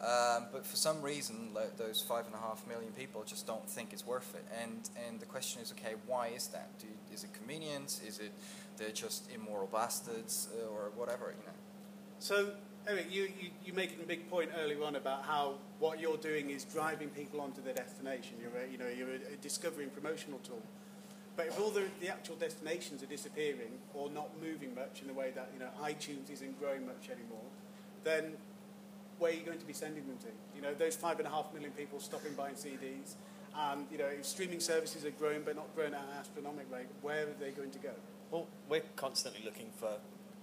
um, 0.00 0.46
but 0.52 0.64
for 0.66 0.76
some 0.76 1.02
reason 1.02 1.50
like, 1.54 1.76
those 1.76 2.00
five 2.00 2.26
and 2.26 2.34
a 2.34 2.38
half 2.38 2.66
million 2.66 2.90
people 2.92 3.22
just 3.26 3.46
don't 3.46 3.68
think 3.68 3.92
it's 3.92 4.06
worth 4.06 4.34
it 4.34 4.44
and 4.62 4.90
and 5.06 5.20
the 5.20 5.26
question 5.26 5.60
is 5.62 5.72
okay 5.72 5.94
why 6.06 6.28
is 6.28 6.48
that 6.48 6.68
Do, 6.78 6.86
is 7.12 7.24
it 7.24 7.32
convenience 7.34 8.00
is 8.06 8.18
it 8.18 8.32
they're 8.76 8.90
just 8.90 9.28
immoral 9.34 9.68
bastards 9.72 10.48
uh, 10.54 10.68
or 10.74 10.90
whatever 10.96 11.26
you 11.38 11.44
know 11.46 11.58
So, 12.18 12.50
Eric, 12.86 13.06
you, 13.10 13.22
you, 13.40 13.50
you 13.64 13.72
making 13.72 14.00
a 14.00 14.06
big 14.06 14.28
point 14.30 14.50
earlier 14.58 14.82
on 14.84 14.96
about 14.96 15.24
how 15.24 15.54
what 15.78 16.00
you're 16.00 16.18
doing 16.18 16.50
is 16.50 16.64
driving 16.64 17.08
people 17.10 17.40
onto 17.40 17.62
their 17.62 17.74
destination. 17.74 18.36
You're 18.40 18.62
a, 18.62 18.70
you 18.70 18.78
know, 18.78 18.88
you're 18.88 19.10
a, 19.10 19.34
a 19.34 19.36
discovery 19.40 19.84
and 19.84 19.92
promotional 19.94 20.38
tool. 20.40 20.62
But 21.36 21.46
if 21.46 21.58
all 21.60 21.70
the, 21.70 21.84
the 22.00 22.08
actual 22.08 22.36
destinations 22.36 23.02
are 23.02 23.06
disappearing 23.06 23.72
or 23.94 24.10
not 24.10 24.28
moving 24.42 24.74
much 24.74 25.00
in 25.00 25.08
the 25.08 25.14
way 25.14 25.30
that 25.34 25.48
you 25.54 25.60
know 25.60 25.70
iTunes 25.82 26.30
isn't 26.30 26.58
growing 26.60 26.84
much 26.86 27.08
anymore, 27.08 27.48
then 28.04 28.34
where 29.20 29.30
are 29.30 29.34
you 29.34 29.44
going 29.44 29.58
to 29.58 29.66
be 29.66 29.72
sending 29.72 30.06
them 30.06 30.16
to? 30.18 30.28
You 30.56 30.62
know, 30.62 30.74
those 30.74 30.96
five 30.96 31.18
and 31.18 31.28
a 31.28 31.30
half 31.30 31.52
million 31.52 31.70
people 31.72 32.00
stopping 32.00 32.34
buying 32.34 32.54
CDs, 32.54 33.14
and 33.56 33.86
you 33.92 33.98
know, 33.98 34.06
if 34.06 34.24
streaming 34.24 34.60
services 34.60 35.04
are 35.04 35.10
growing 35.10 35.42
but 35.44 35.54
not 35.54 35.74
growing 35.76 35.94
at 35.94 36.00
an 36.00 36.18
astronomical 36.18 36.76
rate, 36.76 36.86
where 37.02 37.24
are 37.24 37.36
they 37.38 37.50
going 37.50 37.70
to 37.70 37.78
go? 37.78 37.92
Well, 38.30 38.46
we're 38.68 38.82
constantly 38.96 39.42
looking 39.44 39.70
for 39.76 39.90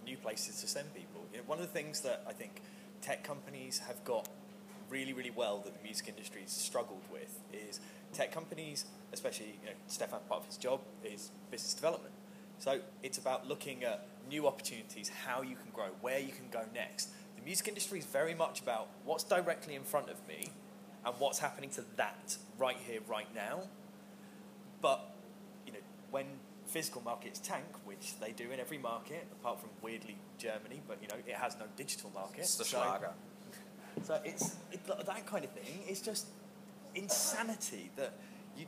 new 0.06 0.18
places 0.18 0.62
to 0.62 0.68
send 0.68 0.94
people. 0.94 1.26
You 1.32 1.40
know, 1.40 1.44
one 1.48 1.60
of 1.60 1.66
the 1.66 1.74
things 1.74 2.02
that 2.02 2.24
I 2.28 2.34
think 2.34 2.62
tech 3.02 3.24
companies 3.24 3.80
have 3.80 4.04
got 4.04 4.30
really, 4.90 5.14
really 5.14 5.32
well 5.32 5.60
that 5.60 5.74
the 5.74 5.84
music 5.84 6.08
industry 6.08 6.42
has 6.42 6.52
struggled 6.52 7.04
with 7.12 7.40
is 7.52 7.80
tech 8.14 8.32
companies, 8.32 8.86
especially 9.12 9.58
you 9.64 9.70
know, 9.70 9.76
Stefan, 9.88 10.20
part 10.30 10.42
of 10.42 10.46
his 10.46 10.58
job 10.58 10.82
is 11.04 11.32
business 11.52 11.74
development. 11.74 12.14
So 12.60 12.80
it's 13.04 13.18
about 13.18 13.48
looking 13.48 13.84
at 13.84 14.08
new 14.30 14.48
opportunities, 14.48 15.10
how 15.26 15.42
you 15.42 15.56
can 15.56 15.72
grow, 15.74 15.90
where 16.02 16.20
you 16.20 16.32
can 16.32 16.50
go 16.52 16.64
next. 16.74 17.10
The 17.48 17.52
music 17.52 17.70
industry 17.70 18.00
is 18.00 18.06
very 18.06 18.36
much 18.36 18.60
about 18.60 18.90
what's 19.06 19.24
directly 19.24 19.76
in 19.76 19.84
front 19.84 20.10
of 20.10 20.18
me 20.28 20.50
and 21.06 21.16
what's 21.18 21.40
happening 21.40 21.70
to 21.70 21.86
that 21.96 22.36
right 22.58 22.76
here, 22.86 23.00
right 23.08 23.34
now. 23.34 23.62
But 24.82 25.00
you 25.66 25.72
know, 25.72 25.80
when 26.12 26.26
physical 26.66 27.02
markets 27.04 27.40
tank, 27.40 27.64
which 27.86 28.20
they 28.20 28.34
do 28.34 28.52
in 28.52 28.60
every 28.60 28.78
market, 28.78 29.26
apart 29.32 29.62
from 29.62 29.70
weirdly 29.82 30.18
Germany, 30.38 30.82
but 30.90 30.98
you 31.02 31.08
know 31.08 31.16
it 31.26 31.36
has 31.36 31.56
no 31.58 31.68
digital 31.78 32.12
market. 32.14 32.40
It's 32.40 32.56
the 32.58 32.66
so, 32.66 32.82
Schlager. 32.82 33.12
so 34.04 34.20
it's 34.26 34.58
it, 34.74 34.86
that 34.86 35.26
kind 35.26 35.46
of 35.46 35.52
thing. 35.52 35.84
It's 35.88 36.02
just 36.02 36.28
insanity 36.96 37.92
that 37.96 38.12
you 38.58 38.66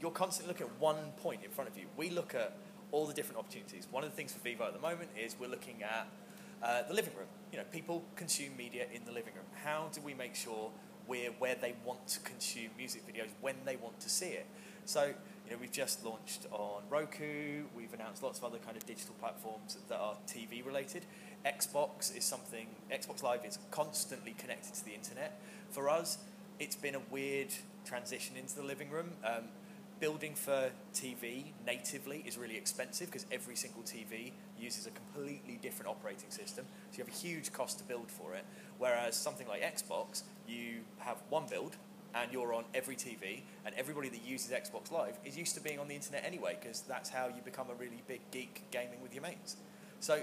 you're 0.00 0.12
constantly 0.12 0.52
looking 0.52 0.68
at 0.68 0.80
one 0.80 1.10
point 1.20 1.42
in 1.44 1.50
front 1.50 1.68
of 1.68 1.76
you. 1.76 1.86
We 1.96 2.10
look 2.10 2.36
at 2.36 2.56
all 2.92 3.06
the 3.06 3.14
different 3.14 3.40
opportunities. 3.40 3.88
One 3.90 4.04
of 4.04 4.10
the 4.10 4.16
things 4.16 4.32
for 4.32 4.38
Vevo 4.38 4.68
at 4.68 4.72
the 4.72 4.78
moment 4.78 5.10
is 5.20 5.34
we're 5.40 5.50
looking 5.50 5.82
at 5.82 6.06
uh, 6.62 6.82
the 6.82 6.94
living 6.94 7.14
room. 7.16 7.28
You 7.52 7.58
know, 7.58 7.64
people 7.72 8.04
consume 8.16 8.56
media 8.56 8.86
in 8.92 9.04
the 9.04 9.12
living 9.12 9.34
room. 9.34 9.46
How 9.64 9.88
do 9.92 10.00
we 10.00 10.14
make 10.14 10.34
sure 10.34 10.70
we're 11.06 11.30
where 11.32 11.56
they 11.60 11.74
want 11.84 12.06
to 12.08 12.20
consume 12.20 12.70
music 12.76 13.02
videos 13.06 13.28
when 13.40 13.56
they 13.64 13.76
want 13.76 13.98
to 14.00 14.08
see 14.08 14.28
it? 14.28 14.46
So, 14.84 15.06
you 15.06 15.50
know, 15.50 15.56
we've 15.60 15.72
just 15.72 16.04
launched 16.04 16.46
on 16.50 16.82
Roku. 16.88 17.64
We've 17.76 17.92
announced 17.92 18.22
lots 18.22 18.38
of 18.38 18.44
other 18.44 18.58
kind 18.58 18.76
of 18.76 18.86
digital 18.86 19.14
platforms 19.20 19.76
that 19.88 19.98
are 19.98 20.14
TV 20.26 20.64
related. 20.64 21.04
Xbox 21.44 22.16
is 22.16 22.24
something. 22.24 22.66
Xbox 22.92 23.22
Live 23.22 23.44
is 23.44 23.58
constantly 23.70 24.34
connected 24.38 24.74
to 24.74 24.84
the 24.84 24.92
internet. 24.92 25.40
For 25.70 25.88
us, 25.88 26.18
it's 26.58 26.76
been 26.76 26.94
a 26.94 27.00
weird 27.10 27.48
transition 27.84 28.36
into 28.36 28.56
the 28.56 28.62
living 28.62 28.90
room. 28.90 29.10
Um, 29.24 29.44
building 30.00 30.34
for 30.34 30.70
TV 30.94 31.52
natively 31.66 32.24
is 32.26 32.38
really 32.38 32.56
expensive 32.56 33.06
because 33.06 33.26
every 33.30 33.54
single 33.54 33.82
TV 33.82 34.32
uses 34.60 34.86
a 34.86 34.90
completely 34.90 35.58
different 35.62 35.90
operating 35.90 36.30
system. 36.30 36.64
So 36.90 36.98
you 36.98 37.04
have 37.04 37.12
a 37.12 37.16
huge 37.16 37.52
cost 37.52 37.78
to 37.78 37.84
build 37.84 38.10
for 38.10 38.34
it. 38.34 38.44
Whereas 38.78 39.16
something 39.16 39.48
like 39.48 39.62
Xbox, 39.62 40.22
you 40.46 40.80
have 40.98 41.16
one 41.28 41.44
build 41.48 41.76
and 42.14 42.32
you're 42.32 42.52
on 42.52 42.64
every 42.74 42.96
TV, 42.96 43.42
and 43.64 43.74
everybody 43.76 44.08
that 44.08 44.24
uses 44.24 44.50
Xbox 44.50 44.90
Live 44.90 45.18
is 45.24 45.36
used 45.36 45.54
to 45.54 45.60
being 45.60 45.78
on 45.78 45.88
the 45.88 45.94
internet 45.94 46.24
anyway 46.24 46.56
because 46.60 46.82
that's 46.82 47.08
how 47.08 47.26
you 47.26 47.40
become 47.44 47.68
a 47.70 47.74
really 47.74 48.02
big 48.08 48.20
geek 48.30 48.62
gaming 48.70 49.00
with 49.02 49.14
your 49.14 49.22
mates. 49.22 49.56
So 50.00 50.22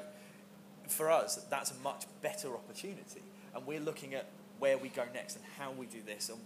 for 0.87 1.09
us, 1.09 1.35
that's 1.49 1.71
a 1.71 1.75
much 1.83 2.05
better 2.21 2.53
opportunity, 2.53 3.21
and 3.55 3.65
we're 3.65 3.79
looking 3.79 4.13
at 4.13 4.25
where 4.59 4.77
we 4.77 4.89
go 4.89 5.03
next 5.13 5.35
and 5.35 5.45
how 5.57 5.71
we 5.71 5.85
do 5.85 5.99
this 6.05 6.29
and 6.29 6.39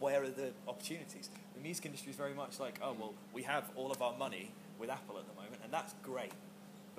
where 0.00 0.22
are 0.22 0.30
the 0.30 0.52
opportunities. 0.68 1.28
The 1.54 1.60
music 1.60 1.86
industry 1.86 2.10
is 2.10 2.16
very 2.16 2.34
much 2.34 2.60
like, 2.60 2.78
oh 2.82 2.94
well, 2.98 3.14
we 3.32 3.42
have 3.42 3.64
all 3.74 3.90
of 3.90 4.00
our 4.00 4.16
money 4.16 4.52
with 4.78 4.90
Apple 4.90 5.18
at 5.18 5.26
the 5.28 5.34
moment, 5.34 5.60
and 5.64 5.72
that's 5.72 5.92
great. 6.02 6.32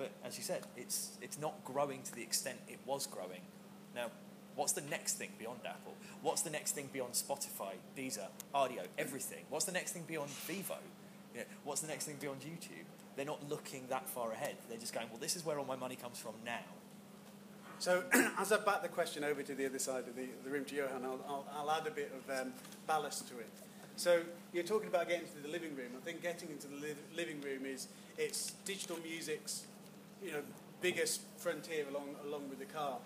But 0.00 0.12
as 0.24 0.38
you 0.38 0.42
said, 0.42 0.62
it's 0.78 1.18
it's 1.20 1.38
not 1.38 1.62
growing 1.62 2.00
to 2.04 2.14
the 2.14 2.22
extent 2.22 2.56
it 2.68 2.78
was 2.86 3.06
growing. 3.06 3.42
Now, 3.94 4.06
what's 4.56 4.72
the 4.72 4.80
next 4.80 5.18
thing 5.18 5.28
beyond 5.38 5.60
Apple? 5.66 5.92
What's 6.22 6.40
the 6.40 6.48
next 6.48 6.72
thing 6.72 6.88
beyond 6.90 7.12
Spotify, 7.12 7.74
Deezer, 7.94 8.28
Rdio, 8.54 8.86
everything? 8.96 9.44
What's 9.50 9.66
the 9.66 9.72
next 9.72 9.92
thing 9.92 10.04
beyond 10.08 10.30
Vevo? 10.48 10.78
You 11.34 11.40
know, 11.40 11.46
what's 11.64 11.82
the 11.82 11.88
next 11.88 12.06
thing 12.06 12.16
beyond 12.18 12.40
YouTube? 12.40 12.86
They're 13.14 13.26
not 13.26 13.46
looking 13.50 13.82
that 13.90 14.08
far 14.08 14.32
ahead. 14.32 14.56
They're 14.70 14.78
just 14.78 14.94
going, 14.94 15.08
well, 15.10 15.20
this 15.20 15.36
is 15.36 15.44
where 15.44 15.58
all 15.58 15.66
my 15.66 15.76
money 15.76 15.96
comes 15.96 16.18
from 16.18 16.32
now. 16.46 16.64
So, 17.78 18.02
as 18.38 18.52
I 18.52 18.56
back 18.56 18.80
the 18.80 18.88
question 18.88 19.22
over 19.22 19.42
to 19.42 19.54
the 19.54 19.66
other 19.66 19.78
side 19.78 20.08
of 20.08 20.16
the, 20.16 20.28
the 20.44 20.50
room 20.50 20.64
to 20.64 20.74
Johan, 20.74 21.04
I'll, 21.04 21.20
I'll, 21.28 21.46
I'll 21.58 21.70
add 21.72 21.86
a 21.86 21.90
bit 21.90 22.10
of 22.16 22.40
um, 22.40 22.54
ballast 22.86 23.28
to 23.28 23.38
it. 23.38 23.50
So, 23.96 24.22
you're 24.54 24.64
talking 24.64 24.88
about 24.88 25.08
getting 25.08 25.26
into 25.26 25.46
the 25.46 25.52
living 25.52 25.76
room. 25.76 25.90
I 25.94 26.02
think 26.02 26.22
getting 26.22 26.48
into 26.48 26.68
the 26.68 26.76
li- 26.76 26.94
living 27.14 27.42
room 27.42 27.66
is 27.66 27.88
it's 28.16 28.52
digital 28.64 28.96
music's, 29.02 29.64
you 30.22 30.32
know, 30.32 30.42
biggest 30.80 31.22
frontier 31.36 31.84
along 31.90 32.16
along 32.26 32.48
with 32.48 32.58
the 32.58 32.64
car. 32.64 32.98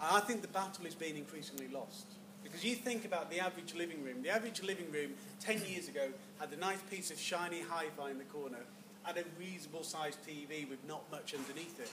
And 0.00 0.16
I 0.16 0.20
think 0.20 0.42
the 0.42 0.48
battle 0.48 0.86
is 0.86 0.94
being 0.94 1.16
increasingly 1.16 1.68
lost. 1.68 2.06
Because 2.42 2.64
you 2.64 2.74
think 2.74 3.04
about 3.04 3.30
the 3.30 3.40
average 3.40 3.74
living 3.74 4.04
room. 4.04 4.22
The 4.22 4.30
average 4.30 4.62
living 4.62 4.90
room 4.92 5.12
10 5.40 5.62
years 5.66 5.88
ago 5.88 6.08
had 6.38 6.52
a 6.52 6.56
nice 6.56 6.80
piece 6.90 7.10
of 7.10 7.18
shiny 7.18 7.62
hi 7.62 7.86
fi 7.96 8.10
in 8.10 8.18
the 8.18 8.24
corner, 8.24 8.58
had 9.02 9.16
a 9.16 9.24
reasonable 9.38 9.82
sized 9.82 10.18
TV 10.26 10.68
with 10.68 10.78
not 10.86 11.10
much 11.10 11.34
underneath 11.34 11.80
it. 11.80 11.90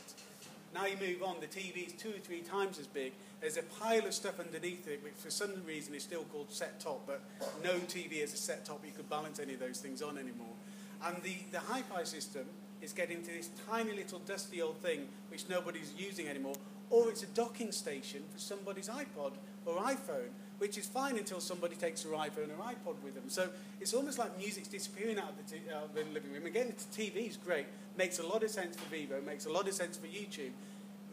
Now 0.74 0.86
you 0.86 0.96
move 0.98 1.24
on, 1.24 1.38
the 1.42 1.48
TV 1.48 1.88
is 1.88 1.94
two 1.94 2.10
or 2.10 2.20
three 2.20 2.42
times 2.42 2.80
as 2.80 2.88
big. 2.88 3.14
There's 3.42 3.58
a 3.58 3.64
pile 3.64 4.06
of 4.06 4.14
stuff 4.14 4.40
underneath 4.40 4.88
it, 4.88 5.04
which 5.04 5.14
for 5.16 5.30
some 5.30 5.52
reason 5.66 5.94
is 5.94 6.04
still 6.04 6.24
called 6.26 6.52
set 6.52 6.80
top, 6.80 7.06
but 7.08 7.22
no 7.64 7.74
TV 7.80 8.24
is 8.24 8.34
a 8.34 8.38
set 8.38 8.66
top 8.66 8.86
you 8.86 8.92
could 8.92 9.10
balance 9.10 9.40
any 9.40 9.54
of 9.54 9.60
those 9.60 9.80
things 9.80 10.02
on 10.02 10.18
anymore. 10.18 10.54
And 11.04 11.22
the, 11.24 11.36
the 11.52 11.60
hi 11.60 11.82
fi 11.82 12.04
system 12.04 12.46
is 12.82 12.94
getting 12.94 13.22
to 13.24 13.32
this 13.32 13.50
tiny 13.70 13.94
little 13.94 14.20
dusty 14.20 14.62
old 14.62 14.78
thing 14.78 15.08
which 15.30 15.48
nobody's 15.50 15.94
using 15.98 16.28
anymore, 16.28 16.56
or 16.90 17.10
it's 17.10 17.24
a 17.24 17.28
docking 17.28 17.72
station 17.72 18.22
for 18.34 18.40
somebody's 18.40 18.90
iPod 18.90 19.34
or 19.66 19.76
iPhone, 19.76 20.30
which 20.58 20.78
is 20.78 20.86
fine 20.86 21.18
until 21.18 21.40
somebody 21.40 21.76
takes 21.76 22.04
their 22.04 22.14
iPhone 22.14 22.50
or 22.50 22.64
iPod 22.64 23.02
with 23.04 23.16
them. 23.16 23.24
So 23.28 23.50
it's 23.80 23.94
almost 23.94 24.20
like 24.20 24.38
music's 24.38 24.68
disappearing 24.68 25.18
out 25.18 25.30
of 25.30 25.38
the, 25.38 25.56
t- 25.56 25.62
out 25.74 25.86
of 25.86 25.94
the 25.94 26.04
living 26.14 26.32
room. 26.32 26.46
Again, 26.46 26.74
the 26.76 27.04
TV 27.04 27.30
is 27.30 27.38
great, 27.38 27.66
makes 27.98 28.20
a 28.20 28.26
lot 28.26 28.44
of 28.44 28.50
sense 28.50 28.76
for 28.76 28.94
Vevo, 28.94 29.24
makes 29.26 29.46
a 29.46 29.52
lot 29.52 29.68
of 29.68 29.74
sense 29.74 29.98
for 29.98 30.08
YouTube, 30.08 30.52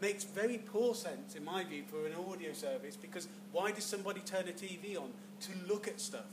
makes 0.01 0.23
very 0.23 0.57
poor 0.57 0.93
sense, 0.95 1.35
in 1.35 1.43
my 1.43 1.63
view, 1.63 1.83
for 1.89 2.05
an 2.05 2.13
audio 2.29 2.53
service 2.53 2.95
because 2.95 3.27
why 3.51 3.71
does 3.71 3.83
somebody 3.83 4.21
turn 4.21 4.47
a 4.47 4.51
TV 4.51 4.97
on? 4.97 5.09
To 5.41 5.51
look 5.67 5.87
at 5.87 6.01
stuff, 6.01 6.27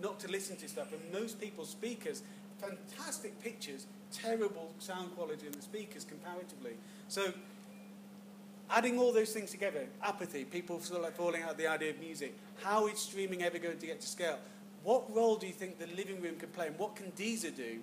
not 0.00 0.20
to 0.20 0.28
listen 0.28 0.56
to 0.58 0.68
stuff. 0.68 0.92
And 0.92 1.00
most 1.12 1.40
people's 1.40 1.70
speakers, 1.70 2.22
fantastic 2.60 3.40
pictures, 3.42 3.86
terrible 4.12 4.70
sound 4.78 5.14
quality 5.16 5.46
in 5.46 5.52
the 5.52 5.62
speakers 5.62 6.04
comparatively. 6.04 6.72
So 7.08 7.32
adding 8.70 8.98
all 8.98 9.12
those 9.12 9.32
things 9.32 9.50
together, 9.50 9.86
apathy, 10.02 10.44
people 10.44 10.80
sort 10.80 10.98
of 10.98 11.04
like 11.04 11.16
falling 11.16 11.42
out 11.42 11.52
of 11.52 11.56
the 11.56 11.66
idea 11.66 11.90
of 11.90 12.00
music, 12.00 12.34
how 12.62 12.86
is 12.86 12.98
streaming 12.98 13.42
ever 13.42 13.58
going 13.58 13.78
to 13.78 13.86
get 13.86 14.00
to 14.00 14.06
scale? 14.06 14.38
What 14.82 15.14
role 15.14 15.36
do 15.36 15.46
you 15.46 15.52
think 15.52 15.78
the 15.78 15.86
living 15.96 16.20
room 16.20 16.36
can 16.36 16.48
play, 16.48 16.66
and 16.66 16.78
what 16.78 16.96
can 16.96 17.12
Deezer 17.12 17.54
do 17.54 17.80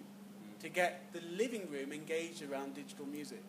to 0.60 0.70
get 0.70 1.14
the 1.14 1.22
living 1.38 1.70
room 1.72 1.94
engaged 1.94 2.44
around 2.44 2.76
digital 2.76 3.06
music? 3.06 3.42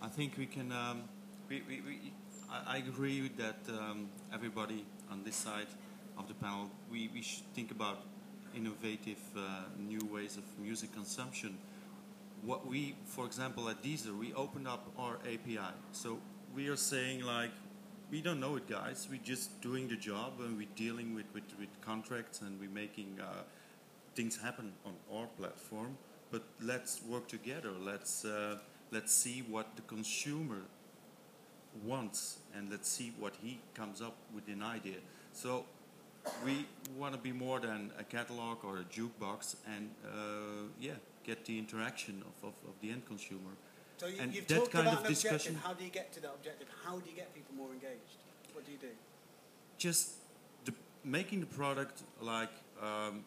I 0.00 0.06
think 0.06 0.38
we 0.38 0.46
can. 0.46 0.70
Um, 0.70 1.02
we, 1.48 1.62
we, 1.68 1.80
we, 1.80 2.12
I, 2.50 2.74
I 2.74 2.76
agree 2.78 3.22
with 3.22 3.36
that. 3.38 3.58
Um, 3.68 4.08
everybody 4.32 4.84
on 5.10 5.24
this 5.24 5.34
side 5.34 5.66
of 6.16 6.28
the 6.28 6.34
panel, 6.34 6.70
we, 6.90 7.10
we 7.12 7.22
should 7.22 7.52
think 7.54 7.70
about 7.72 8.02
innovative 8.56 9.18
uh, 9.36 9.64
new 9.78 10.00
ways 10.12 10.36
of 10.36 10.44
music 10.58 10.92
consumption 10.92 11.58
what 12.42 12.66
we, 12.66 12.94
for 13.04 13.26
example, 13.26 13.68
at 13.68 13.82
Deezer, 13.82 14.16
we 14.16 14.32
opened 14.34 14.68
up 14.68 14.86
our 14.98 15.16
API. 15.26 15.74
So 15.92 16.18
we 16.54 16.68
are 16.68 16.76
saying 16.76 17.22
like, 17.22 17.50
we 18.10 18.22
don't 18.22 18.40
know 18.40 18.56
it, 18.56 18.68
guys. 18.68 19.06
We're 19.10 19.20
just 19.22 19.60
doing 19.60 19.88
the 19.88 19.96
job 19.96 20.34
and 20.40 20.56
we're 20.56 20.68
dealing 20.76 21.14
with, 21.14 21.26
with, 21.34 21.44
with 21.58 21.68
contracts 21.82 22.40
and 22.40 22.58
we're 22.58 22.70
making 22.70 23.18
uh, 23.20 23.42
things 24.14 24.38
happen 24.38 24.72
on 24.86 24.94
our 25.14 25.26
platform. 25.26 25.98
But 26.30 26.44
let's 26.60 27.02
work 27.02 27.28
together. 27.28 27.70
Let's 27.78 28.24
uh, 28.24 28.58
let's 28.90 29.14
see 29.14 29.42
what 29.48 29.76
the 29.76 29.82
consumer 29.82 30.62
wants 31.84 32.38
and 32.54 32.70
let's 32.70 32.88
see 32.88 33.12
what 33.18 33.34
he 33.42 33.60
comes 33.74 34.02
up 34.02 34.16
with 34.34 34.46
an 34.48 34.62
idea. 34.62 34.96
So 35.32 35.64
we 36.44 36.66
want 36.96 37.14
to 37.14 37.20
be 37.20 37.32
more 37.32 37.60
than 37.60 37.90
a 37.98 38.04
catalog 38.04 38.64
or 38.64 38.78
a 38.78 38.84
jukebox, 38.84 39.56
and 39.74 39.90
uh, 40.04 40.68
yeah, 40.80 40.92
get 41.24 41.44
the 41.44 41.58
interaction 41.58 42.22
of, 42.22 42.48
of, 42.48 42.54
of 42.68 42.74
the 42.80 42.90
end 42.90 43.06
consumer. 43.06 43.52
So 43.98 44.06
you, 44.06 44.16
And 44.20 44.34
you've 44.34 44.46
that 44.48 44.58
talked 44.58 44.70
kind 44.72 44.86
about 44.86 45.00
of 45.00 45.04
an 45.06 45.10
discussion- 45.12 45.54
objective. 45.56 45.64
How 45.64 45.74
do 45.74 45.84
you 45.84 45.90
get 45.90 46.12
to 46.14 46.20
that 46.20 46.32
objective? 46.34 46.68
How 46.84 46.98
do 46.98 47.10
you 47.10 47.16
get 47.16 47.34
people 47.34 47.54
more 47.56 47.72
engaged? 47.72 48.18
What 48.52 48.64
do 48.66 48.72
you 48.72 48.78
do? 48.78 48.88
Just 49.76 50.12
the, 50.64 50.72
making 51.04 51.40
the 51.40 51.46
product 51.46 52.02
like 52.20 52.50
um, 52.82 53.24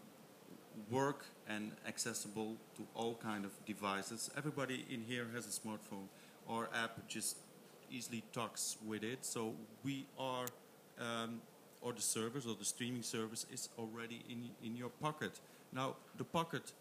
work 0.89 1.25
and 1.47 1.71
accessible 1.87 2.55
to 2.77 2.83
all 2.95 3.15
kind 3.15 3.43
of 3.45 3.51
devices. 3.65 4.29
Everybody 4.37 4.85
in 4.89 5.01
here 5.03 5.27
has 5.35 5.45
a 5.45 5.49
smartphone. 5.49 6.07
Our 6.49 6.69
app 6.73 7.07
just 7.07 7.37
easily 7.91 8.23
talks 8.31 8.77
with 8.85 9.03
it. 9.03 9.25
So 9.25 9.53
we 9.83 10.05
are, 10.17 10.45
um, 10.99 11.41
or 11.81 11.93
the 11.93 12.01
service 12.01 12.45
or 12.45 12.55
the 12.55 12.65
streaming 12.65 13.03
service 13.03 13.45
is 13.51 13.69
already 13.77 14.23
in 14.29 14.49
in 14.63 14.75
your 14.75 14.89
pocket. 15.01 15.39
Now 15.73 15.95
the 16.17 16.23
pocket 16.23 16.71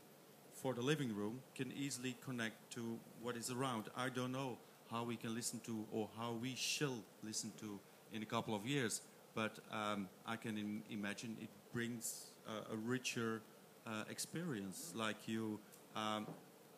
for 0.52 0.74
the 0.74 0.82
living 0.82 1.14
room 1.14 1.40
can 1.54 1.72
easily 1.72 2.16
connect 2.24 2.70
to 2.74 2.98
what 3.22 3.36
is 3.36 3.50
around. 3.50 3.84
I 3.96 4.08
don't 4.08 4.32
know 4.32 4.58
how 4.90 5.04
we 5.04 5.16
can 5.16 5.34
listen 5.34 5.60
to 5.60 5.84
or 5.92 6.08
how 6.18 6.32
we 6.32 6.54
shall 6.54 6.98
listen 7.22 7.52
to 7.60 7.78
in 8.12 8.22
a 8.22 8.26
couple 8.26 8.54
of 8.54 8.66
years, 8.66 9.00
but 9.34 9.58
um, 9.72 10.08
I 10.26 10.36
can 10.36 10.58
Im- 10.58 10.82
imagine 10.90 11.36
it 11.40 11.48
brings 11.72 12.30
uh, 12.46 12.74
a 12.74 12.76
richer 12.76 13.40
uh, 13.86 14.04
experience, 14.10 14.92
like 14.94 15.16
you 15.26 15.58
um, 15.96 16.26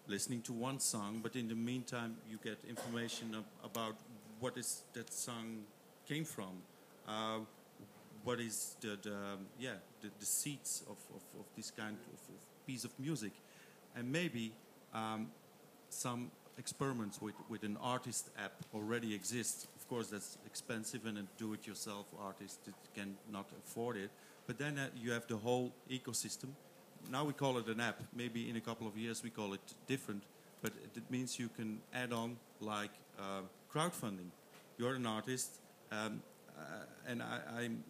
listening 0.07 0.43
to 0.43 0.53
one 0.53 0.79
song, 0.79 1.21
but 1.23 1.35
in 1.35 1.49
the 1.49 1.55
meantime 1.55 2.17
you 2.31 2.39
get 2.45 2.59
information 2.69 3.35
ab- 3.35 3.45
about 3.65 3.97
what 4.41 4.57
is 4.57 4.83
that 4.93 5.13
song 5.13 5.65
came 6.07 6.25
from. 6.25 6.53
Uh, 7.09 7.39
what 8.25 8.41
is 8.41 8.77
the, 8.81 8.99
the 9.03 9.15
um, 9.15 9.47
yeah 9.59 9.75
the, 10.01 10.09
the 10.19 10.27
seeds 10.27 10.83
of, 10.89 10.97
of, 11.15 11.23
of 11.41 11.47
this 11.57 11.71
kind 11.71 11.97
of, 12.13 12.21
of 12.29 12.67
piece 12.67 12.85
of 12.85 12.93
music, 12.99 13.33
and 13.97 14.11
maybe 14.11 14.53
um, 14.95 15.29
some 15.89 16.31
experiments 16.59 17.21
with, 17.21 17.35
with 17.49 17.63
an 17.63 17.77
artist 17.83 18.31
app 18.39 18.53
already 18.75 19.15
exist. 19.15 19.67
Of 19.77 19.89
course, 19.89 20.09
that's 20.09 20.39
expensive, 20.47 21.07
and 21.07 21.19
a 21.19 21.25
do-it-yourself 21.39 22.07
artist 22.21 22.61
cannot 22.95 23.47
afford 23.59 23.97
it. 23.97 24.11
But 24.47 24.59
then 24.59 24.79
uh, 24.79 24.89
you 24.97 25.13
have 25.13 25.27
the 25.27 25.37
whole 25.37 25.73
ecosystem. 25.91 26.51
Now 27.11 27.25
we 27.25 27.33
call 27.33 27.59
it 27.59 27.67
an 27.67 27.81
app. 27.81 28.01
Maybe 28.15 28.49
in 28.49 28.57
a 28.57 28.61
couple 28.61 28.87
of 28.87 28.97
years 28.97 29.23
we 29.23 29.31
call 29.31 29.55
it 29.55 29.61
different. 29.87 30.23
But 30.61 30.73
it 30.95 31.03
means 31.11 31.39
you 31.39 31.49
can 31.49 31.81
add 31.93 32.13
on 32.13 32.37
like 32.61 32.93
uh, 33.19 33.43
crowdfunding. 33.73 34.31
You're 34.79 34.95
an 34.95 35.07
artist, 35.07 35.59
um, 35.91 36.23
uh, 36.57 36.63
and 37.09 37.23
I, 37.23 37.41
I'm 37.59 37.83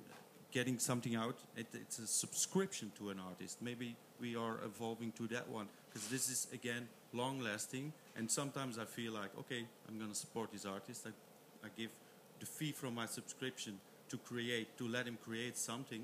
getting 0.53 0.79
something 0.79 1.17
out. 1.17 1.37
It, 1.57 1.67
it's 1.73 1.99
a 1.99 2.07
subscription 2.07 2.93
to 2.99 3.11
an 3.11 3.19
artist. 3.19 3.59
Maybe 3.61 3.97
we 4.21 4.37
are 4.37 4.59
evolving 4.65 5.13
to 5.13 5.27
that 5.29 5.49
one 5.49 5.67
because 5.89 6.09
this 6.09 6.31
is 6.31 6.47
again 6.53 6.89
long 7.13 7.41
lasting. 7.41 7.93
And 8.17 8.31
sometimes 8.31 8.79
I 8.79 8.85
feel 8.85 9.13
like, 9.13 9.31
okay, 9.41 9.65
I'm 9.89 9.99
going 9.99 10.11
to 10.11 10.17
support 10.17 10.53
this 10.53 10.65
artist. 10.67 11.07
I, 11.07 11.67
I 11.67 11.71
give 11.77 11.91
the 12.39 12.47
fee 12.47 12.73
from 12.73 12.95
my 12.95 13.07
subscription 13.07 13.79
to 14.11 14.19
create, 14.19 14.77
to 14.79 14.87
let 14.87 15.07
him 15.07 15.19
create 15.25 15.57
something, 15.57 16.03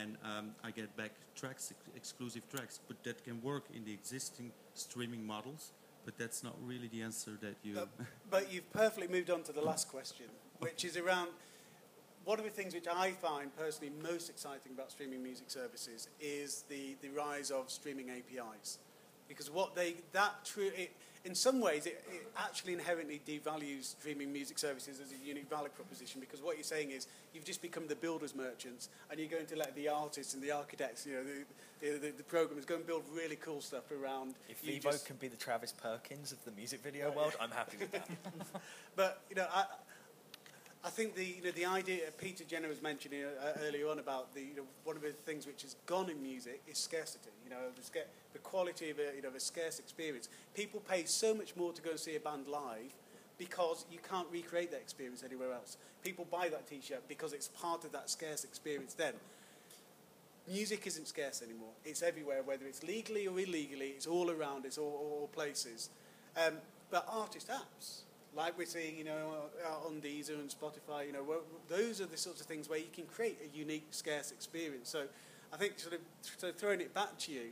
and 0.00 0.16
um, 0.24 0.50
I 0.64 0.72
get 0.72 0.96
back 0.96 1.12
tracks, 1.36 1.70
ex- 1.70 1.96
exclusive 1.96 2.42
tracks. 2.50 2.80
But 2.88 3.04
that 3.04 3.22
can 3.24 3.40
work 3.40 3.64
in 3.74 3.84
the 3.84 3.92
existing 3.92 4.50
streaming 4.74 5.24
models. 5.24 5.70
But 6.04 6.18
that's 6.18 6.44
not 6.44 6.54
really 6.64 6.88
the 6.88 7.02
answer 7.02 7.32
that 7.40 7.56
you. 7.64 7.74
But, 7.74 7.88
but 8.30 8.52
you've 8.52 8.72
perfectly 8.72 9.08
moved 9.08 9.28
on 9.28 9.42
to 9.42 9.52
the 9.52 9.60
last 9.60 9.88
question, 9.88 10.26
which 10.60 10.84
is 10.84 10.96
around 10.96 11.30
one 12.26 12.40
of 12.40 12.44
the 12.44 12.50
things 12.50 12.74
which 12.74 12.88
I 12.92 13.12
find 13.12 13.56
personally 13.56 13.92
most 14.02 14.28
exciting 14.28 14.72
about 14.74 14.90
streaming 14.90 15.22
music 15.22 15.48
services 15.48 16.08
is 16.20 16.64
the, 16.68 16.96
the 17.00 17.08
rise 17.10 17.52
of 17.52 17.70
streaming 17.70 18.10
APIs. 18.10 18.78
Because 19.28 19.48
what 19.48 19.76
they, 19.76 19.94
that 20.12 20.44
true, 20.44 20.70
it, 20.76 20.90
in 21.24 21.36
some 21.36 21.60
ways, 21.60 21.86
it, 21.86 22.04
it 22.12 22.26
actually 22.36 22.72
inherently 22.72 23.20
devalues 23.26 23.84
streaming 23.84 24.32
music 24.32 24.58
services 24.58 25.00
as 25.00 25.12
a 25.12 25.24
unique 25.24 25.48
value 25.48 25.68
proposition 25.68 26.20
because 26.20 26.42
what 26.42 26.56
you're 26.56 26.64
saying 26.64 26.90
is 26.90 27.06
you've 27.32 27.44
just 27.44 27.62
become 27.62 27.86
the 27.86 27.94
builder's 27.94 28.34
merchants 28.34 28.88
and 29.08 29.20
you're 29.20 29.28
going 29.28 29.46
to 29.46 29.56
let 29.56 29.74
the 29.76 29.88
artists 29.88 30.34
and 30.34 30.42
the 30.42 30.50
architects, 30.50 31.06
you 31.06 31.12
know, 31.14 31.22
the, 31.22 31.88
the, 31.92 31.98
the, 31.98 32.12
the 32.16 32.22
programmers 32.24 32.64
go 32.64 32.74
and 32.74 32.86
build 32.86 33.04
really 33.14 33.36
cool 33.36 33.60
stuff 33.60 33.84
around. 33.92 34.34
If 34.48 34.64
Vevo 34.64 34.82
just- 34.82 35.06
can 35.06 35.16
be 35.16 35.28
the 35.28 35.36
Travis 35.36 35.72
Perkins 35.72 36.32
of 36.32 36.44
the 36.44 36.50
music 36.52 36.82
video 36.82 37.12
world, 37.12 37.36
I'm 37.40 37.50
happy 37.50 37.76
with 37.78 37.92
that. 37.92 38.08
But 38.96 39.20
you 39.28 39.36
know, 39.36 39.46
I, 39.52 39.66
I 40.86 40.90
think 40.90 41.16
the 41.16 41.24
you 41.24 41.42
know 41.42 41.50
the 41.50 41.64
idea 41.64 41.98
Peter 42.16 42.44
Jenner 42.44 42.68
was 42.68 42.80
mentioning 42.80 43.24
uh, 43.24 43.58
earlier 43.66 43.88
on 43.88 43.98
about 43.98 44.32
the 44.34 44.40
you 44.40 44.54
know, 44.56 44.62
one 44.84 44.94
of 44.94 45.02
the 45.02 45.10
things 45.10 45.44
which 45.44 45.62
has 45.62 45.74
gone 45.84 46.08
in 46.08 46.22
music 46.22 46.62
is 46.68 46.78
scarcity. 46.78 47.30
You 47.42 47.50
know, 47.50 47.56
the, 47.74 47.82
sca- 47.82 48.06
the 48.32 48.38
quality 48.38 48.90
of 48.90 49.00
a 49.00 49.16
you 49.16 49.22
know 49.22 49.28
of 49.28 49.34
a 49.34 49.40
scarce 49.40 49.80
experience. 49.80 50.28
People 50.54 50.80
pay 50.88 51.04
so 51.04 51.34
much 51.34 51.56
more 51.56 51.72
to 51.72 51.82
go 51.82 51.90
and 51.90 51.98
see 51.98 52.14
a 52.14 52.20
band 52.20 52.46
live 52.46 52.94
because 53.36 53.84
you 53.90 53.98
can't 54.08 54.28
recreate 54.30 54.70
that 54.70 54.80
experience 54.80 55.24
anywhere 55.24 55.52
else. 55.52 55.76
People 56.04 56.24
buy 56.30 56.48
that 56.48 56.68
T-shirt 56.68 57.02
because 57.08 57.32
it's 57.32 57.48
part 57.48 57.84
of 57.84 57.90
that 57.90 58.08
scarce 58.08 58.44
experience. 58.44 58.94
Then. 58.94 59.14
Music 60.48 60.86
isn't 60.86 61.08
scarce 61.08 61.42
anymore. 61.42 61.72
It's 61.84 62.02
everywhere, 62.04 62.44
whether 62.44 62.66
it's 62.66 62.84
legally 62.84 63.26
or 63.26 63.40
illegally. 63.40 63.88
It's 63.88 64.06
all 64.06 64.30
around. 64.30 64.64
It's 64.64 64.78
all, 64.78 65.20
all 65.20 65.30
places. 65.32 65.90
Um, 66.36 66.52
but 66.88 67.04
artist 67.10 67.48
apps, 67.48 68.02
like 68.36 68.58
we're 68.58 68.66
seeing, 68.66 68.96
you 68.96 69.04
know, 69.04 69.50
on 69.86 70.00
Deezer 70.00 70.34
and 70.34 70.50
Spotify, 70.50 71.06
you 71.06 71.12
know, 71.12 71.22
well, 71.22 71.42
those 71.68 72.00
are 72.00 72.06
the 72.06 72.16
sorts 72.16 72.40
of 72.40 72.46
things 72.46 72.68
where 72.68 72.78
you 72.78 72.90
can 72.92 73.04
create 73.04 73.38
a 73.42 73.56
unique, 73.56 73.86
scarce 73.90 74.30
experience. 74.30 74.90
So, 74.90 75.04
I 75.52 75.56
think 75.56 75.78
sort 75.78 75.94
of 75.94 76.00
so 76.36 76.52
throwing 76.52 76.80
it 76.80 76.92
back 76.92 77.16
to 77.18 77.32
you 77.32 77.50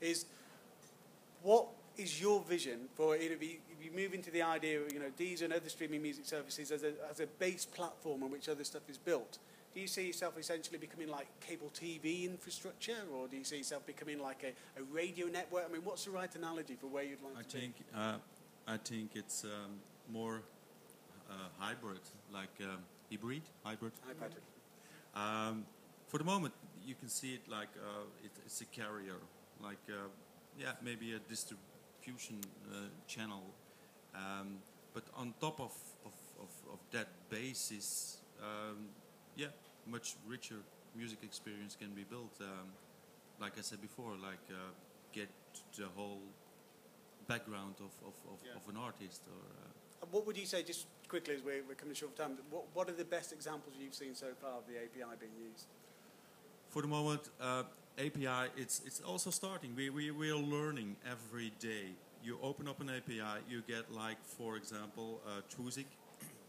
is 0.00 0.26
what 1.42 1.66
is 1.96 2.20
your 2.20 2.40
vision 2.42 2.88
for 2.94 3.16
you 3.16 3.28
know, 3.28 3.34
if 3.34 3.42
you, 3.42 3.56
if 3.70 3.84
you 3.84 3.90
move 3.94 4.14
into 4.14 4.30
the 4.30 4.42
idea 4.42 4.80
of 4.80 4.92
you 4.92 5.00
know 5.00 5.10
Deezer 5.18 5.42
and 5.42 5.52
other 5.52 5.68
streaming 5.68 6.00
music 6.00 6.24
services 6.24 6.70
as 6.70 6.82
a, 6.82 6.92
as 7.10 7.20
a 7.20 7.26
base 7.26 7.64
platform 7.64 8.22
on 8.22 8.30
which 8.30 8.48
other 8.48 8.64
stuff 8.64 8.82
is 8.88 8.98
built? 8.98 9.38
Do 9.74 9.80
you 9.80 9.86
see 9.86 10.06
yourself 10.06 10.38
essentially 10.38 10.76
becoming 10.78 11.08
like 11.08 11.26
cable 11.40 11.70
TV 11.74 12.24
infrastructure, 12.24 12.96
or 13.14 13.26
do 13.26 13.38
you 13.38 13.44
see 13.44 13.58
yourself 13.58 13.86
becoming 13.86 14.18
like 14.18 14.44
a, 14.44 14.80
a 14.80 14.84
radio 14.92 15.26
network? 15.26 15.64
I 15.68 15.72
mean, 15.72 15.82
what's 15.82 16.04
the 16.04 16.10
right 16.10 16.34
analogy 16.34 16.76
for 16.78 16.88
where 16.88 17.04
you'd 17.04 17.22
like 17.22 17.38
I 17.38 17.42
to 17.42 17.58
think 17.58 17.74
uh, 17.96 18.14
I 18.66 18.76
think 18.76 19.12
it's 19.14 19.44
um, 19.44 19.80
more 20.10 20.42
uh, 21.30 21.34
hybrid, 21.58 22.00
like 22.32 22.50
um, 22.60 22.78
hybrid, 23.10 23.42
hybrid. 23.64 23.92
Patrick. 24.20 24.42
Um, 25.14 25.64
for 26.08 26.18
the 26.18 26.24
moment, 26.24 26.54
you 26.84 26.94
can 26.94 27.08
see 27.08 27.34
it 27.34 27.48
like 27.48 27.68
uh, 27.76 28.04
it, 28.24 28.30
it's 28.44 28.60
a 28.60 28.66
carrier, 28.66 29.16
like 29.62 29.80
uh, 29.88 30.08
yeah, 30.58 30.72
maybe 30.82 31.14
a 31.14 31.18
distribution 31.18 32.40
uh, 32.70 32.76
channel. 33.06 33.42
Um, 34.14 34.58
but 34.94 35.04
on 35.16 35.32
top 35.40 35.58
of, 35.60 35.72
of, 36.04 36.12
of, 36.40 36.50
of 36.72 36.78
that 36.90 37.08
basis, 37.30 38.18
um, 38.42 38.88
yeah, 39.36 39.46
much 39.86 40.16
richer 40.28 40.56
music 40.94 41.18
experience 41.22 41.76
can 41.80 41.90
be 41.94 42.04
built. 42.04 42.34
Um, 42.40 42.68
like 43.40 43.58
I 43.58 43.62
said 43.62 43.80
before, 43.80 44.12
like 44.22 44.44
uh, 44.50 44.56
get 45.12 45.30
the 45.78 45.86
whole 45.96 46.20
background 47.26 47.76
of, 47.78 47.92
of, 48.06 48.14
of, 48.30 48.38
Yeah. 48.44 48.56
of 48.56 48.68
an 48.68 48.76
artist 48.76 49.22
or. 49.26 49.42
What 50.10 50.26
would 50.26 50.36
you 50.36 50.46
say, 50.46 50.62
just 50.62 50.86
quickly 51.08 51.34
as 51.34 51.42
we're, 51.42 51.62
coming 51.74 51.94
short 51.94 52.12
of 52.12 52.18
time, 52.18 52.38
what, 52.50 52.64
what 52.74 52.88
are 52.88 52.92
the 52.92 53.04
best 53.04 53.32
examples 53.32 53.74
you've 53.78 53.94
seen 53.94 54.14
so 54.14 54.26
far 54.40 54.58
of 54.58 54.64
the 54.66 54.76
API 54.76 55.16
being 55.20 55.32
used? 55.50 55.66
For 56.70 56.82
the 56.82 56.88
moment, 56.88 57.28
uh, 57.40 57.62
API, 57.98 58.50
it's, 58.56 58.80
it's 58.84 59.00
also 59.00 59.30
starting. 59.30 59.74
We, 59.76 59.90
we, 59.90 60.10
we 60.10 60.30
are 60.30 60.36
learning 60.36 60.96
every 61.08 61.52
day. 61.60 61.92
You 62.24 62.38
open 62.42 62.68
up 62.68 62.80
an 62.80 62.90
API, 62.90 63.42
you 63.48 63.62
get, 63.66 63.92
like, 63.92 64.16
for 64.24 64.56
example, 64.56 65.20
uh. 65.26 65.40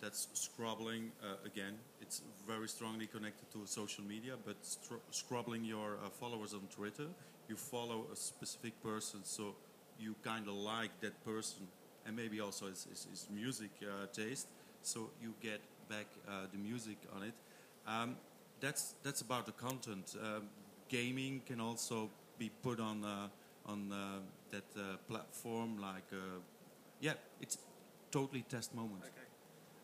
That's 0.01 0.27
scrobbling, 0.33 1.11
uh, 1.23 1.35
again, 1.45 1.75
it's 2.01 2.21
very 2.45 2.67
strongly 2.67 3.07
connected 3.07 3.49
to 3.53 3.65
social 3.65 4.03
media, 4.03 4.33
but 4.45 4.57
scrobbling 5.11 5.63
your 5.63 5.93
uh, 5.93 6.09
followers 6.09 6.53
on 6.53 6.59
Twitter. 6.75 7.05
You 7.47 7.55
follow 7.55 8.05
a 8.11 8.15
specific 8.17 8.73
person, 8.83 9.21
so 9.23 9.55
you 9.97 10.15
kind 10.21 10.49
of 10.49 10.55
like 10.55 10.91
that 10.99 11.23
person, 11.23 11.67
and 12.05 12.15
maybe 12.15 12.39
also 12.39 12.67
his, 12.67 12.85
his, 12.89 13.07
his 13.09 13.27
music 13.33 13.71
uh, 13.81 14.07
taste, 14.13 14.47
so 14.81 15.09
you 15.21 15.33
get 15.41 15.61
back 15.89 16.07
uh, 16.27 16.47
the 16.51 16.57
music 16.57 16.97
on 17.15 17.23
it. 17.23 17.33
Um, 17.87 18.15
that's 18.59 18.95
that's 19.03 19.21
about 19.21 19.45
the 19.45 19.51
content. 19.51 20.15
Um, 20.21 20.43
gaming 20.89 21.41
can 21.45 21.59
also 21.59 22.09
be 22.37 22.49
put 22.61 22.79
on 22.79 23.03
uh, 23.03 23.27
on 23.65 23.91
uh, 23.91 24.19
that 24.51 24.63
uh, 24.77 24.97
platform. 25.07 25.79
Like, 25.81 26.09
uh, 26.11 26.39
yeah, 27.01 27.13
it's 27.41 27.57
totally 28.11 28.43
test 28.49 28.73
moment. 28.75 29.03
Okay. 29.03 29.22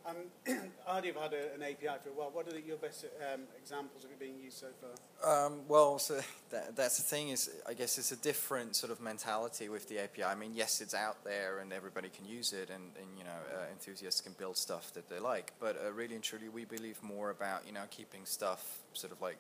Um, 0.10 0.16
Rdio 0.89 1.14
have 1.14 1.16
had 1.16 1.34
a, 1.34 1.53
an 1.53 1.64
API 1.64 1.99
for 2.03 2.10
a 2.10 2.14
while. 2.14 2.30
What 2.32 2.47
are 2.47 2.51
the, 2.51 2.62
your 2.62 2.78
best 2.78 3.05
um, 3.34 3.41
examples 3.57 4.03
of 4.03 4.12
it 4.12 4.20
being 4.20 4.39
used 4.43 4.57
so 4.57 4.68
far? 4.80 5.45
Um, 5.45 5.62
well, 5.68 5.99
so 5.99 6.20
that, 6.49 6.76
that's 6.76 6.97
the 6.97 7.03
thing 7.03 7.30
is, 7.30 7.49
I 7.68 7.74
guess 7.74 7.97
it's 7.97 8.12
a 8.12 8.16
different 8.16 8.76
sort 8.76 8.91
of 8.91 9.01
mentality 9.01 9.70
with 9.70 9.88
the 9.89 9.99
API. 9.99 10.24
I 10.24 10.36
mean, 10.36 10.51
yes, 10.53 10.82
it's 10.82 10.93
out 10.93 11.24
there 11.24 11.60
and 11.60 11.72
everybody 11.72 12.10
can 12.10 12.26
use 12.26 12.53
it, 12.53 12.70
and, 12.70 12.84
and 12.97 13.18
you 13.18 13.24
know, 13.24 13.30
uh, 13.55 13.72
enthusiasts 13.72 14.22
can 14.22 14.34
build 14.34 14.57
stuff 14.57 14.93
that 14.93 15.10
they 15.10 15.20
like. 15.20 15.53
But 15.60 15.80
uh, 15.86 15.91
really 15.91 16.16
and 16.16 16.24
truly, 16.24 16.49
we 16.49 16.66
believe 16.66 17.01
more 17.03 17.30
about 17.30 17.66
you 17.66 17.74
know 17.74 17.84
keeping 17.89 18.26
stuff 18.26 18.80
sort 18.93 19.14
of 19.14 19.22
like 19.22 19.38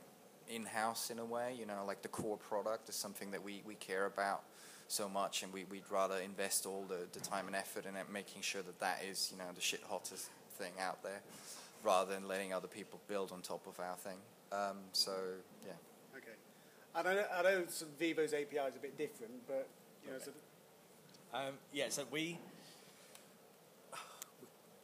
in-house 0.49 1.09
in 1.09 1.19
a 1.19 1.25
way. 1.25 1.55
You 1.57 1.65
know, 1.65 1.83
like 1.85 2.01
the 2.01 2.07
core 2.07 2.37
product 2.37 2.89
is 2.89 2.95
something 2.95 3.31
that 3.31 3.43
we, 3.43 3.61
we 3.65 3.75
care 3.75 4.05
about 4.05 4.43
so 4.87 5.07
much, 5.07 5.43
and 5.43 5.53
we, 5.53 5.65
we'd 5.65 5.83
rather 5.91 6.15
invest 6.17 6.65
all 6.65 6.83
the, 6.87 7.07
the 7.13 7.19
time 7.19 7.45
and 7.45 7.55
effort 7.55 7.85
in 7.85 7.95
it, 7.95 8.05
making 8.11 8.41
sure 8.41 8.63
that 8.63 8.79
that 8.79 9.03
is 9.07 9.29
you 9.31 9.37
know 9.37 9.45
the 9.53 9.61
shit 9.61 9.81
hottest 9.87 10.29
thing 10.59 10.73
out 10.79 11.01
there, 11.01 11.21
rather 11.83 12.13
than 12.13 12.27
letting 12.27 12.53
other 12.53 12.67
people 12.67 12.99
build 13.07 13.31
on 13.31 13.41
top 13.41 13.65
of 13.65 13.79
our 13.79 13.95
thing. 13.95 14.17
Um, 14.51 14.77
so 14.93 15.13
yeah. 15.65 15.73
Okay. 16.15 16.35
And 16.95 17.07
I 17.07 17.13
know, 17.15 17.25
I 17.33 17.41
know 17.41 17.63
some 17.67 17.87
Vevo's 17.97 18.33
API 18.33 18.57
is 18.67 18.75
a 18.75 18.79
bit 18.79 18.97
different, 18.97 19.47
but 19.47 19.67
you 20.03 20.11
know, 20.11 20.17
Okay. 20.17 20.25
sort 20.25 20.35
Um, 21.33 21.53
yeah, 21.73 21.89
so 21.89 22.03
we, 22.11 22.39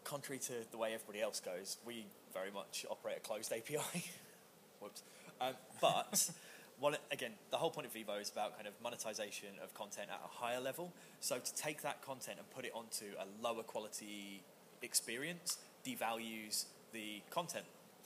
contrary 0.04 0.40
to 0.40 0.54
the 0.72 0.78
way 0.78 0.94
everybody 0.94 1.22
else 1.22 1.40
goes, 1.40 1.78
we 1.86 2.06
very 2.34 2.52
much 2.52 2.86
operate 2.90 3.18
a 3.18 3.20
closed 3.20 3.52
API. 3.52 3.80
Whoops. 4.80 5.02
Um, 5.42 5.54
but 5.82 6.30
one, 6.80 6.96
again, 7.12 7.32
the 7.50 7.58
whole 7.58 7.72
point 7.72 7.88
of 7.88 7.94
Vivo 7.94 8.14
is 8.16 8.30
about 8.30 8.56
kind 8.56 8.68
of 8.68 8.74
monetization 8.84 9.50
of 9.64 9.74
content 9.74 10.10
at 10.12 10.22
a 10.24 10.28
higher 10.28 10.60
level. 10.60 10.94
So 11.20 11.40
to 11.40 11.56
take 11.56 11.82
that 11.82 12.02
content 12.04 12.38
and 12.38 12.50
put 12.52 12.66
it 12.66 12.72
onto 12.76 13.06
a 13.20 13.26
lower 13.44 13.64
quality 13.64 14.44
experience 14.82 15.58
devalues 15.86 16.66
the 16.94 17.22
content 17.30 17.66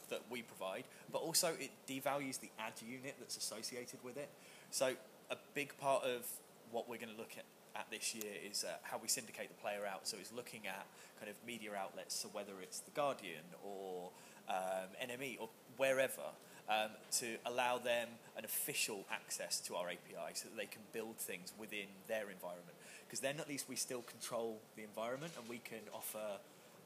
that 0.10 0.22
we 0.30 0.42
provide, 0.42 0.84
but 1.12 1.20
also 1.20 1.54
it 1.60 1.72
devalues 1.88 2.40
the 2.40 2.50
ad 2.60 2.74
unit 2.86 3.16
that's 3.20 3.38
associated 3.38 4.00
with 4.04 4.18
it. 4.18 4.30
So 4.72 4.94
a 5.30 5.38
big 5.54 5.78
part 5.78 6.04
of 6.04 6.26
what 6.72 6.90
we're 6.90 6.98
going 6.98 7.14
to 7.14 7.18
look 7.18 7.34
at, 7.38 7.46
at 7.76 7.90
this 7.92 8.14
year 8.16 8.34
is 8.50 8.64
uh, 8.64 8.74
how 8.84 8.98
we 9.02 9.08
syndicate 9.08 9.50
the 9.50 9.62
player 9.62 9.86
out. 9.92 10.08
So 10.08 10.18
it's 10.20 10.34
looking 10.34 10.68
at 10.68 10.86
kind 11.20 11.30
of 11.30 11.36
media 11.46 11.72
outlets, 11.76 12.16
so 12.16 12.30
whether 12.30 12.54
it's 12.62 12.80
The 12.80 12.92
Guardian 12.92 13.46
or 13.64 14.10
um, 14.50 14.90
NME 15.02 15.40
or 15.40 15.50
wherever, 15.78 16.34
um, 16.70 16.92
to 17.12 17.38
allow 17.46 17.80
them 17.80 18.08
an 18.38 18.46
official 18.46 19.06
access 19.12 19.60
to 19.62 19.76
our 19.76 19.88
API 19.88 20.34
so 20.34 20.48
that 20.50 20.58
they 20.58 20.68
can 20.68 20.82
build 20.94 21.18
things 21.18 21.52
within 21.58 21.88
their 22.08 22.30
environment. 22.30 22.78
Because 23.08 23.22
then 23.22 23.40
at 23.40 23.50
least 23.50 23.68
we 23.68 23.76
still 23.76 24.04
control 24.04 24.60
the 24.76 24.84
environment 24.84 25.34
and 25.38 25.50
we 25.50 25.58
can 25.58 25.82
offer 25.94 26.38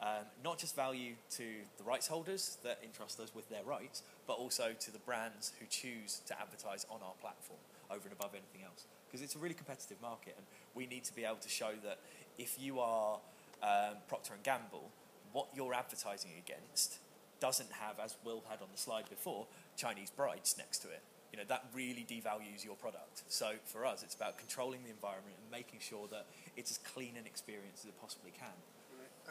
um, 0.03 0.25
not 0.43 0.59
just 0.59 0.75
value 0.75 1.13
to 1.31 1.45
the 1.77 1.83
rights 1.83 2.07
holders 2.07 2.57
that 2.63 2.79
entrust 2.83 3.19
us 3.21 3.33
with 3.33 3.47
their 3.49 3.63
rights, 3.63 4.03
but 4.27 4.33
also 4.33 4.71
to 4.77 4.91
the 4.91 4.99
brands 4.99 5.53
who 5.59 5.65
choose 5.69 6.19
to 6.27 6.39
advertise 6.39 6.85
on 6.89 6.99
our 7.01 7.13
platform 7.21 7.59
over 7.89 8.03
and 8.03 8.11
above 8.11 8.31
anything 8.33 8.67
else. 8.67 8.85
Because 9.07 9.21
it's 9.21 9.35
a 9.35 9.39
really 9.39 9.53
competitive 9.55 10.01
market, 10.01 10.35
and 10.37 10.45
we 10.75 10.85
need 10.87 11.05
to 11.05 11.15
be 11.15 11.23
able 11.23 11.37
to 11.37 11.49
show 11.49 11.71
that 11.85 11.99
if 12.37 12.57
you 12.59 12.79
are 12.79 13.19
um, 13.61 13.95
Procter 14.09 14.33
and 14.33 14.43
Gamble, 14.43 14.91
what 15.31 15.47
you're 15.55 15.73
advertising 15.73 16.31
against 16.37 16.97
doesn't 17.39 17.71
have, 17.71 17.99
as 18.03 18.17
Will 18.25 18.43
had 18.49 18.61
on 18.61 18.67
the 18.71 18.77
slide 18.77 19.09
before, 19.09 19.47
Chinese 19.77 20.09
brides 20.09 20.55
next 20.57 20.79
to 20.79 20.89
it. 20.89 21.01
You 21.31 21.37
know, 21.37 21.45
that 21.47 21.65
really 21.73 22.05
devalues 22.07 22.63
your 22.63 22.75
product. 22.75 23.23
So 23.27 23.53
for 23.65 23.85
us, 23.85 24.03
it's 24.03 24.15
about 24.15 24.37
controlling 24.37 24.83
the 24.83 24.91
environment 24.91 25.35
and 25.41 25.49
making 25.51 25.79
sure 25.79 26.07
that 26.11 26.27
it's 26.55 26.71
as 26.71 26.77
clean 26.77 27.15
an 27.17 27.25
experience 27.25 27.81
as 27.81 27.85
it 27.85 27.99
possibly 27.99 28.31
can. 28.37 28.53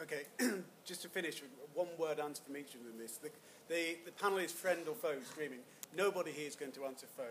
Okay, 0.01 0.23
just 0.85 1.01
to 1.03 1.09
finish, 1.09 1.41
one 1.73 1.87
word 1.97 2.19
answer 2.19 2.41
from 2.45 2.57
each 2.57 2.73
of 2.75 2.83
them 2.83 2.97
this. 2.99 3.17
The, 3.17 3.29
the, 3.69 3.97
the 4.05 4.11
panel 4.11 4.39
is 4.39 4.51
friend 4.51 4.81
or 4.87 4.95
foe 4.95 5.15
streaming. 5.31 5.59
Nobody 5.95 6.31
here 6.31 6.47
is 6.47 6.55
going 6.55 6.71
to 6.73 6.85
answer 6.85 7.05
foe. 7.15 7.23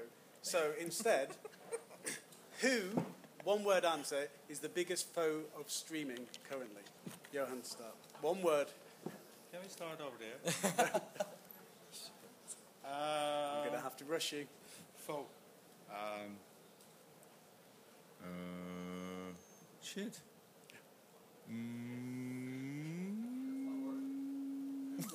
So 0.43 0.73
instead, 0.81 1.29
who, 2.61 2.81
one 3.45 3.65
word 3.65 3.85
answer, 3.85 4.29
is 4.49 4.61
the 4.61 4.69
biggest 4.69 5.09
foe 5.13 5.41
of 5.59 5.71
streaming 5.71 6.27
currently? 6.49 6.83
Johan, 7.33 7.65
start. 7.65 7.95
One 8.21 8.43
word. 8.43 8.69
Can 9.51 9.61
we 9.63 9.69
start 9.69 10.01
over 10.01 10.17
there? 10.19 11.01
I'm 12.85 13.61
going 13.61 13.73
to 13.73 13.79
uh, 13.79 13.83
have 13.83 13.97
to 13.97 14.05
rush 14.05 14.33
you. 14.33 14.47
foe. 14.97 15.27
Um, 15.91 16.37
uh, 18.23 19.33
shit. 19.83 20.21
Mm, 21.51 22.02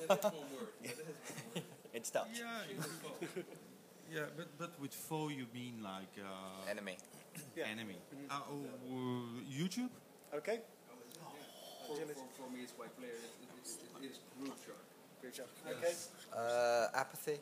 Yeah, 0.08 0.16
that's 0.16 0.24
one 0.24 0.34
word. 0.34 0.68
That 0.82 0.90
is- 0.90 1.62
It's 1.94 2.10
Dutch. 2.10 2.28
yeah, 2.34 2.62
yeah, 4.12 4.20
but 4.36 4.46
but 4.58 4.70
with 4.80 4.94
foe 4.94 5.28
you 5.28 5.46
mean 5.52 5.82
like 5.82 6.14
uh, 6.18 6.70
Enemy. 6.70 6.96
Yeah. 7.56 7.66
enemy? 7.70 7.96
Uh, 8.30 8.40
oh, 8.50 8.64
uh, 8.90 9.40
YouTube? 9.60 9.90
Okay? 10.34 10.60
For, 11.86 11.94
for, 11.96 12.26
for 12.36 12.50
me, 12.52 12.60
it's 12.62 12.72
quite 12.72 12.94
clear. 12.96 13.10
It, 13.10 13.16
it, 13.42 13.48
it's- 13.58 13.78
it 14.00 14.10
is 14.10 14.18
group 14.38 14.54
chart. 14.64 14.78
Good 15.22 15.34
job. 15.34 15.46
Okay? 15.68 15.94
Uh, 16.36 16.86
apathy. 16.94 17.38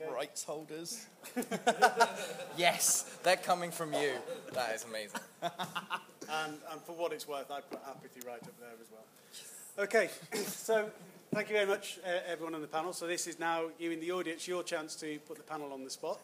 Okay. 0.00 0.12
Rights 0.12 0.44
holders. 0.44 1.06
Yes, 2.56 3.16
they're 3.22 3.36
coming 3.36 3.70
from 3.70 3.92
you. 3.94 4.12
That 4.52 4.74
is 4.74 4.84
amazing. 4.84 5.20
And, 6.30 6.58
and 6.70 6.78
for 6.82 6.92
what 6.92 7.12
it's 7.14 7.26
worth, 7.26 7.50
I 7.50 7.62
put 7.62 7.80
apathy 7.88 8.20
right 8.26 8.42
up 8.42 8.52
there 8.60 8.76
as 8.82 8.90
well. 8.92 9.06
Okay, 9.78 10.10
so 10.34 10.90
thank 11.32 11.48
you 11.48 11.54
very 11.54 11.66
much, 11.66 11.98
uh, 12.04 12.08
everyone 12.26 12.54
on 12.54 12.60
the 12.60 12.66
panel. 12.66 12.92
So 12.92 13.06
this 13.06 13.26
is 13.26 13.38
now 13.38 13.66
you 13.78 13.90
in 13.92 14.00
the 14.00 14.10
audience, 14.12 14.48
your 14.48 14.62
chance 14.62 14.94
to 14.96 15.18
put 15.20 15.36
the 15.36 15.42
panel 15.44 15.72
on 15.72 15.84
the 15.84 15.90
spot. 15.90 16.18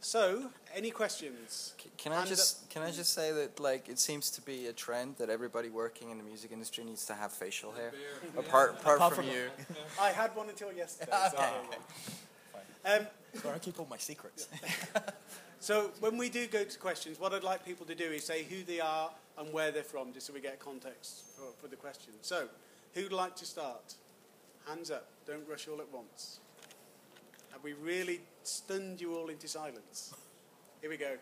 So, 0.00 0.44
any 0.74 0.90
questions? 0.92 1.74
C- 1.82 1.90
Can 1.98 2.12
I 2.12 2.18
Hand 2.18 2.28
just 2.28 2.70
can 2.70 2.82
I 2.82 2.90
just 2.92 3.12
say 3.12 3.32
that 3.32 3.58
like 3.58 3.88
it 3.88 3.98
seems 3.98 4.30
to 4.30 4.40
be 4.40 4.68
a 4.68 4.72
trend 4.72 5.16
that 5.18 5.28
everybody 5.28 5.70
working 5.70 6.10
in 6.10 6.18
the 6.18 6.24
music 6.24 6.52
industry 6.52 6.84
needs 6.84 7.04
to 7.06 7.14
have 7.14 7.32
facial 7.32 7.72
hair. 7.72 7.92
Apart 8.38 8.76
apart, 8.78 8.96
Apart 8.98 9.14
from, 9.16 9.24
from- 9.24 9.34
you. 9.34 9.48
I 10.00 10.10
had 10.10 10.34
one 10.36 10.48
until 10.48 10.72
yesterday. 10.72 11.10
so, 11.30 11.36
Okay. 12.86 12.94
um, 13.00 13.06
Sorry, 13.34 13.54
I 13.56 13.58
keep 13.58 13.78
all 13.80 13.88
my 13.90 13.96
secrets. 13.98 14.48
so 15.60 15.90
when 16.00 16.16
we 16.16 16.30
do 16.30 16.46
go 16.46 16.62
to 16.64 16.78
questions, 16.78 17.18
what 17.20 17.34
I'd 17.34 17.42
like 17.44 17.64
people 17.66 17.84
to 17.86 17.94
do 17.94 18.04
is 18.04 18.24
say 18.24 18.44
who 18.44 18.62
they 18.62 18.80
are 18.80 19.10
and 19.36 19.52
where 19.52 19.70
they're 19.72 19.82
from, 19.82 20.12
just 20.14 20.26
so 20.28 20.32
we 20.32 20.40
get 20.40 20.58
context 20.60 21.24
for, 21.36 21.46
for 21.60 21.68
the 21.68 21.76
question. 21.76 22.12
So, 22.22 22.46
who'd 22.94 23.12
like 23.12 23.36
to 23.36 23.44
start? 23.46 23.94
Hands 24.66 24.90
up. 24.90 25.08
Don't 25.26 25.46
rush 25.48 25.68
all 25.68 25.80
at 25.80 25.92
once. 25.92 26.40
Have 27.52 27.62
we 27.62 27.72
really 27.72 28.20
stunned 28.42 29.00
you 29.00 29.16
all 29.16 29.28
into 29.28 29.48
silence? 29.48 30.14
Here 30.80 30.90
we 30.90 30.96
go. 30.96 31.16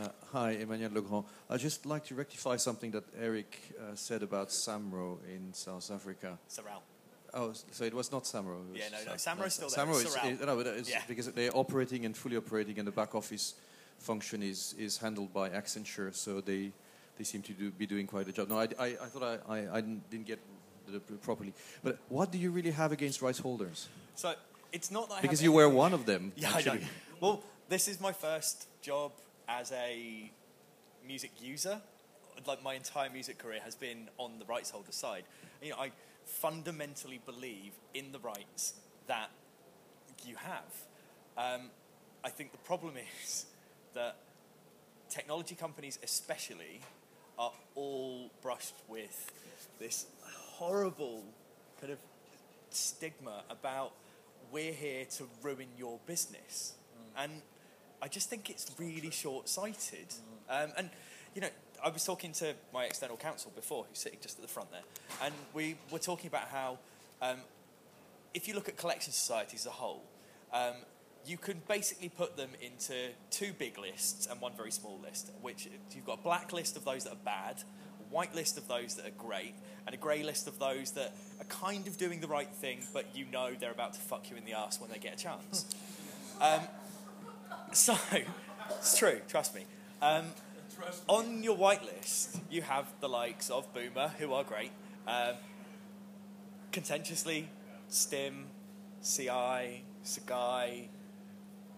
Uh, 0.00 0.08
hi, 0.32 0.50
Emmanuel 0.52 0.92
Legrand. 0.92 1.24
I'd 1.50 1.58
just 1.60 1.84
like 1.86 2.04
to 2.06 2.14
rectify 2.14 2.56
something 2.56 2.90
that 2.92 3.04
Eric 3.20 3.58
uh, 3.80 3.94
said 3.96 4.22
about 4.22 4.48
Samro 4.50 5.18
in 5.28 5.52
South 5.52 5.90
Africa. 5.90 6.38
SARRAL. 6.48 6.82
Oh, 7.34 7.52
so 7.72 7.84
it 7.84 7.92
was 7.92 8.12
not 8.12 8.24
Samro. 8.24 8.68
was 8.70 8.78
Yeah, 8.78 8.84
no, 8.92 9.12
no, 9.12 9.16
Sam- 9.16 9.36
Samro's 9.38 9.54
still 9.54 9.68
there, 9.68 9.84
Samro 9.86 9.96
is, 9.96 10.40
is- 10.40 10.46
no, 10.46 10.56
but 10.56 10.66
it's 10.68 10.90
Yeah. 10.90 11.02
because 11.08 11.30
they're 11.32 11.54
operating 11.56 12.06
and 12.06 12.16
fully 12.16 12.36
operating, 12.36 12.78
and 12.78 12.86
the 12.86 12.92
back 12.92 13.14
office 13.14 13.54
function 13.98 14.42
is, 14.42 14.74
is 14.78 14.98
handled 14.98 15.32
by 15.32 15.50
Accenture, 15.50 16.14
so 16.14 16.40
they 16.40 16.70
they 17.18 17.24
seem 17.24 17.42
to 17.42 17.52
do, 17.52 17.70
be 17.70 17.86
doing 17.86 18.06
quite 18.06 18.28
a 18.28 18.32
job. 18.32 18.48
No, 18.48 18.58
I, 18.58 18.68
I, 18.78 18.86
I 18.86 19.06
thought 19.06 19.22
I, 19.22 19.56
I, 19.56 19.58
I 19.74 19.80
didn't 19.80 20.08
didn't 20.10 20.26
get 20.26 20.38
it 20.94 21.22
properly. 21.22 21.52
But 21.82 21.98
what 22.08 22.32
do 22.32 22.38
you 22.38 22.50
really 22.50 22.70
have 22.70 22.92
against 22.92 23.20
rights 23.20 23.38
holders? 23.38 23.88
So 24.14 24.34
it's 24.72 24.90
not 24.90 25.08
that 25.10 25.16
I 25.16 25.20
Because 25.20 25.42
you 25.42 25.52
were 25.52 25.68
one 25.68 25.92
of 25.92 26.06
them. 26.06 26.32
Yeah, 26.36 26.52
I 26.54 26.62
know. 26.62 26.78
Well, 27.20 27.42
this 27.68 27.88
is 27.88 28.00
my 28.00 28.12
first 28.12 28.66
job 28.80 29.12
as 29.48 29.72
a 29.72 30.30
music 31.06 31.32
user. 31.42 31.80
Like 32.46 32.62
my 32.62 32.74
entire 32.74 33.10
music 33.10 33.38
career 33.38 33.60
has 33.64 33.74
been 33.74 34.08
on 34.16 34.38
the 34.38 34.44
rights 34.44 34.70
holder 34.70 34.92
side. 34.92 35.24
You 35.62 35.70
know, 35.70 35.76
I 35.76 35.90
fundamentally 36.24 37.20
believe 37.26 37.72
in 37.94 38.12
the 38.12 38.20
rights 38.20 38.74
that 39.08 39.30
you 40.24 40.36
have. 40.36 40.72
Um, 41.36 41.70
I 42.24 42.28
think 42.28 42.52
the 42.52 42.58
problem 42.58 42.94
is 43.24 43.46
that 43.94 44.16
technology 45.08 45.54
companies, 45.54 45.98
especially, 46.02 46.80
are 47.38 47.52
all 47.74 48.30
brushed 48.42 48.74
with 48.88 49.30
this 49.78 50.06
horrible 50.56 51.22
kind 51.80 51.92
of 51.92 51.98
stigma 52.70 53.42
about 53.48 53.92
we're 54.50 54.72
here 54.72 55.04
to 55.04 55.24
ruin 55.42 55.68
your 55.78 55.98
business. 56.06 56.74
And 57.16 57.42
I 58.00 58.08
just 58.08 58.30
think 58.30 58.50
it's 58.50 58.70
really 58.78 59.10
short 59.10 59.48
sighted. 59.48 60.14
Um, 60.48 60.72
and, 60.76 60.90
you 61.34 61.40
know, 61.40 61.48
I 61.84 61.90
was 61.90 62.04
talking 62.04 62.32
to 62.32 62.54
my 62.72 62.84
external 62.84 63.16
counsel 63.16 63.52
before, 63.54 63.84
who's 63.88 63.98
sitting 63.98 64.18
just 64.20 64.38
at 64.38 64.42
the 64.42 64.48
front 64.48 64.70
there, 64.72 64.82
and 65.22 65.34
we 65.54 65.76
were 65.92 65.98
talking 65.98 66.26
about 66.26 66.48
how 66.48 66.78
um, 67.22 67.38
if 68.34 68.48
you 68.48 68.54
look 68.54 68.68
at 68.68 68.76
collection 68.76 69.12
societies 69.12 69.60
as 69.60 69.66
a 69.66 69.70
whole, 69.70 70.02
um, 70.52 70.74
you 71.26 71.36
can 71.36 71.60
basically 71.68 72.08
put 72.08 72.36
them 72.36 72.50
into 72.60 72.94
two 73.30 73.52
big 73.58 73.78
lists 73.78 74.26
and 74.30 74.40
one 74.40 74.52
very 74.56 74.70
small 74.70 74.98
list, 75.02 75.30
which 75.42 75.68
you've 75.94 76.06
got 76.06 76.20
a 76.20 76.22
black 76.22 76.52
list 76.52 76.76
of 76.76 76.84
those 76.84 77.04
that 77.04 77.12
are 77.12 77.24
bad, 77.24 77.56
a 78.00 78.14
white 78.14 78.34
list 78.34 78.56
of 78.56 78.66
those 78.68 78.94
that 78.94 79.06
are 79.06 79.16
great, 79.18 79.54
and 79.86 79.94
a 79.94 79.98
grey 79.98 80.22
list 80.22 80.46
of 80.46 80.58
those 80.58 80.92
that 80.92 81.14
are 81.40 81.44
kind 81.44 81.86
of 81.86 81.96
doing 81.96 82.20
the 82.20 82.26
right 82.26 82.48
thing, 82.48 82.80
but 82.92 83.06
you 83.14 83.26
know 83.32 83.50
they're 83.58 83.72
about 83.72 83.94
to 83.94 84.00
fuck 84.00 84.30
you 84.30 84.36
in 84.36 84.44
the 84.44 84.52
ass 84.52 84.80
when 84.80 84.90
they 84.90 84.98
get 84.98 85.14
a 85.14 85.16
chance. 85.16 85.66
um, 86.40 86.60
so, 87.72 87.96
it's 88.70 88.98
true, 88.98 89.20
trust 89.28 89.54
me. 89.54 89.64
Um, 90.00 90.26
on 91.08 91.42
your 91.42 91.56
white 91.56 91.84
list, 91.84 92.40
you 92.50 92.62
have 92.62 92.86
the 93.00 93.08
likes 93.08 93.50
of 93.50 93.72
Buma, 93.74 94.10
who 94.14 94.32
are 94.32 94.44
great. 94.44 94.70
Um, 95.06 95.34
contentiously, 96.70 97.48
Stim, 97.88 98.46
CI, 99.02 99.82
Sagai, 100.04 100.88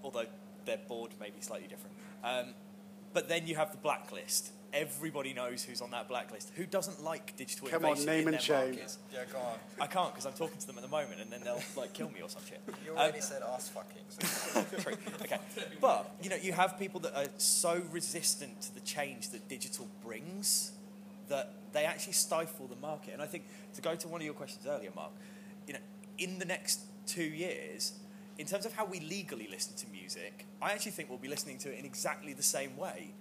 although 0.03 0.26
their 0.64 0.78
board 0.88 1.11
may 1.20 1.30
be 1.30 1.40
slightly 1.40 1.68
different. 1.68 1.94
Um, 2.24 2.55
but 3.12 3.28
then 3.28 3.46
you 3.46 3.57
have 3.57 3.72
the 3.72 3.78
blacklist. 3.78 4.51
Everybody 4.72 5.34
knows 5.34 5.64
who's 5.64 5.80
on 5.80 5.90
that 5.90 6.07
blacklist. 6.07 6.53
Who 6.55 6.64
doesn't 6.64 7.03
like 7.03 7.36
digital 7.36 7.66
Come 7.66 7.84
on, 7.84 7.90
innovation 7.96 8.07
name 8.07 8.20
in 8.20 8.26
and 8.28 8.34
their 8.34 8.40
shame. 8.40 8.68
markets? 8.70 8.98
Yeah, 9.12 9.24
go 9.32 9.38
on. 9.38 9.59
I 9.80 9.86
can't 9.88 10.12
because 10.12 10.26
I'm 10.26 10.32
talking 10.34 10.59
to 10.61 10.66
them 10.66 10.76
at 10.76 10.82
the 10.82 10.88
moment, 10.88 11.20
and 11.20 11.28
then 11.32 11.40
they'll 11.42 11.61
like 11.76 11.92
kill 11.92 12.09
me 12.11 12.20
or 12.22 12.28
some 12.28 12.42
shit. 12.48 12.61
You 12.84 12.92
Um, 12.92 12.98
already 12.98 13.20
said 13.20 13.42
ass 13.42 13.68
fucking. 13.68 14.05
So. 14.11 14.62
True. 14.78 14.94
Okay. 15.22 15.38
But, 15.80 16.14
you 16.22 16.30
know, 16.30 16.36
you 16.36 16.53
have 16.53 16.78
people 16.78 17.01
that 17.01 17.16
are 17.16 17.26
so 17.38 17.82
resistant 17.90 18.61
to 18.62 18.74
the 18.74 18.80
change 18.80 19.30
that 19.30 19.48
digital 19.48 19.88
brings 20.05 20.70
that 21.28 21.53
they 21.72 21.84
actually 21.84 22.12
stifle 22.12 22.68
the 22.68 22.76
market. 22.76 23.12
And 23.14 23.22
I 23.22 23.26
think 23.26 23.44
to 23.74 23.82
go 23.82 23.96
to 23.96 24.07
one 24.09 24.20
of 24.20 24.24
your 24.24 24.34
questions 24.34 24.66
earlier, 24.68 24.90
Mark, 24.94 25.11
you 25.66 25.72
know, 25.72 25.80
in 26.18 26.38
the 26.38 26.44
next 26.44 26.80
two 27.09 27.24
years, 27.24 27.92
in 28.41 28.47
terms 28.47 28.64
of 28.64 28.72
how 28.72 28.86
we 28.86 29.01
legally 29.01 29.47
listen 29.51 29.76
to 29.76 29.86
music, 29.93 30.47
I 30.62 30.72
actually 30.72 30.93
think 30.93 31.11
we'll 31.11 31.18
be 31.18 31.28
listening 31.28 31.59
to 31.59 31.70
it 31.70 31.78
in 31.78 31.84
exactly 31.84 32.32
the 32.32 32.43
same 32.43 32.74
way. 32.78 33.12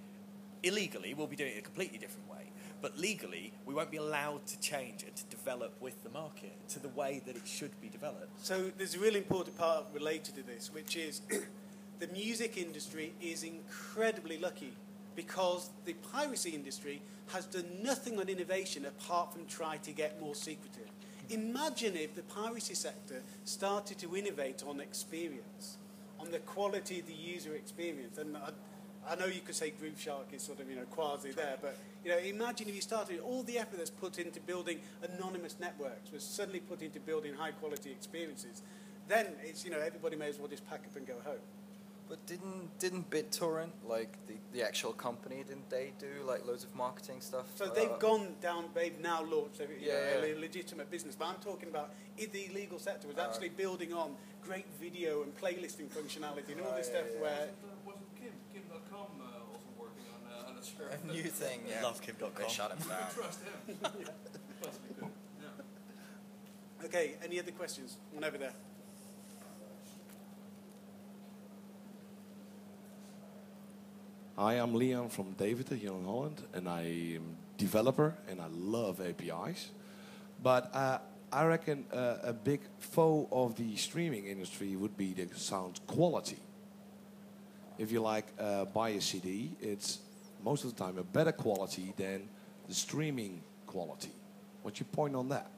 Illegally, 0.63 1.13
we'll 1.13 1.28
be 1.28 1.36
doing 1.36 1.51
it 1.55 1.59
a 1.59 1.61
completely 1.61 1.97
different 1.97 2.30
way. 2.32 2.51
But 2.82 2.97
legally, 2.97 3.51
we 3.65 3.74
won't 3.74 3.91
be 3.91 3.97
allowed 3.97 4.45
to 4.47 4.59
change 4.61 5.03
and 5.03 5.13
to 5.13 5.26
develop 5.26 5.74
with 5.82 6.01
the 6.05 6.09
market 6.09 6.53
to 6.70 6.80
the 6.80 6.88
way 6.88 7.22
that 7.26 7.36
it 7.36 7.45
should 7.45 7.72
be 7.82 7.89
developed. 7.89 8.45
So 8.45 8.72
there's 8.78 8.95
a 8.95 8.99
really 8.99 9.17
important 9.17 9.57
part 9.57 9.88
related 9.93 10.36
to 10.36 10.41
this, 10.41 10.74
which 10.74 10.95
is 10.95 11.20
the 11.99 12.07
music 12.07 12.57
industry 12.57 13.11
is 13.22 13.43
incredibly 13.43 14.38
lucky 14.38 14.72
because 15.17 15.70
the 15.84 15.95
piracy 16.13 16.51
industry 16.51 17.01
has 17.34 17.45
done 17.45 17.65
nothing 17.84 18.17
on 18.20 18.30
innovation 18.30 18.86
apart 18.86 19.34
from 19.34 19.45
try 19.47 19.76
to 19.78 19.91
get 19.91 20.22
more 20.22 20.34
secretive. 20.34 20.88
Imagine 21.30 21.95
if 21.95 22.15
the 22.15 22.23
piracy 22.23 22.73
sector 22.73 23.21
started 23.45 23.99
to 23.99 24.15
innovate 24.15 24.63
on 24.67 24.80
experience, 24.80 25.77
on 26.19 26.32
the 26.32 26.39
quality 26.39 26.99
of 26.99 27.07
the 27.07 27.13
user 27.13 27.53
experience. 27.53 28.17
And 28.17 28.36
I, 28.36 28.49
I 29.07 29.15
know 29.15 29.25
you 29.25 29.41
could 29.41 29.55
say 29.55 29.71
Grooveshark 29.71 30.34
is 30.34 30.41
sort 30.41 30.59
of 30.59 30.69
you 30.69 30.75
know 30.75 30.86
quasi 30.89 31.32
there, 31.32 31.57
but 31.61 31.77
you 32.03 32.11
know 32.11 32.17
imagine 32.17 32.67
if 32.67 32.75
you 32.75 32.82
started 32.82 33.19
all 33.19 33.43
the 33.43 33.57
effort 33.59 33.77
that's 33.77 33.89
put 33.89 34.17
into 34.17 34.39
building 34.39 34.80
anonymous 35.17 35.55
networks 35.59 36.11
was 36.11 36.23
suddenly 36.23 36.59
put 36.59 36.82
into 36.82 36.99
building 36.99 37.34
high 37.36 37.51
quality 37.51 37.91
experiences. 37.91 38.63
Then 39.07 39.27
it's 39.43 39.63
you 39.63 39.71
know 39.71 39.80
everybody 39.80 40.15
may 40.15 40.30
as 40.30 40.39
well 40.39 40.47
just 40.47 40.67
pack 40.69 40.82
up 40.86 40.95
and 40.95 41.07
go 41.07 41.15
home. 41.23 41.39
But 42.10 42.26
didn't 42.26 42.80
didn't 42.80 43.10
BitTorrent, 43.12 43.70
like 43.88 44.18
the, 44.26 44.34
the 44.51 44.64
actual 44.66 44.93
company, 44.93 45.43
didn't 45.47 45.70
they 45.70 45.93
do 45.99 46.07
like 46.26 46.43
loads 46.45 46.64
of 46.64 46.74
marketing 46.76 47.22
stuff? 47.22 47.45
So 47.55 47.66
Uh, 47.66 47.74
they've 47.76 47.99
gone 47.99 48.36
down. 48.41 48.66
They've 48.74 48.99
now 48.99 49.24
launched 49.24 49.60
a, 49.60 49.66
you 49.66 49.78
Yeah, 49.80 49.93
know, 49.93 50.26
yeah. 50.26 50.34
a 50.34 50.39
legitimate 50.39 50.89
business. 50.89 51.16
But 51.16 51.26
I'm 51.28 51.36
talking 51.39 51.70
about 51.70 51.93
in 52.18 52.32
the 52.32 52.47
illegal 52.49 52.80
sector 52.80 53.07
was 53.07 53.18
Uh, 53.18 53.28
actually 53.30 53.49
building 53.49 53.93
on 53.93 54.18
great 54.43 54.66
video 54.82 55.22
and 55.22 55.38
playlisting 55.38 55.88
functionality 55.89 56.51
and 56.53 56.62
all 56.62 56.74
this 56.76 56.88
Oh, 56.89 56.93
stuff. 56.97 57.05
yeah, 57.05 57.14
yeah. 57.14 57.22
Where 57.22 57.32
Wasn't, 57.32 57.51
uh, 57.64 57.86
wasn't 57.86 58.16
Kim, 58.20 58.34
Kim.com 58.53 59.10
uh, 59.22 59.51
also 59.53 59.70
working 59.78 60.05
on, 60.16 60.22
uh, 60.34 60.49
on 60.49 60.57
a 60.57 60.64
service? 60.64 60.99
a 61.03 61.07
new 61.14 61.24
thing. 61.30 61.60
Yeah. 61.70 61.84
Love 61.84 62.01
Kim 62.01 62.16
Dotcom. 62.16 62.38
They 62.41 62.49
shut 62.49 62.72
him 62.72 62.89
down. 62.89 63.07
Trust 63.14 63.39
him. 63.43 63.78
Possibly 64.64 64.93
could. 64.99 65.12
Yeah. 65.43 66.86
okay, 66.86 67.18
any 67.24 67.39
other 67.39 67.51
questions? 67.51 67.97
One 68.14 68.24
over 68.24 68.39
there. 68.39 68.53
Hi, 74.39 74.53
I'm 74.53 74.73
Leon 74.73 75.09
from 75.09 75.33
Deventer 75.33 75.75
here 75.75 75.91
in 75.91 76.05
Holland, 76.05 76.41
and 76.53 76.69
I'm 76.69 77.35
developer 77.57 78.15
and 78.29 78.39
I 78.39 78.45
love 78.49 79.01
APIs. 79.01 79.67
But 80.41 80.73
uh, 80.73 80.99
I 81.29 81.43
reckon 81.43 81.83
uh, 81.91 82.19
a 82.23 82.31
big 82.31 82.61
foe 82.77 83.27
of 83.33 83.57
the 83.57 83.75
streaming 83.75 84.27
industry 84.27 84.77
would 84.77 84.95
be 84.95 85.11
the 85.11 85.27
sound 85.37 85.81
quality. 85.87 86.37
If 87.77 87.91
you 87.91 87.99
like 87.99 88.27
uh, 88.39 88.63
buy 88.63 88.91
a 88.91 89.01
CD, 89.01 89.51
it's 89.59 89.99
most 90.41 90.63
of 90.63 90.73
the 90.73 90.85
time 90.85 90.97
a 90.97 91.03
better 91.03 91.33
quality 91.33 91.93
than 91.97 92.29
the 92.65 92.73
streaming 92.73 93.41
quality. 93.67 94.13
What's 94.63 94.79
your 94.79 94.87
point 94.93 95.17
on 95.17 95.27
that? 95.27 95.51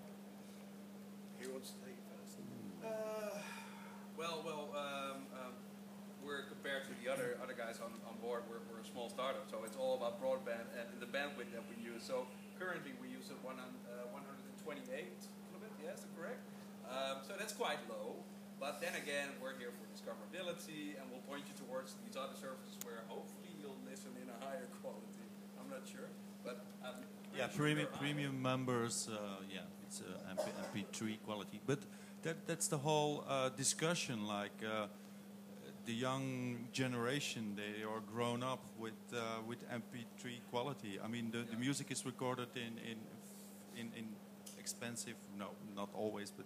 Who 1.39 1.51
wants 1.51 1.69
to 1.69 1.75
take 1.86 1.97
it 1.97 2.03
first? 2.09 2.39
Uh, 2.84 3.38
well, 4.17 4.41
well, 4.43 4.69
um, 4.73 5.17
um, 5.38 5.53
we're 6.25 6.45
compared 6.49 6.86
to 6.86 6.89
the 7.03 7.13
other 7.13 7.38
other 7.43 7.53
guys 7.53 7.77
on, 7.77 7.91
on 8.09 8.17
board. 8.23 8.41
We're, 8.49 8.70
small 9.02 9.10
startup, 9.10 9.49
so 9.49 9.66
it's 9.66 9.74
all 9.82 9.97
about 9.97 10.22
broadband 10.22 10.70
and 10.78 10.86
the 11.02 11.10
bandwidth 11.10 11.49
that 11.58 11.66
we 11.66 11.78
use. 11.82 12.06
So 12.06 12.30
currently 12.62 12.93
we 13.02 13.10
use 13.10 13.34
a 13.34 13.38
one, 13.41 13.58
hun- 13.58 13.82
uh, 13.89 14.14
128 14.14 14.86
kilobit. 14.86 15.74
Yes, 15.82 16.06
correct. 16.14 16.38
Um, 16.86 17.26
so 17.26 17.34
that's 17.34 17.54
quite 17.54 17.82
low. 17.89 18.22
But 18.62 18.78
then 18.78 18.93
again, 18.93 19.34
we're 19.41 19.58
here 19.58 19.74
for 19.74 19.89
discoverability, 19.89 20.93
and 21.02 21.10
we'll 21.10 21.26
point 21.26 21.49
you 21.49 21.58
towards 21.66 21.97
these 22.06 22.14
other 22.14 22.38
services 22.38 22.78
where 22.86 23.02
hopefully 23.10 23.49
you'll 23.58 23.82
listen 23.89 24.14
in 24.22 24.30
a 24.30 24.38
higher 24.45 24.70
quality. 24.86 25.26
I'm 25.58 25.66
not 25.74 25.82
sure, 25.89 26.06
but 26.45 26.62
um, 26.86 27.02
Yeah, 27.34 27.49
premium 27.49 27.88
premium 27.97 28.38
members. 28.38 29.10
Uh, 29.10 29.41
yeah, 29.49 29.66
it's 29.82 30.06
uh, 30.06 30.36
MP, 30.38 30.45
MP3 30.70 31.18
quality, 31.26 31.60
but 31.66 31.80
that 32.22 32.45
that's 32.45 32.68
the 32.68 32.78
whole 32.78 33.26
uh, 33.28 33.49
discussion. 33.49 34.28
Like 34.28 34.62
uh, 34.62 34.93
the 35.91 35.97
young 35.97 36.57
generation, 36.71 37.57
they 37.57 37.83
are 37.83 37.99
grown 38.13 38.43
up 38.43 38.63
with 38.79 39.01
uh, 39.13 39.17
with 39.45 39.59
MP3 39.69 40.39
quality. 40.49 40.99
I 41.03 41.07
mean, 41.07 41.31
the, 41.31 41.39
the 41.51 41.57
music 41.57 41.91
is 41.91 42.05
recorded 42.05 42.47
in 42.55 42.73
in 42.91 42.97
in, 43.79 43.91
in 43.97 44.05
expensive, 44.57 45.15
no, 45.37 45.47
not 45.75 45.89
always, 45.93 46.31
but 46.31 46.45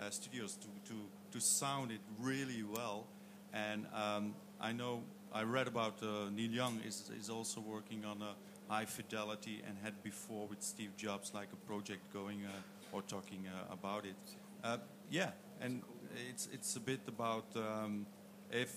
uh, 0.00 0.10
studios 0.10 0.56
to, 0.56 0.68
to 0.88 0.96
to 1.32 1.40
sound 1.40 1.90
it 1.90 2.00
really 2.20 2.62
well. 2.62 3.06
And 3.52 3.86
um, 3.94 4.34
I 4.60 4.72
know 4.72 5.02
I 5.32 5.42
read 5.42 5.68
about 5.68 6.02
uh, 6.02 6.30
Neil 6.34 6.50
Young 6.50 6.80
is 6.86 7.10
is 7.20 7.28
also 7.28 7.60
working 7.60 8.04
on 8.06 8.22
a 8.22 8.34
high 8.72 8.86
fidelity 8.86 9.62
and 9.66 9.76
had 9.84 9.94
before 10.02 10.48
with 10.48 10.62
Steve 10.62 10.96
Jobs 10.96 11.32
like 11.34 11.48
a 11.52 11.60
project 11.66 12.02
going 12.12 12.38
uh, 12.46 12.96
or 12.96 13.02
talking 13.02 13.44
uh, 13.46 13.74
about 13.74 14.04
it. 14.04 14.22
Uh, 14.64 14.78
yeah, 15.10 15.30
and 15.60 15.82
it's 16.30 16.48
it's 16.52 16.76
a 16.76 16.80
bit 16.80 17.00
about 17.08 17.46
um, 17.56 18.06
if 18.50 18.72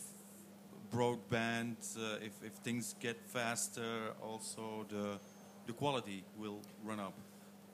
broadband, 0.91 1.75
uh, 1.97 2.17
if 2.21 2.33
if 2.43 2.53
things 2.63 2.95
get 2.99 3.17
faster, 3.27 4.13
also 4.21 4.85
the 4.89 5.19
the 5.67 5.73
quality 5.73 6.23
will 6.37 6.61
run 6.83 6.99
up. 6.99 7.13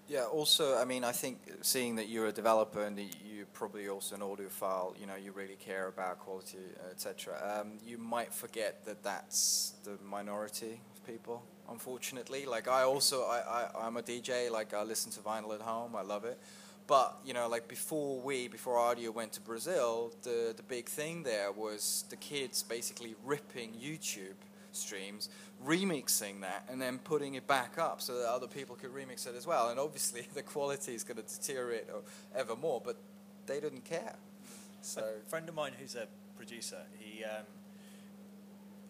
Yeah. 0.07 0.25
Also, 0.25 0.77
I 0.77 0.85
mean, 0.85 1.03
I 1.03 1.11
think 1.11 1.39
seeing 1.61 1.95
that 1.95 2.09
you're 2.09 2.27
a 2.27 2.31
developer 2.31 2.83
and 2.83 2.99
you're 2.99 3.47
probably 3.53 3.89
also 3.89 4.15
an 4.15 4.21
audiophile, 4.21 4.99
you 4.99 5.07
know, 5.07 5.15
you 5.15 5.31
really 5.31 5.55
care 5.55 5.87
about 5.87 6.19
quality, 6.19 6.59
etc. 6.91 7.61
Um, 7.61 7.79
you 7.83 7.97
might 7.97 8.31
forget 8.33 8.85
that 8.85 9.03
that's 9.03 9.73
the 9.83 9.97
minority 10.03 10.79
of 10.95 11.07
people. 11.07 11.43
Unfortunately, 11.69 12.45
like 12.45 12.67
I 12.67 12.83
also, 12.83 13.23
I, 13.23 13.39
I 13.39 13.87
I'm 13.87 13.97
a 13.97 14.03
DJ. 14.03 14.51
Like 14.51 14.73
I 14.73 14.83
listen 14.83 15.11
to 15.13 15.21
vinyl 15.21 15.55
at 15.55 15.61
home. 15.61 15.95
I 15.95 16.03
love 16.03 16.25
it. 16.25 16.39
But 16.87 17.17
you 17.25 17.33
know, 17.33 17.47
like 17.47 17.67
before 17.67 18.19
we, 18.19 18.47
before 18.47 18.75
Rdio 18.77 19.13
went 19.13 19.33
to 19.33 19.41
Brazil, 19.41 20.13
the 20.21 20.53
the 20.55 20.63
big 20.63 20.87
thing 20.87 21.23
there 21.23 21.51
was 21.51 22.05
the 22.09 22.15
kids 22.15 22.63
basically 22.63 23.15
ripping 23.23 23.71
YouTube 23.71 24.35
streams, 24.71 25.29
remixing 25.65 26.41
that, 26.41 26.65
and 26.69 26.79
then 26.81 26.99
putting 26.99 27.35
it 27.35 27.47
back 27.47 27.79
up 27.79 28.01
so 28.01 28.17
that 28.19 28.29
other 28.29 28.47
people 28.47 28.75
could 28.75 28.93
remix 28.93 29.25
it 29.27 29.35
as 29.35 29.47
well. 29.47 29.69
And 29.69 29.79
obviously, 29.79 30.27
the 30.33 30.43
quality 30.43 30.93
is 30.93 31.03
going 31.03 31.17
to 31.17 31.23
deteriorate 31.23 31.85
ever 32.35 32.55
more, 32.55 32.81
but 32.83 32.97
they 33.47 33.59
didn't 33.59 33.85
care. 33.85 34.15
So 34.81 35.03
a 35.25 35.29
friend 35.29 35.49
of 35.49 35.55
mine 35.55 35.71
who's 35.79 35.95
a 35.95 36.07
producer, 36.37 36.83
he 36.99 37.23
um, 37.23 37.45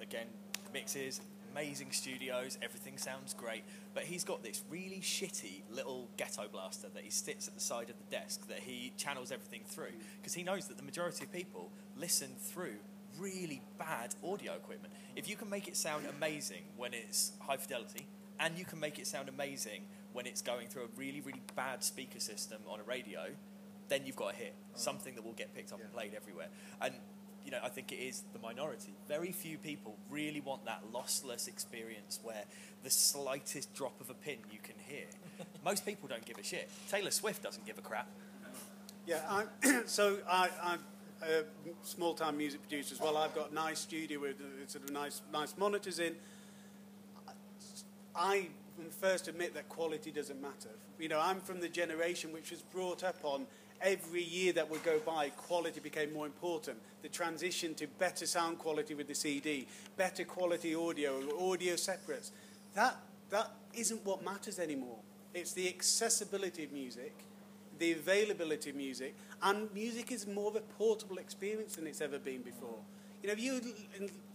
again 0.02 0.28
mixes 0.74 1.22
amazing 1.56 1.92
studios, 1.92 2.58
everything 2.62 2.98
sounds 2.98 3.34
great, 3.34 3.64
but 3.94 4.04
he's 4.04 4.26
got 4.26 4.44
this 4.44 4.62
really 4.70 5.00
shitty 5.02 5.62
little 5.72 6.10
ghetto 6.18 6.50
blaster 6.52 6.88
that 6.94 7.02
he 7.02 7.10
sits 7.10 7.48
at 7.48 7.54
the 7.54 7.62
side 7.62 7.90
of 7.90 7.96
the 7.98 8.12
desk 8.12 8.46
that 8.50 8.60
he 8.60 8.92
channels 8.98 9.32
everything 9.32 9.62
through 9.66 9.94
because 10.18 10.34
he 10.34 10.44
knows 10.44 10.68
that 10.68 10.76
the 10.76 10.84
majority 10.84 11.24
of 11.24 11.32
people 11.32 11.72
listen 11.96 12.28
through 12.38 12.76
really 13.18 13.62
bad 13.80 14.14
audio 14.22 14.54
equipment. 14.54 14.94
If 15.16 15.30
you 15.30 15.38
can 15.38 15.50
make 15.50 15.70
it 15.70 15.78
sound 15.78 16.06
amazing 16.18 16.64
when 16.76 16.94
it's 16.94 17.32
high 17.40 17.58
fidelity, 17.58 18.06
and 18.38 18.58
you 18.58 18.66
can 18.66 18.82
make 18.82 19.00
it 19.00 19.08
sound 19.08 19.30
amazing 19.30 19.84
when 20.12 20.26
it's 20.26 20.42
going 20.42 20.68
through 20.68 20.84
a 20.84 20.98
really, 20.98 21.22
really 21.22 21.42
bad 21.56 21.86
speaker 21.86 22.20
system 22.20 22.58
on 22.68 22.82
a 22.82 22.84
radio, 22.84 23.28
then 23.88 24.02
you've 24.06 24.18
got 24.18 24.34
a 24.34 24.36
hit. 24.36 24.56
Oh. 24.58 24.78
Something 24.78 25.16
that 25.16 25.24
will 25.24 25.34
get 25.34 25.54
picked 25.54 25.72
up 25.72 25.80
and 25.80 25.92
played 25.94 26.14
everywhere. 26.16 26.50
And 26.82 26.96
you 27.46 27.52
know, 27.52 27.60
I 27.64 27.70
think 27.70 27.92
it 27.92 27.98
is 27.98 28.24
the 28.34 28.40
minority. 28.40 28.96
Very 29.08 29.32
few 29.32 29.58
people 29.58 29.96
really 30.10 30.42
want 30.42 30.66
that 30.66 30.82
lossless 30.92 31.48
experience 31.48 32.20
where 32.24 32.44
the 32.84 32.90
slightest 32.90 33.74
drop 33.76 34.02
of 34.02 34.10
a 34.10 34.16
pin 34.16 34.38
you 34.52 34.60
can 34.62 34.76
hear. 34.88 35.06
Most 35.64 35.86
people 35.86 36.10
don't 36.10 36.26
give 36.26 36.40
a 36.40 36.44
shit. 36.44 36.70
Taylor 36.90 37.12
Swift 37.12 37.44
doesn't 37.44 37.66
give 37.66 37.78
a 37.78 37.82
crap. 37.82 38.10
Yeah, 39.06 39.22
I'm, 39.30 39.84
so 39.86 40.18
I, 40.28 40.50
I'm 40.64 40.80
a 41.22 41.44
small-time 41.84 42.38
music 42.38 42.62
producer 42.62 42.96
as 42.96 43.00
well. 43.00 43.16
I've 43.16 43.36
got 43.36 43.52
a 43.52 43.54
nice 43.54 43.80
studio 43.80 44.20
with 44.20 44.42
uh, 44.42 44.68
sort 44.68 44.84
of 44.84 44.92
nice, 44.92 45.22
nice 45.32 45.54
monitors 45.58 46.00
in. 46.00 46.16
I 48.16 48.48
first 49.00 49.28
admit 49.28 49.54
that 49.54 49.70
quality 49.70 50.12
doesn't 50.12 50.42
matter. 50.42 50.70
You 51.00 51.10
know, 51.10 51.20
I'm 51.20 51.40
from 51.42 51.60
the 51.60 51.70
generation 51.70 52.34
which 52.34 52.50
was 52.50 52.62
brought 52.62 53.04
up 53.04 53.18
on 53.24 53.46
every 53.82 54.24
year 54.24 54.54
that 54.54 54.70
would 54.70 54.84
go 54.84 55.00
by, 55.00 55.30
quality 55.30 55.80
became 55.80 56.14
more 56.14 56.26
important. 56.26 56.78
The 57.02 57.10
transition 57.10 57.76
to 57.76 57.88
better 57.88 58.26
sound 58.26 58.60
quality 58.60 58.94
with 58.94 59.08
the 59.08 59.16
CD, 59.16 59.68
better 59.98 60.24
quality 60.24 60.76
audio, 60.76 61.22
audio 61.52 61.76
separates. 61.76 62.32
That 62.74 62.98
that 63.30 63.52
isn't 63.74 64.06
what 64.06 64.24
matters 64.24 64.60
anymore. 64.60 64.98
It's 65.34 65.54
the 65.54 65.68
accessibility 65.68 66.64
of 66.64 66.72
music, 66.72 67.14
the 67.80 67.92
availability 67.92 68.70
of 68.70 68.76
music, 68.76 69.16
and 69.42 69.74
music 69.74 70.12
is 70.12 70.26
more 70.28 70.50
of 70.50 70.56
a 70.56 70.62
portable 70.62 71.18
experience 71.18 71.76
than 71.76 71.88
it's 71.88 72.02
ever 72.02 72.20
been 72.20 72.42
before. 72.42 72.80
You 73.22 73.30
know, 73.30 73.36
you 73.36 73.62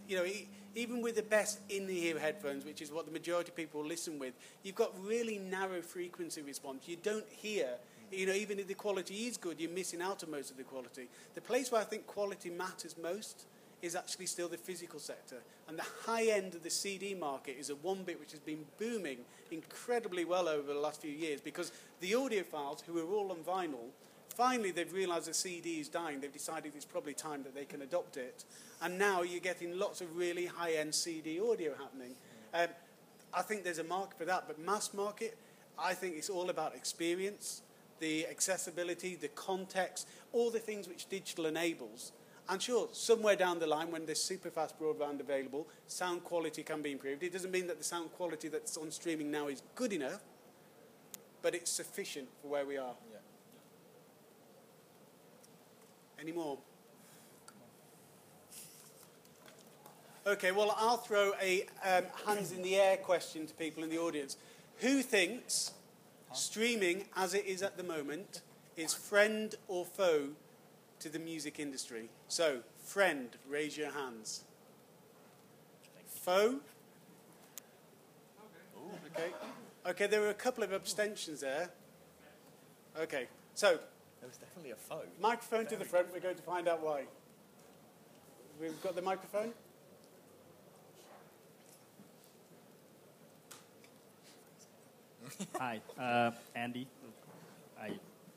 you 0.08 0.16
know, 0.16 0.26
even 0.74 1.00
with 1.02 1.14
the 1.16 1.22
best 1.22 1.60
in-ear 1.68 2.18
headphones, 2.18 2.64
which 2.64 2.82
is 2.82 2.90
what 2.90 3.06
the 3.06 3.12
majority 3.12 3.50
of 3.50 3.56
people 3.56 3.84
listen 3.84 4.18
with, 4.18 4.34
you've 4.62 4.74
got 4.74 4.92
really 5.04 5.38
narrow 5.38 5.80
frequency 5.80 6.42
response. 6.42 6.88
You 6.88 6.96
don't 7.02 7.28
hear 7.28 7.68
you 8.10 8.26
know, 8.26 8.32
even 8.32 8.58
if 8.58 8.66
the 8.66 8.74
quality 8.74 9.26
is 9.26 9.36
good, 9.36 9.60
you're 9.60 9.70
missing 9.70 10.02
out 10.02 10.24
on 10.24 10.30
most 10.30 10.50
of 10.50 10.56
the 10.56 10.64
quality. 10.64 11.08
The 11.34 11.40
place 11.40 11.70
where 11.70 11.80
I 11.80 11.84
think 11.84 12.06
quality 12.06 12.50
matters 12.50 12.96
most 13.00 13.46
is 13.82 13.94
actually 13.94 14.26
still 14.26 14.48
the 14.48 14.56
physical 14.56 14.98
sector. 14.98 15.36
And 15.68 15.78
the 15.78 15.86
high 16.04 16.26
end 16.26 16.54
of 16.54 16.62
the 16.62 16.70
CD 16.70 17.14
market 17.14 17.56
is 17.58 17.70
a 17.70 17.76
one 17.76 18.02
bit 18.02 18.20
which 18.20 18.32
has 18.32 18.40
been 18.40 18.64
booming 18.78 19.18
incredibly 19.50 20.24
well 20.24 20.48
over 20.48 20.72
the 20.72 20.78
last 20.78 21.00
few 21.00 21.10
years 21.10 21.40
because 21.40 21.72
the 22.00 22.12
audiophiles, 22.12 22.82
who 22.82 22.98
are 22.98 23.14
all 23.14 23.30
on 23.30 23.38
vinyl, 23.38 23.90
finally 24.28 24.70
they've 24.70 24.92
realized 24.92 25.26
the 25.26 25.34
CD 25.34 25.80
is 25.80 25.88
dying. 25.88 26.20
They've 26.20 26.32
decided 26.32 26.72
it's 26.74 26.84
probably 26.84 27.14
time 27.14 27.42
that 27.44 27.54
they 27.54 27.64
can 27.64 27.82
adopt 27.82 28.16
it. 28.16 28.44
And 28.82 28.98
now 28.98 29.22
you're 29.22 29.40
getting 29.40 29.78
lots 29.78 30.00
of 30.00 30.16
really 30.16 30.46
high 30.46 30.72
end 30.72 30.94
CD 30.94 31.40
audio 31.40 31.74
happening. 31.76 32.14
Um, 32.52 32.68
I 33.32 33.42
think 33.42 33.64
there's 33.64 33.78
a 33.78 33.84
market 33.84 34.18
for 34.18 34.24
that, 34.24 34.44
but 34.46 34.58
mass 34.58 34.92
market, 34.92 35.38
I 35.78 35.94
think 35.94 36.16
it's 36.16 36.28
all 36.28 36.50
about 36.50 36.74
experience, 36.74 37.62
the 38.00 38.26
accessibility, 38.26 39.14
the 39.14 39.28
context, 39.28 40.08
all 40.32 40.50
the 40.50 40.58
things 40.58 40.88
which 40.88 41.08
digital 41.08 41.46
enables. 41.46 42.12
And 42.48 42.60
sure, 42.60 42.88
somewhere 42.92 43.36
down 43.36 43.60
the 43.60 43.66
line, 43.66 43.92
when 43.92 44.06
there's 44.06 44.20
super 44.20 44.50
fast 44.50 44.78
broadband 44.80 45.20
available, 45.20 45.68
sound 45.86 46.24
quality 46.24 46.64
can 46.64 46.82
be 46.82 46.90
improved. 46.90 47.22
It 47.22 47.32
doesn't 47.32 47.52
mean 47.52 47.68
that 47.68 47.78
the 47.78 47.84
sound 47.84 48.12
quality 48.14 48.48
that's 48.48 48.76
on 48.76 48.90
streaming 48.90 49.30
now 49.30 49.46
is 49.46 49.62
good 49.76 49.92
enough, 49.92 50.20
but 51.42 51.54
it's 51.54 51.70
sufficient 51.70 52.28
for 52.42 52.48
where 52.48 52.66
we 52.66 52.76
are. 52.76 52.94
Yeah. 53.12 53.18
Any 56.20 56.32
more? 56.32 56.58
Okay, 60.26 60.52
well, 60.52 60.74
I'll 60.76 60.98
throw 60.98 61.32
a 61.40 61.66
um, 61.84 62.04
hands 62.26 62.52
in 62.52 62.62
the 62.62 62.76
air 62.76 62.96
question 62.96 63.46
to 63.46 63.54
people 63.54 63.84
in 63.84 63.90
the 63.90 63.98
audience. 63.98 64.36
Who 64.80 65.02
thinks 65.02 65.70
streaming, 66.32 67.04
as 67.16 67.34
it 67.34 67.44
is 67.46 67.62
at 67.62 67.76
the 67.76 67.82
moment, 67.82 68.42
is 68.76 68.94
friend 68.94 69.54
or 69.68 69.84
foe 69.84 70.28
to 71.00 71.08
the 71.08 71.18
music 71.18 71.58
industry? 71.58 72.08
So, 72.28 72.60
friend, 72.82 73.30
raise 73.48 73.76
your 73.76 73.90
hands. 73.90 74.44
Foe? 76.06 76.60
Okay. 79.14 79.30
Okay, 79.86 80.06
there 80.06 80.20
were 80.20 80.30
a 80.30 80.34
couple 80.34 80.62
of 80.62 80.72
abstentions 80.72 81.40
there. 81.40 81.70
Okay, 82.98 83.26
so 83.54 83.78
There 84.20 84.28
was 84.28 84.36
definitely 84.36 84.72
a 84.72 84.76
foe. 84.76 85.02
microphone 85.20 85.66
to 85.66 85.76
the 85.76 85.84
front. 85.84 86.12
We're 86.12 86.20
going 86.20 86.36
to 86.36 86.42
find 86.42 86.68
out 86.68 86.82
why. 86.82 87.04
We've 88.60 88.80
got 88.82 88.94
the 88.94 89.02
microphone. 89.02 89.52
Hi, 95.58 95.80
uh, 95.98 96.30
Andy. 96.54 96.86
I 97.80 97.92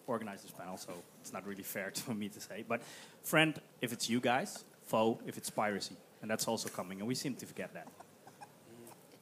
organized 0.08 0.44
this 0.44 0.52
panel, 0.52 0.78
so 0.78 0.94
it's 1.22 1.34
not 1.34 1.46
really 1.46 1.64
fair 1.64 1.92
to 1.94 2.14
me 2.14 2.30
to 2.30 2.40
say. 2.40 2.64
But 2.68 2.82
friend, 3.24 3.60
if 3.82 3.94
it's 3.94 4.10
you 4.10 4.20
guys, 4.20 4.64
foe, 4.86 5.20
if 5.26 5.38
it's 5.38 5.50
piracy, 5.50 5.96
and 6.22 6.30
that's 6.30 6.48
also 6.48 6.70
coming, 6.70 7.00
and 7.00 7.08
we 7.08 7.16
seem 7.16 7.36
to 7.36 7.46
forget 7.46 7.74
that. 7.74 7.88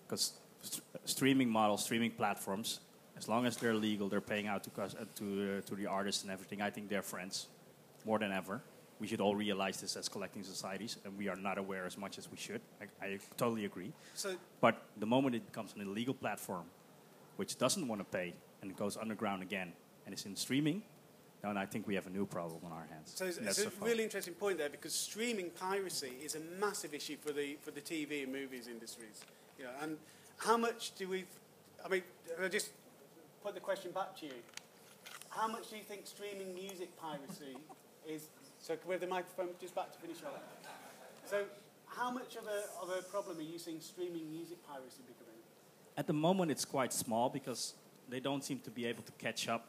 Because 0.08 0.34
st- 0.62 0.84
streaming 1.06 1.50
models, 1.50 1.84
streaming 1.84 2.12
platforms, 2.12 2.80
as 3.18 3.28
long 3.28 3.46
as 3.46 3.58
they're 3.58 3.74
legal, 3.74 4.10
they're 4.10 4.22
paying 4.22 4.48
out 4.48 4.64
to 4.64 4.82
uh, 4.82 4.88
to 5.16 5.58
uh, 5.58 5.68
to 5.68 5.76
the 5.76 5.88
artists 5.88 6.24
and 6.24 6.32
everything. 6.32 6.62
I 6.62 6.70
think 6.70 6.90
they're 6.90 7.02
friends, 7.02 7.48
more 8.06 8.20
than 8.20 8.32
ever. 8.32 8.62
We 9.00 9.08
should 9.08 9.22
all 9.22 9.36
realize 9.36 9.82
this 9.82 9.96
as 9.96 10.08
collecting 10.08 10.44
societies, 10.44 10.98
and 11.06 11.18
we 11.18 11.28
are 11.28 11.36
not 11.36 11.58
aware 11.58 11.86
as 11.88 11.98
much 11.98 12.20
as 12.20 12.30
we 12.30 12.38
should. 12.38 12.62
I, 12.80 13.06
I 13.06 13.20
totally 13.36 13.66
agree. 13.66 13.92
So, 14.14 14.36
But 14.60 14.76
the 15.00 15.08
moment 15.08 15.36
it 15.36 15.44
becomes 15.46 15.74
an 15.74 15.82
illegal 15.82 16.14
platform, 16.14 16.66
which 17.42 17.58
doesn't 17.58 17.88
want 17.88 18.00
to 18.00 18.06
pay 18.06 18.36
and 18.62 18.70
it 18.70 18.78
goes 18.78 18.96
underground 18.96 19.42
again 19.42 19.74
and 20.06 20.14
is 20.14 20.28
in 20.28 20.36
streaming, 20.36 20.84
then 21.42 21.58
I 21.58 21.66
think 21.66 21.88
we 21.88 21.96
have 21.96 22.06
a 22.06 22.12
new 22.12 22.28
problem 22.28 22.60
on 22.64 22.72
our 22.72 22.86
hands. 22.92 23.14
so 23.16 23.26
it's, 23.26 23.38
it's 23.38 23.66
a 23.66 23.72
really 23.82 24.04
interesting 24.04 24.36
point 24.36 24.60
there 24.60 24.70
because 24.70 24.94
streaming 24.94 25.50
piracy 25.50 26.12
is 26.24 26.36
a 26.36 26.39
massive 26.60 26.94
issue 26.94 27.18
for 27.18 27.32
the 27.32 27.58
for 27.64 27.72
the 27.72 27.82
TV 27.82 28.22
and 28.22 28.32
movies 28.32 28.68
industries. 28.68 29.22
You 29.58 29.64
know, 29.66 29.72
and 29.82 29.98
how 30.38 30.56
much 30.56 30.94
do 31.00 31.10
we? 31.10 31.26
I 31.84 31.89
mean, 31.89 32.04
I 32.39 32.48
just 32.48 32.70
put 33.44 33.56
the 33.56 33.60
question 33.60 33.89
back 33.89 34.16
to 34.20 34.28
you. 34.28 34.38
How 35.30 35.48
much 35.48 35.72
do 35.72 35.78
you 35.78 35.84
think 35.92 36.06
streaming 36.06 36.54
music 36.54 36.89
piracy 37.02 37.58
is? 38.08 38.30
So, 38.60 38.78
with 38.86 39.02
the 39.02 39.08
microphone 39.08 39.50
just 39.60 39.74
back 39.74 39.92
to 39.94 39.98
finish 39.98 40.22
off. 40.24 40.44
So, 41.26 41.46
how 41.88 42.12
much 42.12 42.36
of 42.36 42.46
a 42.46 42.60
of 42.84 42.89
a 43.00 43.02
problem 43.02 43.39
are 43.39 43.50
you 43.54 43.58
seeing 43.58 43.82
streaming 43.82 44.30
music 44.30 44.60
piracy 44.68 45.02
becoming? 45.08 45.31
At 45.98 46.08
the 46.08 46.14
moment, 46.14 46.52
it's 46.52 46.66
quite 46.66 46.94
small 46.94 47.30
because 47.30 47.74
they 48.10 48.20
don't 48.20 48.44
seem 48.44 48.60
to 48.60 48.72
be 48.72 48.86
able 48.86 49.04
to 49.04 49.12
catch 49.14 49.48
up 49.48 49.68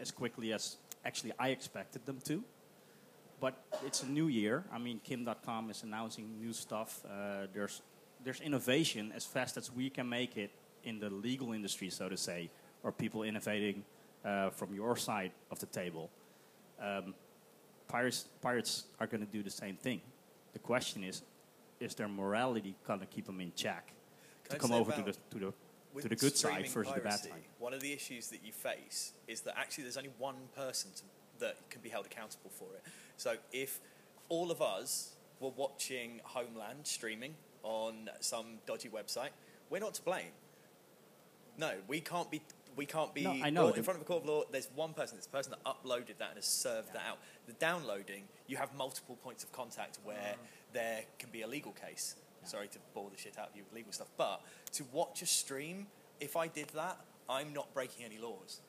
as 0.00 0.10
quickly 0.10 0.52
as 0.52 0.76
actually 1.04 1.32
I 1.38 1.48
expected 1.48 2.06
them 2.06 2.18
to. 2.24 2.42
But 3.40 3.54
it's 3.84 4.02
a 4.02 4.06
new 4.06 4.28
year. 4.28 4.64
I 4.72 4.78
mean, 4.78 5.00
Kim 5.04 5.26
Dotcom 5.26 5.70
is 5.70 5.82
announcing 5.82 6.40
new 6.40 6.52
stuff. 6.52 7.04
Uh, 7.04 7.46
there's 7.52 7.82
there's 8.24 8.40
innovation 8.40 9.12
as 9.14 9.26
fast 9.26 9.56
as 9.56 9.70
we 9.70 9.90
can 9.90 10.08
make 10.08 10.36
it 10.36 10.50
in 10.84 10.98
the 10.98 11.10
legal 11.10 11.52
industry, 11.52 11.90
so 11.90 12.08
to 12.08 12.16
say, 12.16 12.48
or 12.82 12.90
people 12.90 13.22
innovating 13.22 13.84
uh, 14.24 14.50
from 14.50 14.74
your 14.74 14.96
side 14.96 15.32
of 15.50 15.58
the 15.58 15.66
table. 15.66 16.10
Um, 16.80 17.14
pirates 17.88 18.28
pirates 18.40 18.84
are 18.98 19.06
going 19.06 19.24
to 19.24 19.30
do 19.30 19.42
the 19.42 19.50
same 19.50 19.76
thing. 19.76 20.00
The 20.52 20.58
question 20.58 21.04
is, 21.04 21.22
is 21.80 21.94
their 21.94 22.08
morality 22.08 22.74
going 22.86 23.00
to 23.00 23.06
keep 23.06 23.26
them 23.26 23.40
in 23.40 23.52
check 23.54 23.92
Can 24.44 24.50
to 24.50 24.56
I 24.56 24.58
come 24.58 24.72
over 24.72 24.92
to 24.92 25.02
the 25.02 25.12
to 25.12 25.38
the 25.38 25.52
to 26.02 26.08
the 26.08 26.16
good 26.16 26.36
side 26.36 26.68
versus 26.68 26.94
the 26.94 27.00
bad 27.00 27.20
side? 27.20 27.32
One 27.58 27.74
of 27.74 27.80
the 27.80 27.92
issues 27.92 28.28
that 28.28 28.44
you 28.44 28.52
face 28.52 29.12
is 29.28 29.40
that 29.42 29.54
actually 29.56 29.84
there's 29.84 29.96
only 29.96 30.12
one 30.18 30.36
person 30.56 30.90
to, 30.96 31.02
that 31.40 31.56
can 31.70 31.80
be 31.80 31.88
held 31.88 32.06
accountable 32.06 32.50
for 32.50 32.66
it. 32.74 32.82
So 33.16 33.36
if 33.52 33.80
all 34.28 34.50
of 34.50 34.60
us 34.62 35.14
were 35.40 35.52
watching 35.56 36.20
Homeland 36.24 36.80
streaming 36.84 37.34
on 37.62 38.10
some 38.20 38.58
dodgy 38.66 38.88
website, 38.88 39.30
we're 39.70 39.80
not 39.80 39.94
to 39.94 40.02
blame. 40.02 40.32
No, 41.58 41.72
we 41.88 42.00
can't 42.00 42.30
be. 42.30 42.42
We 42.76 42.86
can't 42.86 43.14
be 43.14 43.22
No, 43.22 43.30
I 43.30 43.50
know. 43.50 43.68
in 43.68 43.84
front 43.84 43.98
of 43.98 44.02
a 44.02 44.04
court 44.04 44.24
of 44.24 44.28
law. 44.28 44.42
There's 44.50 44.68
one 44.74 44.94
person. 44.94 45.16
It's 45.16 45.26
the 45.26 45.36
person 45.36 45.52
that 45.52 45.64
uploaded 45.64 46.18
that 46.18 46.30
and 46.30 46.36
has 46.36 46.44
served 46.44 46.92
that 46.92 47.02
out. 47.08 47.18
The 47.46 47.52
downloading, 47.52 48.24
you 48.48 48.56
have 48.56 48.74
multiple 48.74 49.16
points 49.22 49.44
of 49.44 49.52
contact 49.52 49.98
where 50.02 50.34
ah. 50.34 50.46
there 50.72 51.02
can 51.20 51.30
be 51.30 51.42
a 51.42 51.46
legal 51.46 51.70
case. 51.70 52.16
Sorry 52.44 52.68
to 52.68 52.78
bore 52.94 53.10
the 53.10 53.20
shit 53.20 53.38
out 53.38 53.50
of 53.50 53.56
you 53.56 53.62
with 53.64 53.74
legal 53.74 53.92
stuff, 53.92 54.08
but 54.16 54.40
to 54.72 54.84
watch 54.92 55.22
a 55.22 55.26
stream, 55.26 55.86
if 56.20 56.36
I 56.36 56.46
did 56.48 56.68
that, 56.74 56.98
I'm 57.28 57.52
not 57.52 57.72
breaking 57.74 58.04
any 58.04 58.18
laws. 58.18 58.60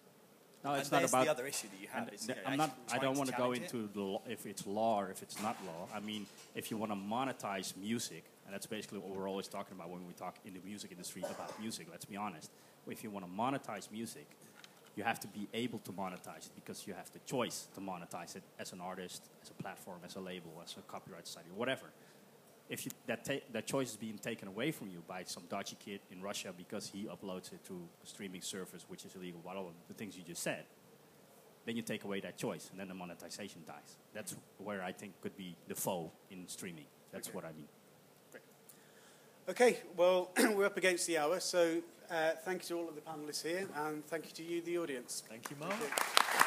No, 0.63 0.73
it's 0.73 0.84
and 0.84 0.93
not 0.93 0.99
there's 0.99 1.11
about 1.11 1.26
the 1.26 1.32
other 1.32 1.45
issue 1.45 1.67
that 1.67 1.80
you 1.80 1.88
have. 1.91 2.11
Is, 2.11 2.28
you 2.28 2.34
know, 2.34 2.41
I'm 2.45 2.57
not. 2.57 2.76
I 2.91 2.97
don't 2.97 3.17
want 3.17 3.30
to 3.30 3.36
go 3.36 3.51
it. 3.51 3.61
into 3.61 3.88
the 3.93 4.01
law, 4.01 4.21
if 4.28 4.47
it's 4.47 4.65
law 4.65 4.99
or 4.99 5.11
if 5.11 5.21
it's 5.21 5.39
not 5.41 5.55
law. 5.65 5.88
I 5.93 5.99
mean, 5.99 6.26
if 6.55 6.71
you 6.71 6.78
want 6.78 6.91
to 6.91 6.97
monetize 6.97 7.78
music, 7.78 8.23
and 8.45 8.53
that's 8.53 8.65
basically 8.65 8.97
what 8.99 9.15
we're 9.15 9.30
always 9.30 9.47
talking 9.47 9.76
about 9.78 9.89
when 9.89 10.07
we 10.07 10.13
talk 10.13 10.38
in 10.43 10.53
the 10.53 10.59
music 10.65 10.91
industry 10.91 11.21
about 11.30 11.59
music. 11.59 11.88
Let's 11.91 12.05
be 12.05 12.17
honest. 12.17 12.49
If 12.89 13.03
you 13.03 13.11
want 13.11 13.26
to 13.26 13.32
monetize 13.32 13.91
music, 13.91 14.28
you 14.95 15.03
have 15.03 15.19
to 15.19 15.28
be 15.28 15.47
able 15.53 15.80
to 15.80 15.91
monetize 15.91 16.47
it 16.47 16.55
because 16.55 16.88
you 16.88 16.93
have 16.93 17.11
the 17.11 17.19
choice 17.26 17.67
to 17.76 17.82
monetize 17.82 18.36
it 18.36 18.43
as 18.59 18.71
an 18.73 18.82
artist, 18.82 19.21
as 19.43 19.49
a 19.49 19.53
platform, 19.61 19.99
as 20.05 20.15
a 20.15 20.19
label, 20.19 20.51
as 20.63 20.76
a 20.78 20.82
copyright 20.91 21.28
society, 21.28 21.49
whatever. 21.55 21.88
If 22.68 22.86
you, 22.86 22.91
that 23.05 23.24
ta- 23.24 23.45
that 23.51 23.68
choice 23.68 23.91
is 23.91 23.97
being 23.97 24.18
taken 24.18 24.47
away 24.47 24.72
from 24.72 24.89
you 24.89 25.03
by 25.07 25.24
some 25.24 25.43
dodgy 25.49 25.78
kid 25.80 25.99
in 26.11 26.22
Russia 26.22 26.51
because 26.55 26.88
he 26.88 27.03
uploads 27.03 27.53
it 27.53 27.63
to 27.66 27.80
a 28.03 28.07
streaming 28.07 28.41
service 28.41 28.86
which 28.88 29.05
is 29.05 29.16
illegal, 29.16 29.39
what 29.43 29.55
all 29.55 29.68
of 29.68 29.74
the 29.88 29.93
things 29.93 30.18
you 30.18 30.24
just 30.24 30.41
said, 30.41 30.63
then 31.66 31.76
you 31.76 31.82
take 31.82 32.03
away 32.03 32.20
that 32.22 32.38
choice, 32.38 32.70
and 32.72 32.80
then 32.80 32.88
the 32.88 32.93
monetization 32.93 33.61
dies. 33.68 33.97
That's 34.13 34.36
where 34.57 34.84
I 34.84 34.91
think 34.91 35.13
could 35.22 35.36
be 35.38 35.55
the 35.68 35.76
foe 35.76 36.11
in 36.32 36.47
streaming. 36.47 36.86
That's 37.11 37.34
what 37.34 37.45
I 37.45 37.51
mean. 37.53 37.68
Okay, 39.47 39.78
well, 39.95 40.32
we're 40.55 40.66
up 40.66 40.78
against 40.78 41.05
the 41.05 41.20
hour, 41.20 41.39
so 41.39 41.82
uh, 42.09 42.32
thank 42.43 42.63
you 42.63 42.76
to 42.76 42.82
all 42.82 42.89
of 42.89 42.95
the 42.95 43.01
panelists 43.01 43.43
here, 43.43 43.68
and 43.76 44.05
thank 44.07 44.26
you 44.26 44.32
to 44.32 44.43
you, 44.43 44.61
the 44.61 44.78
audience. 44.78 45.24
Thank 45.30 45.49
you, 45.51 45.55
Mark. 45.59 45.74
Thank 45.74 46.39
you. 46.39 46.45